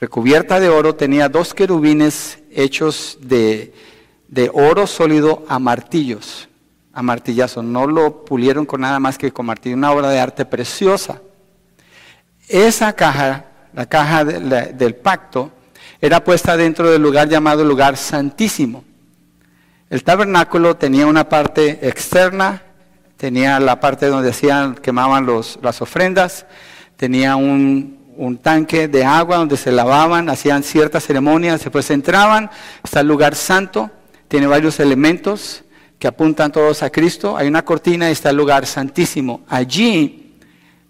recubierta 0.00 0.60
de 0.60 0.68
oro, 0.68 0.94
tenía 0.94 1.28
dos 1.28 1.52
querubines 1.52 2.38
hechos 2.52 3.18
de, 3.20 3.74
oro 4.52 4.86
sólido 4.86 5.44
a 5.48 5.58
martillos 5.58 6.48
a 6.96 7.02
martillazo, 7.02 7.60
no 7.60 7.88
lo 7.88 8.24
pulieron 8.24 8.66
con 8.66 8.82
nada 8.82 9.00
más 9.00 9.18
que 9.18 9.32
con 9.32 9.46
martillo, 9.46 9.74
una 9.74 9.90
obra 9.90 10.10
de 10.10 10.20
arte 10.20 10.44
preciosa. 10.44 11.20
Esa 12.46 12.92
caja, 12.92 13.46
la 13.72 13.86
caja 13.86 14.24
del 14.24 14.94
pacto, 14.94 15.50
era 16.00 16.22
puesta 16.22 16.56
dentro 16.56 16.88
del 16.88 17.02
lugar 17.02 17.28
llamado 17.28 17.64
lugar 17.64 17.96
santísimo. 17.96 18.84
El 19.90 20.04
tabernáculo 20.04 20.76
tenía 20.76 21.08
una 21.08 21.28
parte 21.28 21.88
externa 21.88 22.62
tenía 23.16 23.58
la 23.60 23.80
parte 23.80 24.06
donde 24.06 24.30
hacían, 24.30 24.74
quemaban 24.74 25.26
las 25.62 25.80
ofrendas, 25.80 26.46
tenía 27.04 27.36
un, 27.36 28.38
tanque 28.40 28.88
de 28.88 29.04
agua 29.04 29.36
donde 29.36 29.58
se 29.58 29.70
lavaban, 29.70 30.30
hacían 30.30 30.62
ciertas 30.62 31.04
ceremonias, 31.04 31.62
después 31.62 31.90
entraban, 31.90 32.48
está 32.82 33.00
el 33.00 33.08
lugar 33.08 33.34
santo, 33.34 33.90
tiene 34.26 34.46
varios 34.46 34.80
elementos 34.80 35.64
que 35.98 36.08
apuntan 36.08 36.50
todos 36.50 36.82
a 36.82 36.88
Cristo, 36.88 37.36
hay 37.36 37.46
una 37.46 37.62
cortina 37.62 38.08
y 38.08 38.12
está 38.12 38.30
el 38.30 38.36
lugar 38.36 38.64
santísimo. 38.64 39.42
Allí 39.48 40.38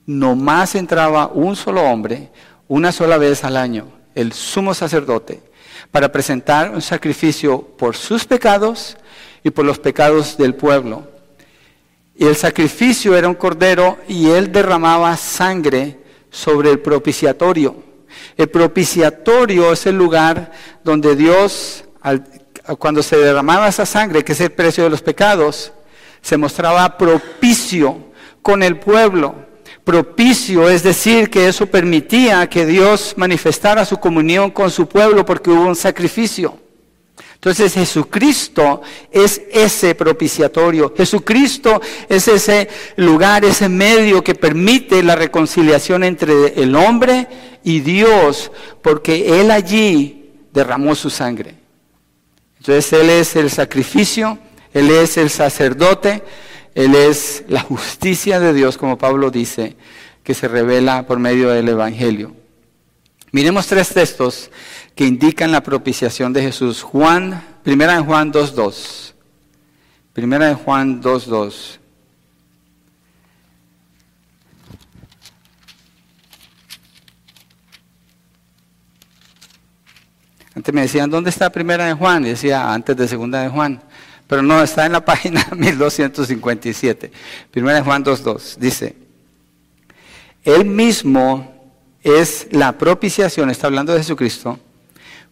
nomás 0.06 0.76
entraba 0.76 1.26
un 1.26 1.56
solo 1.56 1.82
hombre, 1.82 2.30
una 2.68 2.92
sola 2.92 3.18
vez 3.18 3.42
al 3.42 3.56
año, 3.56 3.88
el 4.14 4.32
sumo 4.32 4.72
sacerdote, 4.72 5.42
para 5.90 6.12
presentar 6.12 6.70
un 6.70 6.80
sacrificio 6.80 7.60
por 7.60 7.96
sus 7.96 8.24
pecados 8.24 8.96
y 9.42 9.50
por 9.50 9.64
los 9.64 9.80
pecados 9.80 10.36
del 10.36 10.54
pueblo. 10.54 11.08
Y 12.14 12.24
el 12.26 12.36
sacrificio 12.36 13.16
era 13.16 13.26
un 13.26 13.34
cordero 13.34 13.98
y 14.06 14.28
él 14.28 14.52
derramaba 14.52 15.16
sangre 15.16 16.03
sobre 16.34 16.70
el 16.70 16.80
propiciatorio. 16.80 17.76
El 18.36 18.48
propiciatorio 18.48 19.72
es 19.72 19.86
el 19.86 19.96
lugar 19.96 20.50
donde 20.82 21.14
Dios, 21.14 21.84
cuando 22.78 23.02
se 23.02 23.16
derramaba 23.16 23.68
esa 23.68 23.86
sangre, 23.86 24.24
que 24.24 24.32
es 24.32 24.40
el 24.40 24.50
precio 24.50 24.84
de 24.84 24.90
los 24.90 25.00
pecados, 25.00 25.72
se 26.20 26.36
mostraba 26.36 26.98
propicio 26.98 28.12
con 28.42 28.62
el 28.62 28.78
pueblo. 28.78 29.36
Propicio, 29.84 30.68
es 30.68 30.82
decir, 30.82 31.30
que 31.30 31.46
eso 31.46 31.66
permitía 31.66 32.48
que 32.48 32.66
Dios 32.66 33.14
manifestara 33.16 33.84
su 33.84 33.98
comunión 33.98 34.50
con 34.50 34.70
su 34.70 34.88
pueblo 34.88 35.24
porque 35.24 35.50
hubo 35.50 35.66
un 35.66 35.76
sacrificio. 35.76 36.58
Entonces 37.44 37.74
Jesucristo 37.74 38.80
es 39.12 39.42
ese 39.52 39.94
propiciatorio. 39.94 40.94
Jesucristo 40.96 41.78
es 42.08 42.26
ese 42.26 42.70
lugar, 42.96 43.44
ese 43.44 43.68
medio 43.68 44.24
que 44.24 44.34
permite 44.34 45.02
la 45.02 45.14
reconciliación 45.14 46.04
entre 46.04 46.62
el 46.62 46.74
hombre 46.74 47.26
y 47.62 47.80
Dios, 47.80 48.50
porque 48.80 49.42
Él 49.42 49.50
allí 49.50 50.30
derramó 50.54 50.94
su 50.94 51.10
sangre. 51.10 51.56
Entonces 52.56 52.90
Él 52.94 53.10
es 53.10 53.36
el 53.36 53.50
sacrificio, 53.50 54.38
Él 54.72 54.88
es 54.88 55.18
el 55.18 55.28
sacerdote, 55.28 56.22
Él 56.74 56.94
es 56.94 57.44
la 57.48 57.60
justicia 57.60 58.40
de 58.40 58.54
Dios, 58.54 58.78
como 58.78 58.96
Pablo 58.96 59.30
dice, 59.30 59.76
que 60.22 60.32
se 60.32 60.48
revela 60.48 61.06
por 61.06 61.18
medio 61.18 61.50
del 61.50 61.68
Evangelio. 61.68 62.34
Miremos 63.32 63.66
tres 63.66 63.88
textos 63.88 64.48
que 64.94 65.04
indican 65.04 65.50
la 65.50 65.62
propiciación 65.62 66.32
de 66.32 66.42
Jesús. 66.42 66.82
Juan, 66.82 67.42
primera 67.62 67.96
en 67.96 68.04
Juan 68.04 68.32
2.2. 68.32 69.12
Primera 70.12 70.50
en 70.50 70.56
Juan 70.56 71.02
2.2. 71.02 71.78
Antes 80.54 80.72
me 80.72 80.82
decían, 80.82 81.10
¿dónde 81.10 81.30
está 81.30 81.50
primera 81.50 81.86
de 81.86 81.94
Juan? 81.94 82.24
Y 82.24 82.28
decía, 82.28 82.72
antes 82.72 82.96
de 82.96 83.08
segunda 83.08 83.42
de 83.42 83.48
Juan. 83.48 83.82
Pero 84.28 84.40
no, 84.40 84.62
está 84.62 84.86
en 84.86 84.92
la 84.92 85.04
página 85.04 85.44
1257. 85.50 87.10
Primera 87.50 87.78
de 87.78 87.82
Juan 87.82 88.04
2.2. 88.04 88.56
Dice, 88.58 88.94
Él 90.44 90.64
mismo 90.64 91.52
es 92.04 92.46
la 92.52 92.78
propiciación, 92.78 93.50
está 93.50 93.66
hablando 93.66 93.92
de 93.92 93.98
Jesucristo, 93.98 94.60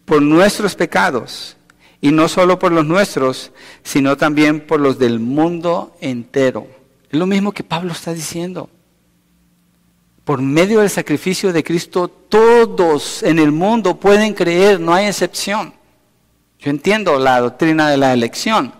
por 0.05 0.21
nuestros 0.21 0.75
pecados, 0.75 1.57
y 2.01 2.11
no 2.11 2.27
solo 2.27 2.59
por 2.59 2.71
los 2.71 2.85
nuestros, 2.85 3.51
sino 3.83 4.17
también 4.17 4.59
por 4.59 4.79
los 4.79 4.99
del 4.99 5.19
mundo 5.19 5.95
entero. 6.01 6.67
Es 7.09 7.17
lo 7.17 7.25
mismo 7.25 7.53
que 7.53 7.63
Pablo 7.63 7.93
está 7.93 8.13
diciendo. 8.13 8.69
Por 10.25 10.41
medio 10.41 10.81
del 10.81 10.89
sacrificio 10.89 11.53
de 11.53 11.63
Cristo, 11.63 12.07
todos 12.07 13.23
en 13.23 13.39
el 13.39 13.51
mundo 13.51 13.99
pueden 13.99 14.33
creer, 14.33 14.79
no 14.79 14.93
hay 14.93 15.05
excepción. 15.05 15.73
Yo 16.59 16.69
entiendo 16.69 17.19
la 17.19 17.39
doctrina 17.39 17.89
de 17.89 17.97
la 17.97 18.13
elección, 18.13 18.73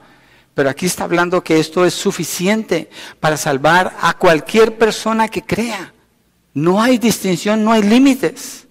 pero 0.54 0.70
aquí 0.70 0.86
está 0.86 1.06
hablando 1.06 1.44
que 1.44 1.60
esto 1.60 1.86
es 1.86 1.94
suficiente 1.94 2.90
para 3.20 3.38
salvar 3.38 3.96
a 4.02 4.18
cualquier 4.18 4.78
persona 4.78 5.28
que 5.28 5.42
crea. 5.42 5.94
No 6.54 6.82
hay 6.82 6.98
distinción, 6.98 7.64
no 7.64 7.72
hay 7.72 7.84
límites. 7.84 8.68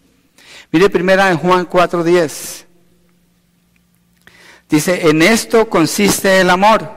Mire 0.72 0.88
primera 0.88 1.30
en 1.30 1.36
Juan 1.36 1.68
4:10. 1.68 2.64
Dice, 4.70 5.10
en 5.10 5.20
esto 5.20 5.68
consiste 5.68 6.40
el 6.40 6.48
amor, 6.48 6.90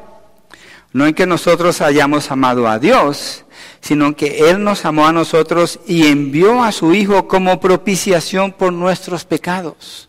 no 0.93 1.05
en 1.05 1.13
que 1.13 1.26
nosotros 1.26 1.82
hayamos 1.82 2.32
amado 2.32 2.69
a 2.69 2.80
Dios, 2.80 3.43
sino 3.82 4.05
en 4.05 4.13
que 4.13 4.49
Él 4.49 4.63
nos 4.63 4.86
amó 4.86 5.05
a 5.05 5.11
nosotros 5.11 5.82
y 5.86 6.07
envió 6.07 6.63
a 6.63 6.71
su 6.71 6.93
Hijo 6.93 7.28
como 7.28 7.59
propiciación 7.59 8.53
por 8.53 8.71
nuestros 8.71 9.26
pecados. 9.26 10.07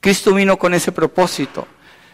Cristo 0.00 0.32
vino 0.32 0.56
con 0.60 0.74
ese 0.74 0.92
propósito, 0.92 1.66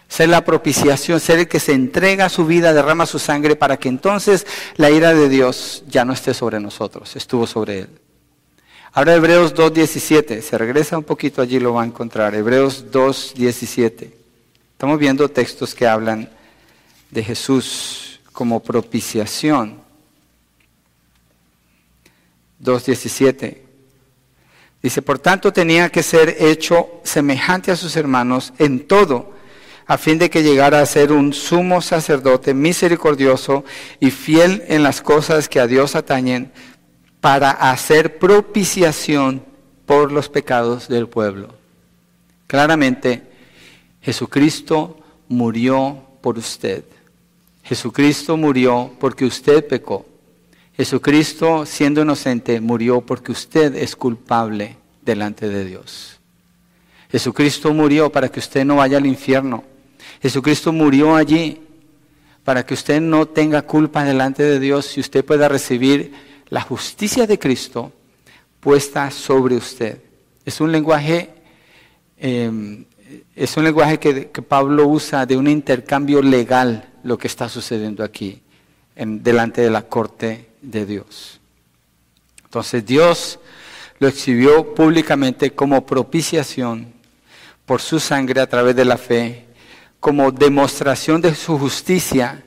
ser 0.09 0.31
la 0.31 0.43
propiciación, 0.43 1.21
ser 1.21 1.41
el 1.41 1.49
que 1.49 1.61
se 1.61 1.73
entrega 1.73 2.31
su 2.31 2.47
vida, 2.47 2.73
derrama 2.73 3.05
su 3.05 3.19
sangre 3.19 3.57
para 3.57 3.77
que 3.77 3.91
entonces 3.91 4.47
la 4.77 4.89
ira 4.89 5.13
de 5.13 5.29
Dios 5.29 5.85
ya 5.87 6.07
no 6.07 6.15
esté 6.15 6.33
sobre 6.33 6.61
nosotros, 6.61 7.15
estuvo 7.15 7.47
sobre 7.47 7.81
Él. 7.81 7.89
Ahora 8.99 9.15
Hebreos 9.15 9.55
2.17, 9.55 10.41
se 10.41 10.59
regresa 10.59 10.99
un 10.99 11.05
poquito 11.05 11.41
allí 11.41 11.61
lo 11.61 11.75
va 11.75 11.85
a 11.85 11.87
encontrar. 11.87 12.35
Hebreos 12.35 12.87
2.17. 12.91 14.11
Estamos 14.73 14.99
viendo 14.99 15.29
textos 15.29 15.73
que 15.73 15.87
hablan 15.87 16.29
de 17.09 17.23
Jesús 17.23 18.19
como 18.33 18.59
propiciación. 18.59 19.79
2.17. 22.61 23.59
Dice, 24.83 25.01
por 25.01 25.21
tanto 25.21 25.53
tenía 25.53 25.91
que 25.91 26.03
ser 26.03 26.35
hecho 26.37 26.89
semejante 27.05 27.71
a 27.71 27.77
sus 27.77 27.95
hermanos 27.95 28.53
en 28.59 28.89
todo, 28.89 29.33
a 29.87 29.97
fin 29.97 30.19
de 30.19 30.29
que 30.29 30.43
llegara 30.43 30.81
a 30.81 30.87
ser 30.87 31.13
un 31.13 31.33
sumo 31.33 31.83
sacerdote 31.83 32.53
misericordioso 32.53 33.65
y 34.01 34.11
fiel 34.11 34.65
en 34.67 34.83
las 34.83 35.01
cosas 35.01 35.49
que 35.49 35.61
a 35.61 35.69
Dios 35.69 35.95
atañen 35.95 36.51
para 37.21 37.51
hacer 37.51 38.19
propiciación 38.19 39.43
por 39.87 40.13
los 40.13 40.29
pecados 40.29 40.89
del 40.89 41.09
pueblo. 41.09 41.55
Claramente, 42.47 43.23
Jesucristo 44.03 44.99
murió 45.29 46.03
por 46.21 46.39
usted. 46.39 46.85
Jesucristo 47.65 48.37
murió 48.37 48.91
porque 48.99 49.25
usted 49.25 49.67
pecó. 49.67 50.07
Jesucristo, 50.77 51.67
siendo 51.67 52.03
inocente, 52.03 52.61
murió 52.61 53.01
porque 53.01 53.33
usted 53.33 53.75
es 53.75 53.97
culpable 53.97 54.77
delante 55.03 55.49
de 55.49 55.65
Dios. 55.65 56.19
Jesucristo 57.11 57.73
murió 57.73 58.11
para 58.13 58.29
que 58.29 58.41
usted 58.41 58.65
no 58.65 58.77
vaya 58.77 58.99
al 58.99 59.07
infierno. 59.07 59.65
Jesucristo 60.23 60.73
murió 60.73 61.17
allí 61.17 61.63
para 62.45 62.65
que 62.65 62.75
usted 62.75 63.01
no 63.01 63.27
tenga 63.27 63.63
culpa 63.63 64.05
delante 64.05 64.43
de 64.43 64.61
Dios 64.61 64.97
y 64.97 65.01
usted 65.01 65.25
pueda 65.25 65.49
recibir 65.49 66.13
la 66.51 66.63
justicia 66.63 67.27
de 67.27 67.39
Cristo 67.39 67.93
puesta 68.61 69.11
sobre 69.11 69.57
usted. 69.57 69.99
Es 70.45 70.61
un 70.61 70.73
lenguaje, 70.73 71.31
em, 72.17 72.85
es 73.37 73.57
un 73.57 73.65
lenguaje 73.65 73.99
que, 73.99 74.27
Pablo 74.43 74.87
usa 74.87 75.27
de 75.27 75.37
un 75.37 75.47
intercambio 75.47 76.23
legal 76.23 76.89
lo 77.03 77.19
que 77.19 77.27
está 77.27 77.49
sucediendo 77.49 78.03
aquí, 78.03 78.41
en, 78.97 79.23
delante 79.23 79.61
de 79.63 79.71
la 79.71 79.83
corte 79.83 80.49
de 80.63 80.87
Dios. 80.87 81.41
Entonces 82.45 82.85
Dios 82.85 83.39
lo 83.99 84.09
exhibió 84.09 84.75
públicamente 84.75 85.51
como 85.53 85.85
propiciación 85.85 86.93
por 87.67 87.81
su 87.83 88.01
sangre 88.01 88.41
a 88.41 88.49
través 88.49 88.75
de 88.75 88.85
la 88.85 88.97
fe, 88.97 89.45
como 90.01 90.31
demostración 90.31 91.21
de 91.21 91.35
su 91.35 91.59
justicia 91.59 92.45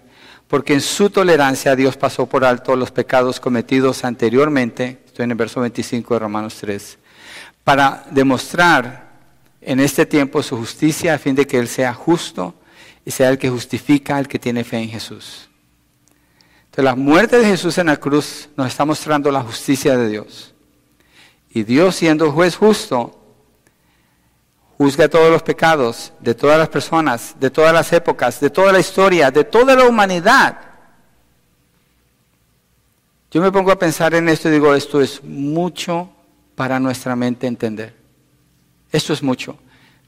porque 0.51 0.73
en 0.73 0.81
su 0.81 1.09
tolerancia 1.09 1.77
Dios 1.77 1.95
pasó 1.95 2.25
por 2.25 2.43
alto 2.43 2.75
los 2.75 2.91
pecados 2.91 3.39
cometidos 3.39 4.03
anteriormente, 4.03 4.99
estoy 5.05 5.23
en 5.23 5.31
el 5.31 5.37
verso 5.37 5.61
25 5.61 6.13
de 6.13 6.19
Romanos 6.19 6.57
3, 6.59 6.99
para 7.63 8.05
demostrar 8.11 9.11
en 9.61 9.79
este 9.79 10.05
tiempo 10.05 10.43
su 10.43 10.57
justicia 10.57 11.13
a 11.13 11.17
fin 11.17 11.35
de 11.35 11.47
que 11.47 11.57
Él 11.57 11.69
sea 11.69 11.93
justo 11.93 12.53
y 13.05 13.11
sea 13.11 13.29
el 13.29 13.37
que 13.37 13.49
justifica 13.49 14.17
al 14.17 14.27
que 14.27 14.39
tiene 14.39 14.65
fe 14.65 14.79
en 14.79 14.89
Jesús. 14.89 15.47
Entonces 16.65 16.83
la 16.83 16.95
muerte 16.95 17.39
de 17.39 17.45
Jesús 17.45 17.77
en 17.77 17.87
la 17.87 17.95
cruz 17.95 18.49
nos 18.57 18.67
está 18.67 18.83
mostrando 18.83 19.31
la 19.31 19.43
justicia 19.43 19.95
de 19.95 20.09
Dios. 20.09 20.53
Y 21.49 21.63
Dios 21.63 21.95
siendo 21.95 22.29
juez 22.29 22.57
justo, 22.57 23.20
juzga 24.81 25.07
todos 25.07 25.29
los 25.29 25.43
pecados 25.43 26.11
de 26.21 26.33
todas 26.33 26.57
las 26.57 26.67
personas, 26.67 27.35
de 27.39 27.51
todas 27.51 27.71
las 27.71 27.93
épocas, 27.93 28.39
de 28.39 28.49
toda 28.49 28.71
la 28.71 28.79
historia, 28.79 29.29
de 29.29 29.43
toda 29.43 29.75
la 29.75 29.85
humanidad. 29.85 30.57
Yo 33.29 33.43
me 33.43 33.51
pongo 33.51 33.71
a 33.71 33.77
pensar 33.77 34.15
en 34.15 34.27
esto 34.27 34.49
y 34.49 34.53
digo, 34.53 34.73
esto 34.73 34.99
es 34.99 35.23
mucho 35.23 36.09
para 36.55 36.79
nuestra 36.79 37.15
mente 37.15 37.45
entender. 37.45 37.93
Esto 38.91 39.13
es 39.13 39.21
mucho. 39.21 39.59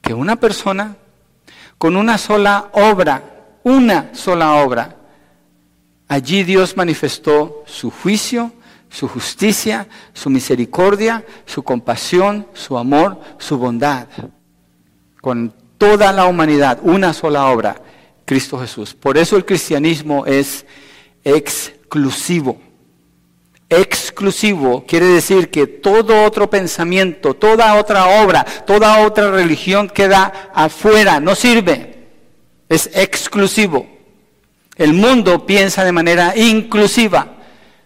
Que 0.01 0.15
una 0.15 0.37
persona 0.37 0.95
con 1.77 1.95
una 1.95 2.17
sola 2.17 2.71
obra, 2.73 3.21
una 3.61 4.09
sola 4.15 4.53
obra, 4.53 4.95
Allí 6.07 6.43
Dios 6.43 6.75
manifestó 6.75 7.63
su 7.67 7.91
juicio, 7.91 8.51
su 8.89 9.07
justicia, 9.07 9.87
su 10.13 10.31
misericordia, 10.31 11.23
su 11.45 11.61
compasión, 11.61 12.47
su 12.53 12.75
amor, 12.75 13.19
su 13.37 13.59
bondad. 13.59 14.07
Con 15.23 15.53
toda 15.77 16.11
la 16.11 16.25
humanidad, 16.25 16.79
una 16.81 17.13
sola 17.13 17.45
obra, 17.45 17.81
Cristo 18.25 18.59
Jesús. 18.59 18.93
Por 18.93 19.17
eso 19.17 19.37
el 19.37 19.45
cristianismo 19.45 20.25
es 20.25 20.65
exclusivo. 21.23 22.59
Exclusivo 23.69 24.83
quiere 24.85 25.05
decir 25.05 25.49
que 25.49 25.65
todo 25.65 26.25
otro 26.25 26.49
pensamiento, 26.49 27.35
toda 27.35 27.75
otra 27.75 28.21
obra, 28.21 28.43
toda 28.67 28.99
otra 29.07 29.31
religión 29.31 29.87
queda 29.87 30.51
afuera, 30.53 31.21
no 31.21 31.35
sirve. 31.35 32.03
Es 32.67 32.89
exclusivo. 32.93 33.87
El 34.75 34.91
mundo 34.91 35.45
piensa 35.45 35.85
de 35.85 35.93
manera 35.93 36.33
inclusiva. 36.35 37.37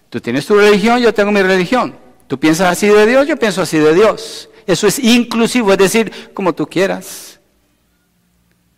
Tú 0.10 0.20
tienes 0.20 0.48
tu 0.48 0.56
religión, 0.56 1.02
yo 1.02 1.14
tengo 1.14 1.32
mi 1.32 1.44
religión. 1.44 2.00
Tú 2.26 2.40
piensas 2.40 2.72
así 2.72 2.88
de 2.88 3.06
Dios, 3.06 3.28
yo 3.28 3.38
pienso 3.38 3.62
así 3.62 3.78
de 3.78 3.94
Dios. 3.94 4.50
Eso 4.68 4.86
es 4.86 5.00
inclusivo, 5.00 5.72
es 5.72 5.78
decir, 5.78 6.12
como 6.34 6.54
tú 6.54 6.68
quieras. 6.68 7.40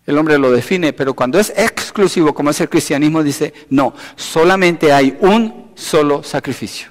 El 0.05 0.17
hombre 0.17 0.37
lo 0.37 0.51
define, 0.51 0.93
pero 0.93 1.15
cuando 1.15 1.39
es 1.39 1.51
exclusivo, 1.55 2.33
como 2.33 2.51
es 2.51 2.61
el 2.61 2.69
cristianismo, 2.69 3.23
dice, 3.23 3.53
no, 3.69 3.93
solamente 4.15 4.93
hay 4.93 5.17
un 5.19 5.71
solo 5.73 6.21
sacrificio. 6.23 6.89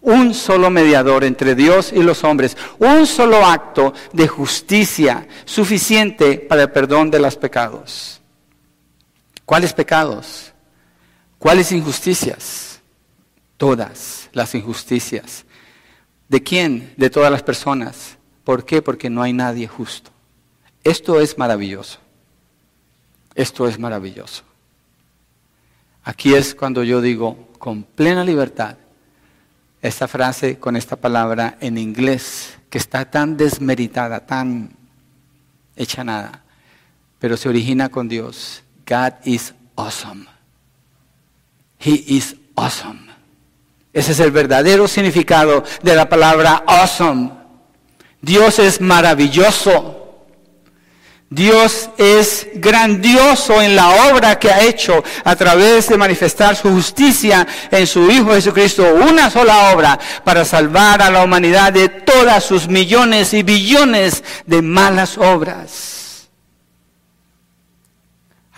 Un 0.00 0.34
solo 0.34 0.68
mediador 0.70 1.24
entre 1.24 1.54
Dios 1.54 1.92
y 1.92 2.02
los 2.02 2.24
hombres. 2.24 2.56
Un 2.78 3.06
solo 3.06 3.44
acto 3.44 3.92
de 4.12 4.26
justicia 4.26 5.26
suficiente 5.44 6.38
para 6.38 6.62
el 6.62 6.70
perdón 6.70 7.10
de 7.10 7.20
los 7.20 7.36
pecados. 7.36 8.20
¿Cuáles 9.44 9.72
pecados? 9.72 10.52
¿Cuáles 11.38 11.72
injusticias? 11.72 12.80
Todas 13.56 14.28
las 14.32 14.54
injusticias. 14.54 15.44
¿De 16.28 16.42
quién? 16.42 16.92
De 16.96 17.10
todas 17.10 17.30
las 17.30 17.42
personas. 17.42 18.16
¿Por 18.44 18.64
qué? 18.64 18.82
Porque 18.82 19.10
no 19.10 19.22
hay 19.22 19.32
nadie 19.32 19.66
justo. 19.66 20.10
Esto 20.84 21.20
es 21.20 21.36
maravilloso. 21.38 21.98
Esto 23.34 23.68
es 23.68 23.78
maravilloso. 23.78 24.42
Aquí 26.04 26.34
es 26.34 26.54
cuando 26.54 26.82
yo 26.82 27.00
digo 27.00 27.48
con 27.58 27.82
plena 27.82 28.24
libertad 28.24 28.76
esta 29.80 30.08
frase 30.08 30.58
con 30.58 30.76
esta 30.76 30.96
palabra 30.96 31.56
en 31.60 31.78
inglés 31.78 32.58
que 32.70 32.78
está 32.78 33.10
tan 33.10 33.36
desmeritada, 33.36 34.26
tan 34.26 34.70
hecha 35.76 36.02
nada, 36.02 36.42
pero 37.18 37.36
se 37.36 37.48
origina 37.48 37.88
con 37.88 38.08
Dios. 38.08 38.62
God 38.86 39.14
is 39.24 39.54
awesome. 39.76 40.26
He 41.78 42.04
is 42.06 42.36
awesome. 42.56 43.07
Ese 43.92 44.12
es 44.12 44.20
el 44.20 44.30
verdadero 44.30 44.86
significado 44.86 45.64
de 45.82 45.94
la 45.94 46.08
palabra 46.08 46.62
awesome. 46.66 47.30
Dios 48.20 48.58
es 48.58 48.80
maravilloso. 48.80 49.94
Dios 51.30 51.90
es 51.98 52.46
grandioso 52.54 53.60
en 53.60 53.76
la 53.76 54.10
obra 54.10 54.38
que 54.38 54.50
ha 54.50 54.62
hecho 54.62 55.04
a 55.24 55.36
través 55.36 55.88
de 55.88 55.98
manifestar 55.98 56.56
su 56.56 56.70
justicia 56.70 57.46
en 57.70 57.86
su 57.86 58.10
Hijo 58.10 58.32
Jesucristo. 58.32 58.94
Una 58.94 59.30
sola 59.30 59.72
obra 59.74 59.98
para 60.24 60.44
salvar 60.46 61.02
a 61.02 61.10
la 61.10 61.22
humanidad 61.22 61.72
de 61.72 61.90
todas 61.90 62.44
sus 62.44 62.66
millones 62.66 63.34
y 63.34 63.42
billones 63.42 64.24
de 64.46 64.62
malas 64.62 65.18
obras 65.18 65.98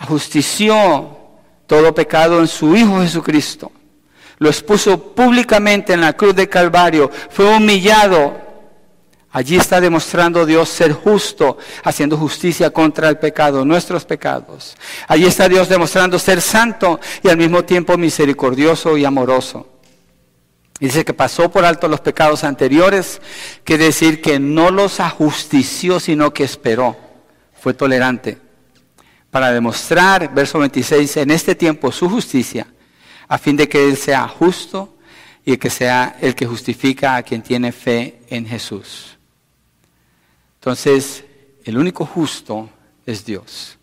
ajustició 0.01 1.17
todo 1.67 1.93
pecado 1.93 2.39
en 2.39 2.47
su 2.47 2.75
Hijo 2.75 3.01
Jesucristo. 3.01 3.71
Lo 4.41 4.49
expuso 4.49 5.13
públicamente 5.13 5.93
en 5.93 6.01
la 6.01 6.13
cruz 6.13 6.33
de 6.33 6.49
Calvario. 6.49 7.11
Fue 7.29 7.45
humillado. 7.45 8.41
Allí 9.29 9.55
está 9.55 9.79
demostrando 9.79 10.47
Dios 10.47 10.67
ser 10.67 10.93
justo, 10.93 11.59
haciendo 11.83 12.17
justicia 12.17 12.71
contra 12.71 13.07
el 13.07 13.19
pecado, 13.19 13.63
nuestros 13.63 14.03
pecados. 14.03 14.75
Allí 15.07 15.27
está 15.27 15.47
Dios 15.47 15.69
demostrando 15.69 16.17
ser 16.17 16.41
santo 16.41 16.99
y 17.21 17.29
al 17.29 17.37
mismo 17.37 17.63
tiempo 17.65 17.99
misericordioso 17.99 18.97
y 18.97 19.05
amoroso. 19.05 19.69
Dice 20.79 21.05
que 21.05 21.13
pasó 21.13 21.51
por 21.51 21.63
alto 21.63 21.87
los 21.87 22.01
pecados 22.01 22.43
anteriores, 22.43 23.21
quiere 23.63 23.85
decir 23.85 24.23
que 24.23 24.39
no 24.39 24.71
los 24.71 24.99
ajustició, 24.99 25.99
sino 25.99 26.33
que 26.33 26.45
esperó. 26.45 26.97
Fue 27.53 27.75
tolerante 27.75 28.39
para 29.29 29.51
demostrar, 29.51 30.33
verso 30.33 30.57
26, 30.57 31.17
en 31.17 31.29
este 31.29 31.53
tiempo 31.53 31.91
su 31.91 32.09
justicia, 32.09 32.65
a 33.31 33.37
fin 33.37 33.55
de 33.55 33.69
que 33.69 33.87
Él 33.87 33.95
sea 33.95 34.27
justo 34.27 34.93
y 35.45 35.55
que 35.55 35.69
sea 35.69 36.17
el 36.19 36.35
que 36.35 36.45
justifica 36.45 37.15
a 37.15 37.23
quien 37.23 37.41
tiene 37.41 37.71
fe 37.71 38.19
en 38.27 38.45
Jesús. 38.45 39.17
Entonces, 40.55 41.23
el 41.63 41.77
único 41.77 42.05
justo 42.05 42.69
es 43.05 43.23
Dios. 43.23 43.77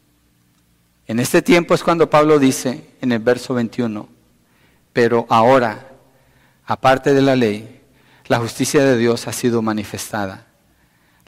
En 1.07 1.19
este 1.19 1.41
tiempo 1.41 1.75
es 1.75 1.83
cuando 1.83 2.11
Pablo 2.11 2.39
dice 2.39 2.91
en 3.01 3.11
el 3.11 3.21
verso 3.21 3.55
21, 3.55 4.07
pero 4.93 5.25
ahora, 5.31 5.93
aparte 6.67 7.15
de 7.15 7.23
la 7.23 7.35
ley, 7.35 7.81
la 8.27 8.41
justicia 8.41 8.85
de 8.85 8.99
Dios 8.99 9.27
ha 9.29 9.33
sido 9.33 9.63
manifestada. 9.63 10.45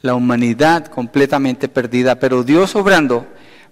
La 0.02 0.14
humanidad 0.14 0.88
completamente 0.88 1.68
perdida, 1.68 2.20
pero 2.20 2.42
Dios 2.42 2.76
obrando 2.76 3.26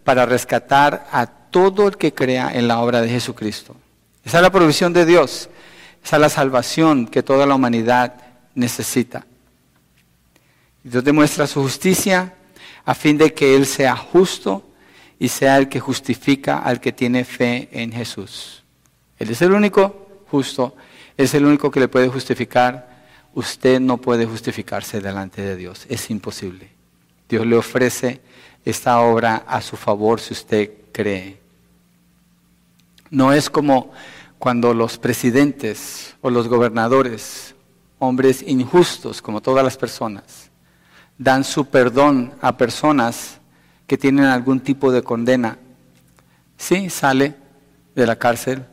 para 0.04 0.24
rescatar 0.24 1.06
a 1.12 1.26
todo 1.26 1.86
el 1.86 1.98
que 1.98 2.14
crea 2.14 2.50
en 2.54 2.66
la 2.66 2.78
obra 2.78 3.02
de 3.02 3.10
Jesucristo. 3.10 3.76
Esa 4.28 4.36
es 4.36 4.42
la 4.42 4.50
provisión 4.50 4.92
de 4.92 5.06
Dios. 5.06 5.48
Esa 6.04 6.16
es 6.16 6.20
la 6.20 6.28
salvación 6.28 7.06
que 7.06 7.22
toda 7.22 7.46
la 7.46 7.54
humanidad 7.54 8.12
necesita. 8.54 9.24
Dios 10.84 11.02
demuestra 11.02 11.46
su 11.46 11.62
justicia 11.62 12.34
a 12.84 12.94
fin 12.94 13.16
de 13.16 13.32
que 13.32 13.56
Él 13.56 13.64
sea 13.64 13.96
justo 13.96 14.68
y 15.18 15.28
sea 15.28 15.56
el 15.56 15.70
que 15.70 15.80
justifica 15.80 16.58
al 16.58 16.78
que 16.78 16.92
tiene 16.92 17.24
fe 17.24 17.70
en 17.72 17.90
Jesús. 17.90 18.64
Él 19.18 19.30
es 19.30 19.40
el 19.40 19.52
único 19.52 20.26
justo, 20.30 20.76
es 21.16 21.32
el 21.32 21.46
único 21.46 21.70
que 21.70 21.80
le 21.80 21.88
puede 21.88 22.08
justificar. 22.08 23.06
Usted 23.32 23.80
no 23.80 23.96
puede 23.96 24.26
justificarse 24.26 25.00
delante 25.00 25.40
de 25.40 25.56
Dios, 25.56 25.86
es 25.88 26.10
imposible. 26.10 26.68
Dios 27.30 27.46
le 27.46 27.56
ofrece 27.56 28.20
esta 28.62 29.00
obra 29.00 29.44
a 29.46 29.62
su 29.62 29.78
favor 29.78 30.20
si 30.20 30.34
usted 30.34 30.70
cree. 30.92 31.38
No 33.10 33.32
es 33.32 33.48
como 33.48 33.92
cuando 34.38 34.72
los 34.74 34.98
presidentes 34.98 36.16
o 36.20 36.30
los 36.30 36.48
gobernadores, 36.48 37.54
hombres 37.98 38.42
injustos 38.46 39.20
como 39.20 39.40
todas 39.40 39.64
las 39.64 39.76
personas, 39.76 40.50
dan 41.18 41.44
su 41.44 41.66
perdón 41.66 42.32
a 42.40 42.56
personas 42.56 43.40
que 43.86 43.98
tienen 43.98 44.26
algún 44.26 44.60
tipo 44.60 44.92
de 44.92 45.02
condena. 45.02 45.58
Sí, 46.56 46.88
sale 46.90 47.34
de 47.94 48.06
la 48.06 48.16
cárcel, 48.16 48.64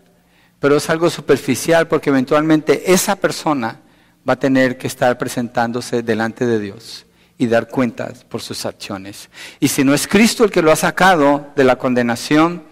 pero 0.60 0.78
es 0.78 0.90
algo 0.90 1.10
superficial 1.10 1.88
porque 1.88 2.10
eventualmente 2.10 2.92
esa 2.92 3.16
persona 3.16 3.80
va 4.28 4.34
a 4.34 4.40
tener 4.40 4.78
que 4.78 4.88
estar 4.88 5.18
presentándose 5.18 6.04
delante 6.04 6.46
de 6.46 6.60
Dios 6.60 7.06
y 7.38 7.48
dar 7.48 7.68
cuentas 7.68 8.24
por 8.24 8.42
sus 8.42 8.66
acciones. 8.66 9.30
Y 9.60 9.68
si 9.68 9.84
no 9.84 9.94
es 9.94 10.08
Cristo 10.08 10.44
el 10.44 10.52
que 10.52 10.62
lo 10.62 10.72
ha 10.72 10.76
sacado 10.76 11.48
de 11.56 11.64
la 11.64 11.78
condenación, 11.78 12.64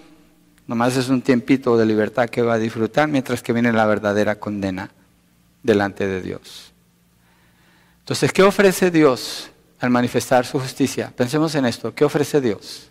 nomás 0.68 0.96
es 0.98 1.10
un 1.10 1.22
tiempito 1.22 1.78
de 1.78 1.86
libertad 1.86 2.30
que 2.30 2.42
va 2.42 2.54
a 2.54 2.60
disfrutar 2.60 3.08
mientras 3.08 3.42
que 3.42 3.54
viene 3.54 3.72
la 3.72 3.86
verdadera 3.86 4.40
condena 4.40 4.92
delante 5.62 6.08
de 6.08 6.22
Dios. 6.22 6.74
Entonces, 8.00 8.32
¿qué 8.32 8.44
ofrece 8.44 8.92
Dios 8.92 9.50
al 9.80 9.90
manifestar 9.90 10.46
su 10.46 10.60
justicia? 10.60 11.12
Pensemos 11.16 11.56
en 11.56 11.66
esto, 11.66 11.94
¿qué 11.94 12.06
ofrece 12.06 12.42
Dios? 12.42 12.90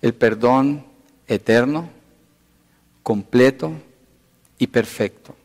El 0.00 0.14
perdón 0.14 0.84
eterno, 1.26 1.90
completo 3.02 3.72
y 4.58 4.66
perfecto. 4.66 5.36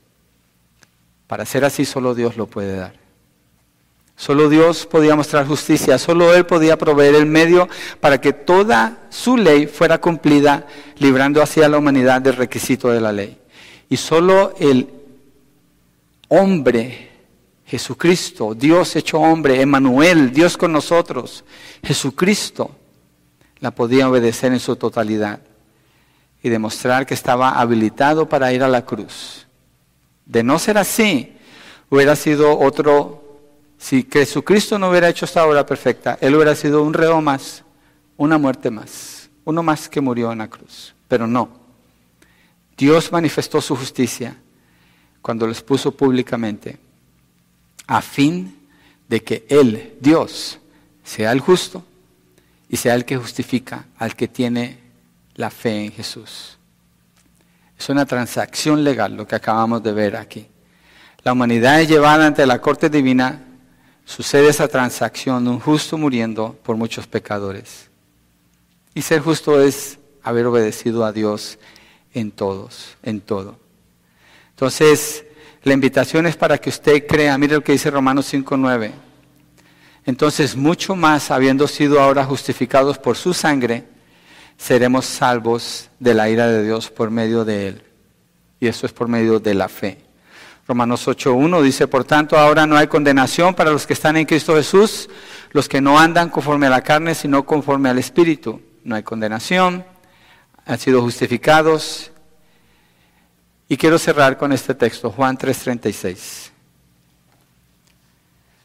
Para 1.27 1.45
ser 1.45 1.65
así 1.65 1.85
solo 1.85 2.15
Dios 2.15 2.37
lo 2.37 2.47
puede 2.47 2.75
dar. 2.75 3.04
Solo 4.17 4.47
Dios 4.47 4.85
podía 4.85 5.15
mostrar 5.15 5.45
justicia, 5.45 5.97
solo 5.97 6.33
Él 6.33 6.45
podía 6.45 6.77
proveer 6.77 7.15
el 7.15 7.25
medio 7.25 7.67
para 7.99 8.21
que 8.21 8.31
toda 8.31 9.07
su 9.09 9.35
ley 9.35 9.67
fuera 9.67 9.99
cumplida, 9.99 10.67
librando 10.97 11.41
así 11.41 11.61
a 11.61 11.69
la 11.69 11.77
humanidad 11.77 12.21
del 12.21 12.37
requisito 12.37 12.89
de 12.89 13.01
la 13.01 13.11
ley. 13.11 13.37
Y 13.89 13.97
solo 13.97 14.55
el 14.57 14.89
hombre, 16.29 17.09
Jesucristo, 17.65 18.55
Dios 18.55 18.95
hecho 18.95 19.19
hombre, 19.19 19.61
Emanuel, 19.61 20.31
Dios 20.31 20.55
con 20.55 20.71
nosotros, 20.71 21.43
Jesucristo, 21.83 22.71
la 23.59 23.71
podía 23.71 24.09
obedecer 24.09 24.53
en 24.53 24.59
su 24.59 24.77
totalidad 24.77 25.39
y 26.41 26.49
demostrar 26.49 27.05
que 27.05 27.13
estaba 27.13 27.59
habilitado 27.59 28.29
para 28.29 28.53
ir 28.53 28.63
a 28.63 28.69
la 28.69 28.85
cruz. 28.85 29.45
De 30.25 30.41
no 30.41 30.57
ser 30.57 30.77
así, 30.77 31.33
hubiera 31.89 32.15
sido 32.15 32.57
otro 32.59 33.24
si 33.77 34.07
Jesucristo 34.11 34.79
no 34.79 34.89
hubiera 34.89 35.09
hecho 35.09 35.25
esta 35.25 35.45
obra 35.45 35.65
perfecta, 35.65 36.17
Él 36.21 36.35
hubiera 36.35 36.55
sido 36.55 36.83
un 36.83 36.93
reo 36.93 37.21
más, 37.21 37.63
una 38.17 38.37
muerte 38.37 38.71
más, 38.71 39.29
uno 39.43 39.63
más 39.63 39.89
que 39.89 40.01
murió 40.01 40.31
en 40.31 40.39
la 40.39 40.49
cruz. 40.49 40.93
Pero 41.07 41.27
no. 41.27 41.49
Dios 42.77 43.11
manifestó 43.11 43.61
su 43.61 43.75
justicia 43.75 44.35
cuando 45.21 45.47
los 45.47 45.61
puso 45.61 45.91
públicamente, 45.91 46.77
a 47.87 48.01
fin 48.01 48.57
de 49.07 49.23
que 49.23 49.45
Él, 49.49 49.95
Dios, 49.99 50.59
sea 51.03 51.31
el 51.31 51.39
justo 51.39 51.83
y 52.69 52.77
sea 52.77 52.95
el 52.95 53.05
que 53.05 53.17
justifica 53.17 53.85
al 53.97 54.15
que 54.15 54.27
tiene 54.27 54.79
la 55.35 55.49
fe 55.49 55.85
en 55.85 55.91
Jesús. 55.91 56.57
Es 57.77 57.89
una 57.89 58.05
transacción 58.05 58.83
legal 58.83 59.15
lo 59.15 59.27
que 59.27 59.35
acabamos 59.35 59.83
de 59.83 59.91
ver 59.91 60.15
aquí. 60.15 60.47
La 61.23 61.33
humanidad 61.33 61.81
es 61.81 61.89
llevada 61.89 62.25
ante 62.25 62.45
la 62.45 62.61
corte 62.61 62.89
divina, 62.89 63.41
sucede 64.05 64.49
esa 64.49 64.67
transacción, 64.67 65.47
un 65.47 65.59
justo 65.59 65.97
muriendo 65.97 66.57
por 66.63 66.77
muchos 66.77 67.07
pecadores. 67.07 67.89
Y 68.93 69.01
ser 69.01 69.19
justo 69.19 69.61
es 69.61 69.99
haber 70.23 70.45
obedecido 70.45 71.03
a 71.03 71.11
Dios 71.11 71.57
en 72.13 72.31
todos, 72.31 72.95
en 73.03 73.19
todo. 73.19 73.59
Entonces, 74.51 75.25
la 75.63 75.73
invitación 75.73 76.27
es 76.27 76.37
para 76.37 76.57
que 76.57 76.69
usted 76.69 77.05
crea, 77.05 77.37
mire 77.37 77.55
lo 77.55 77.63
que 77.63 77.73
dice 77.73 77.91
Romanos 77.91 78.31
5.9. 78.33 78.91
Entonces, 80.05 80.55
mucho 80.55 80.95
más, 80.95 81.31
habiendo 81.31 81.67
sido 81.67 81.99
ahora 81.99 82.23
justificados 82.23 82.97
por 82.97 83.17
su 83.17 83.33
sangre, 83.33 83.83
seremos 84.57 85.05
salvos 85.05 85.89
de 85.99 86.13
la 86.13 86.29
ira 86.29 86.47
de 86.47 86.63
Dios 86.63 86.89
por 86.89 87.09
medio 87.09 87.43
de 87.43 87.67
él. 87.69 87.83
Y 88.59 88.67
eso 88.67 88.85
es 88.85 88.93
por 88.93 89.07
medio 89.07 89.39
de 89.39 89.55
la 89.55 89.67
fe. 89.67 90.04
Romanos 90.67 91.07
8.1 91.07 91.61
dice, 91.61 91.87
por 91.87 92.05
tanto, 92.05 92.37
ahora 92.37 92.65
no 92.65 92.75
hay 92.75 92.87
condenación 92.87 93.53
para 93.53 93.71
los 93.71 93.85
que 93.85 93.93
están 93.93 94.17
en 94.17 94.25
Cristo 94.25 94.55
Jesús, 94.55 95.09
los 95.51 95.69
que 95.69 95.81
no 95.81 95.99
andan 95.99 96.29
conforme 96.29 96.67
a 96.67 96.71
la 96.71 96.81
carne, 96.81 97.13
sino 97.15 97.45
conforme 97.45 97.89
al 97.89 97.99
Espíritu. 97.99 98.61
No 98.83 98.95
hay 98.95 99.03
condenación 99.03 99.85
han 100.65 100.79
sido 100.79 101.01
justificados. 101.01 102.11
Y 103.67 103.77
quiero 103.77 103.97
cerrar 103.97 104.37
con 104.37 104.51
este 104.51 104.75
texto, 104.75 105.11
Juan 105.11 105.37
3:36. 105.37 106.51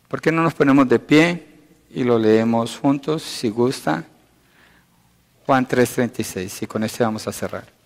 ¿Por 0.09 0.21
qué 0.21 0.33
no 0.33 0.43
nos 0.43 0.55
ponemos 0.55 0.89
de 0.89 0.99
pie 0.99 1.47
y 1.91 2.05
lo 2.05 2.19
leemos 2.19 2.77
juntos, 2.79 3.23
si 3.23 3.49
gusta? 3.49 4.05
Juan 5.47 5.67
3:36, 5.67 6.63
y 6.63 6.67
con 6.67 6.83
este 6.85 7.05
vamos 7.05 7.27
a 7.29 7.33
cerrar. 7.33 7.80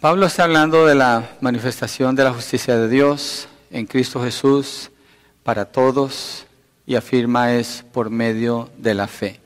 Pablo 0.00 0.26
está 0.26 0.44
hablando 0.44 0.84
de 0.84 0.94
la 0.94 1.36
manifestación 1.40 2.14
de 2.14 2.24
la 2.24 2.34
justicia 2.34 2.76
de 2.76 2.86
Dios 2.86 3.48
en 3.70 3.86
Cristo 3.86 4.22
Jesús 4.22 4.90
para 5.42 5.64
todos 5.64 6.44
y 6.86 6.96
afirma 6.96 7.54
es 7.54 7.82
por 7.92 8.10
medio 8.10 8.68
de 8.76 8.92
la 8.92 9.08
fe. 9.08 9.40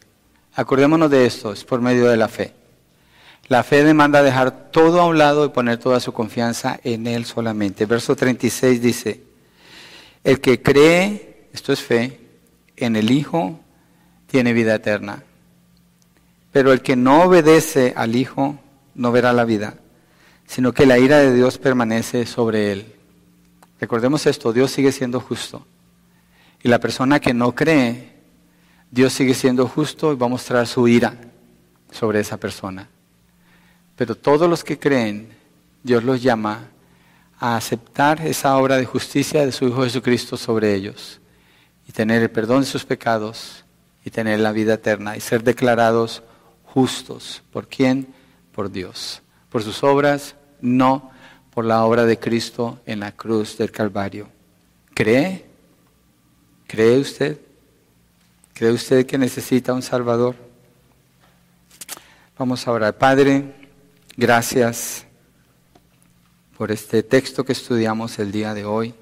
Acordémonos 0.55 1.09
de 1.09 1.25
esto, 1.25 1.53
es 1.53 1.63
por 1.63 1.81
medio 1.81 2.09
de 2.09 2.17
la 2.17 2.27
fe. 2.27 2.53
La 3.47 3.63
fe 3.63 3.85
demanda 3.85 4.25
dejar 4.25 4.73
todo 4.73 5.01
a 5.01 5.07
un 5.07 5.19
lado 5.19 5.45
y 5.45 5.51
poner 5.51 5.79
toda 5.79 6.01
su 6.01 6.13
confianza 6.13 6.81
en 6.83 7.07
Él 7.07 7.27
solamente. 7.27 7.87
Verso 7.87 8.17
36 8.17 8.83
dice, 8.83 9.23
el 10.25 10.41
que 10.41 10.61
cree, 10.61 11.47
esto 11.53 11.73
es 11.73 11.81
fe, 11.81 12.19
en 12.77 12.97
el 12.97 13.13
Hijo, 13.13 13.61
tiene 14.27 14.53
vida 14.53 14.75
eterna. 14.75 15.23
Pero 16.51 16.73
el 16.73 16.83
que 16.83 16.97
no 16.97 17.23
obedece 17.23 17.95
al 17.97 18.17
Hijo 18.17 18.59
no 18.97 19.13
verá 19.13 19.33
la 19.33 19.45
vida, 19.45 19.75
sino 20.51 20.73
que 20.73 20.85
la 20.85 20.99
ira 20.99 21.19
de 21.19 21.33
Dios 21.33 21.59
permanece 21.59 22.27
sobre 22.27 22.73
él. 22.73 22.93
Recordemos 23.79 24.27
esto, 24.27 24.53
Dios 24.53 24.73
sigue 24.73 24.91
siendo 24.91 25.21
justo. 25.21 25.65
Y 26.61 26.69
la 26.69 26.81
persona 26.81 27.21
que 27.21 27.33
no 27.33 27.55
cree, 27.55 28.17
Dios 28.91 29.13
sigue 29.13 29.35
siendo 29.35 29.69
justo 29.69 30.13
y 30.13 30.17
va 30.17 30.27
a 30.27 30.29
mostrar 30.29 30.67
su 30.67 30.89
ira 30.89 31.15
sobre 31.93 32.19
esa 32.19 32.37
persona. 32.37 32.89
Pero 33.95 34.17
todos 34.17 34.51
los 34.51 34.65
que 34.65 34.77
creen, 34.77 35.29
Dios 35.85 36.03
los 36.03 36.21
llama 36.21 36.65
a 37.39 37.55
aceptar 37.55 38.27
esa 38.27 38.57
obra 38.59 38.77
de 38.77 38.87
justicia 38.87 39.47
de 39.47 39.53
su 39.53 39.69
Hijo 39.69 39.85
Jesucristo 39.85 40.37
sobre 40.37 40.75
ellos 40.75 41.21
y 41.87 41.93
tener 41.93 42.23
el 42.23 42.31
perdón 42.31 42.63
de 42.63 42.67
sus 42.67 42.85
pecados 42.85 43.65
y 44.05 44.11
tener 44.11 44.41
la 44.41 44.51
vida 44.51 44.75
eterna 44.75 45.17
y 45.17 45.21
ser 45.21 45.45
declarados 45.45 46.25
justos. 46.65 47.41
¿Por 47.53 47.69
quién? 47.69 48.13
Por 48.51 48.73
Dios. 48.73 49.23
Por 49.49 49.63
sus 49.63 49.85
obras, 49.85 50.35
no 50.63 51.11
por 51.53 51.65
la 51.65 51.85
obra 51.85 52.05
de 52.05 52.19
Cristo 52.19 52.81
en 52.87 53.01
la 53.01 53.13
cruz 53.13 53.57
del 53.59 53.71
Calvario. 53.71 54.29
¿Cree? 54.95 55.45
¿Cree 56.67 56.99
usted? 56.99 57.39
¿Cree 58.55 58.73
usted 58.73 59.07
que 59.07 59.19
necesita 59.19 59.73
un 59.73 59.83
Salvador? 59.83 60.37
Vamos 62.39 62.67
a 62.67 62.73
orar. 62.73 62.97
Padre, 62.97 63.55
gracias 64.17 65.05
por 66.57 66.71
este 66.71 67.03
texto 67.03 67.45
que 67.45 67.53
estudiamos 67.53 68.19
el 68.19 68.31
día 68.31 68.55
de 68.55 68.65
hoy. 68.65 68.95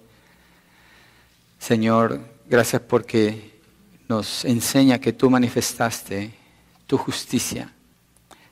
Señor, 1.58 2.20
gracias 2.48 2.82
porque 2.82 3.60
nos 4.08 4.44
enseña 4.44 4.98
que 4.98 5.12
tú 5.12 5.28
manifestaste 5.28 6.32
tu 6.86 6.96
justicia 6.96 7.72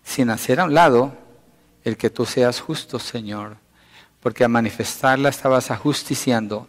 sin 0.04 0.30
hacer 0.30 0.61
a 0.61 0.64
un 0.64 0.74
lado 0.74 1.26
el 1.87 1.97
que 1.97 2.11
tú 2.11 2.26
seas 2.26 2.61
justo, 2.61 2.99
Señor, 2.99 3.59
porque 4.18 4.43
a 4.43 4.49
manifestarla 4.49 5.28
estabas 5.28 5.70
ajusticiando 5.70 6.66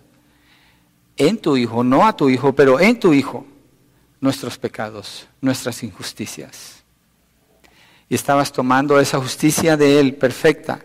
en 1.17 1.39
tu 1.39 1.57
Hijo, 1.57 1.83
no 1.83 2.05
a 2.05 2.15
tu 2.15 2.29
Hijo, 2.29 2.53
pero 2.53 2.79
en 2.79 2.99
tu 2.99 3.15
Hijo, 3.15 3.43
nuestros 4.21 4.59
pecados, 4.59 5.27
nuestras 5.41 5.81
injusticias. 5.81 6.83
Y 8.07 8.13
estabas 8.13 8.51
tomando 8.51 8.99
esa 8.99 9.19
justicia 9.19 9.75
de 9.75 9.99
Él 9.99 10.13
perfecta 10.13 10.81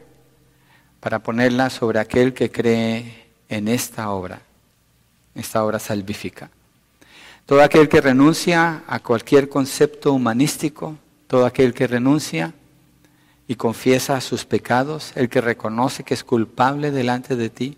para 0.98 1.18
ponerla 1.18 1.68
sobre 1.68 1.98
aquel 1.98 2.32
que 2.32 2.50
cree 2.50 3.26
en 3.50 3.68
esta 3.68 4.08
obra, 4.08 4.40
esta 5.34 5.62
obra 5.62 5.78
salvífica. 5.78 6.50
Todo 7.44 7.62
aquel 7.62 7.86
que 7.90 8.00
renuncia 8.00 8.82
a 8.86 8.98
cualquier 9.00 9.50
concepto 9.50 10.14
humanístico, 10.14 10.96
todo 11.26 11.44
aquel 11.44 11.74
que 11.74 11.86
renuncia 11.86 12.54
y 13.52 13.54
confiesa 13.54 14.18
sus 14.22 14.46
pecados, 14.46 15.12
el 15.14 15.28
que 15.28 15.42
reconoce 15.42 16.04
que 16.04 16.14
es 16.14 16.24
culpable 16.24 16.90
delante 16.90 17.36
de 17.36 17.50
ti, 17.50 17.76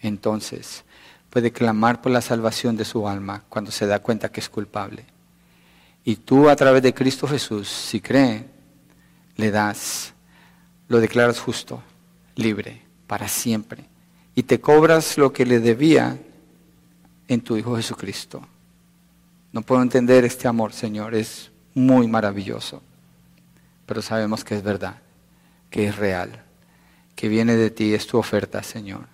entonces 0.00 0.84
puede 1.30 1.52
clamar 1.52 2.02
por 2.02 2.10
la 2.10 2.20
salvación 2.20 2.76
de 2.76 2.84
su 2.84 3.06
alma 3.06 3.44
cuando 3.48 3.70
se 3.70 3.86
da 3.86 4.00
cuenta 4.00 4.32
que 4.32 4.40
es 4.40 4.48
culpable. 4.48 5.04
Y 6.02 6.16
tú 6.16 6.48
a 6.48 6.56
través 6.56 6.82
de 6.82 6.94
Cristo 6.94 7.28
Jesús, 7.28 7.68
si 7.68 8.00
cree, 8.00 8.46
le 9.36 9.52
das, 9.52 10.14
lo 10.88 10.98
declaras 10.98 11.38
justo, 11.38 11.80
libre, 12.34 12.82
para 13.06 13.28
siempre. 13.28 13.84
Y 14.34 14.42
te 14.42 14.60
cobras 14.60 15.16
lo 15.16 15.32
que 15.32 15.46
le 15.46 15.60
debía 15.60 16.18
en 17.28 17.40
tu 17.40 17.56
Hijo 17.56 17.76
Jesucristo. 17.76 18.42
No 19.52 19.62
puedo 19.62 19.80
entender 19.80 20.24
este 20.24 20.48
amor, 20.48 20.72
Señor, 20.72 21.14
es 21.14 21.52
muy 21.72 22.08
maravilloso 22.08 22.82
pero 23.88 24.02
sabemos 24.02 24.44
que 24.44 24.54
es 24.54 24.62
verdad, 24.62 24.96
que 25.70 25.88
es 25.88 25.96
real, 25.96 26.42
que 27.16 27.26
viene 27.26 27.56
de 27.56 27.70
ti, 27.70 27.94
es 27.94 28.06
tu 28.06 28.18
oferta, 28.18 28.62
Señor. 28.62 29.06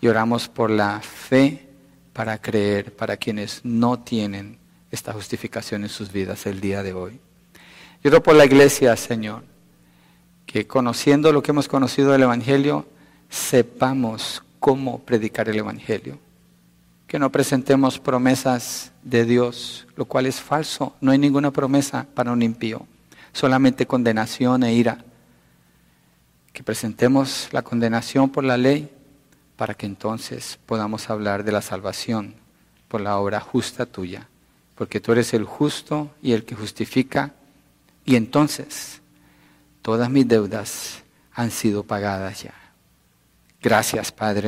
Y 0.00 0.06
oramos 0.06 0.48
por 0.48 0.70
la 0.70 1.00
fe 1.00 1.66
para 2.12 2.40
creer 2.40 2.94
para 2.94 3.16
quienes 3.16 3.62
no 3.64 3.98
tienen 3.98 4.56
esta 4.92 5.12
justificación 5.12 5.82
en 5.82 5.88
sus 5.88 6.12
vidas 6.12 6.46
el 6.46 6.60
día 6.60 6.84
de 6.84 6.92
hoy. 6.92 7.18
Y 8.04 8.08
oro 8.08 8.22
por 8.22 8.36
la 8.36 8.44
iglesia, 8.44 8.94
Señor, 8.94 9.42
que 10.46 10.64
conociendo 10.68 11.32
lo 11.32 11.42
que 11.42 11.50
hemos 11.50 11.66
conocido 11.66 12.12
del 12.12 12.22
Evangelio, 12.22 12.86
sepamos 13.28 14.44
cómo 14.60 15.00
predicar 15.00 15.48
el 15.48 15.58
Evangelio. 15.58 16.20
Que 17.08 17.18
no 17.18 17.32
presentemos 17.32 17.98
promesas 17.98 18.92
de 19.02 19.24
Dios, 19.24 19.88
lo 19.96 20.04
cual 20.04 20.26
es 20.26 20.40
falso. 20.40 20.94
No 21.00 21.10
hay 21.10 21.18
ninguna 21.18 21.50
promesa 21.50 22.06
para 22.14 22.30
un 22.30 22.42
impío 22.42 22.86
solamente 23.34 23.86
condenación 23.86 24.62
e 24.62 24.72
ira. 24.72 25.04
Que 26.54 26.62
presentemos 26.62 27.48
la 27.52 27.62
condenación 27.62 28.30
por 28.30 28.44
la 28.44 28.56
ley 28.56 28.90
para 29.56 29.74
que 29.74 29.86
entonces 29.86 30.58
podamos 30.64 31.10
hablar 31.10 31.44
de 31.44 31.52
la 31.52 31.60
salvación 31.60 32.34
por 32.88 33.00
la 33.00 33.18
obra 33.18 33.40
justa 33.40 33.86
tuya, 33.86 34.28
porque 34.74 35.00
tú 35.00 35.12
eres 35.12 35.34
el 35.34 35.44
justo 35.44 36.10
y 36.22 36.32
el 36.32 36.44
que 36.44 36.54
justifica, 36.54 37.34
y 38.04 38.16
entonces 38.16 39.00
todas 39.82 40.10
mis 40.10 40.26
deudas 40.26 41.02
han 41.32 41.50
sido 41.50 41.82
pagadas 41.82 42.42
ya. 42.42 42.54
Gracias, 43.60 44.12
Padre. 44.12 44.42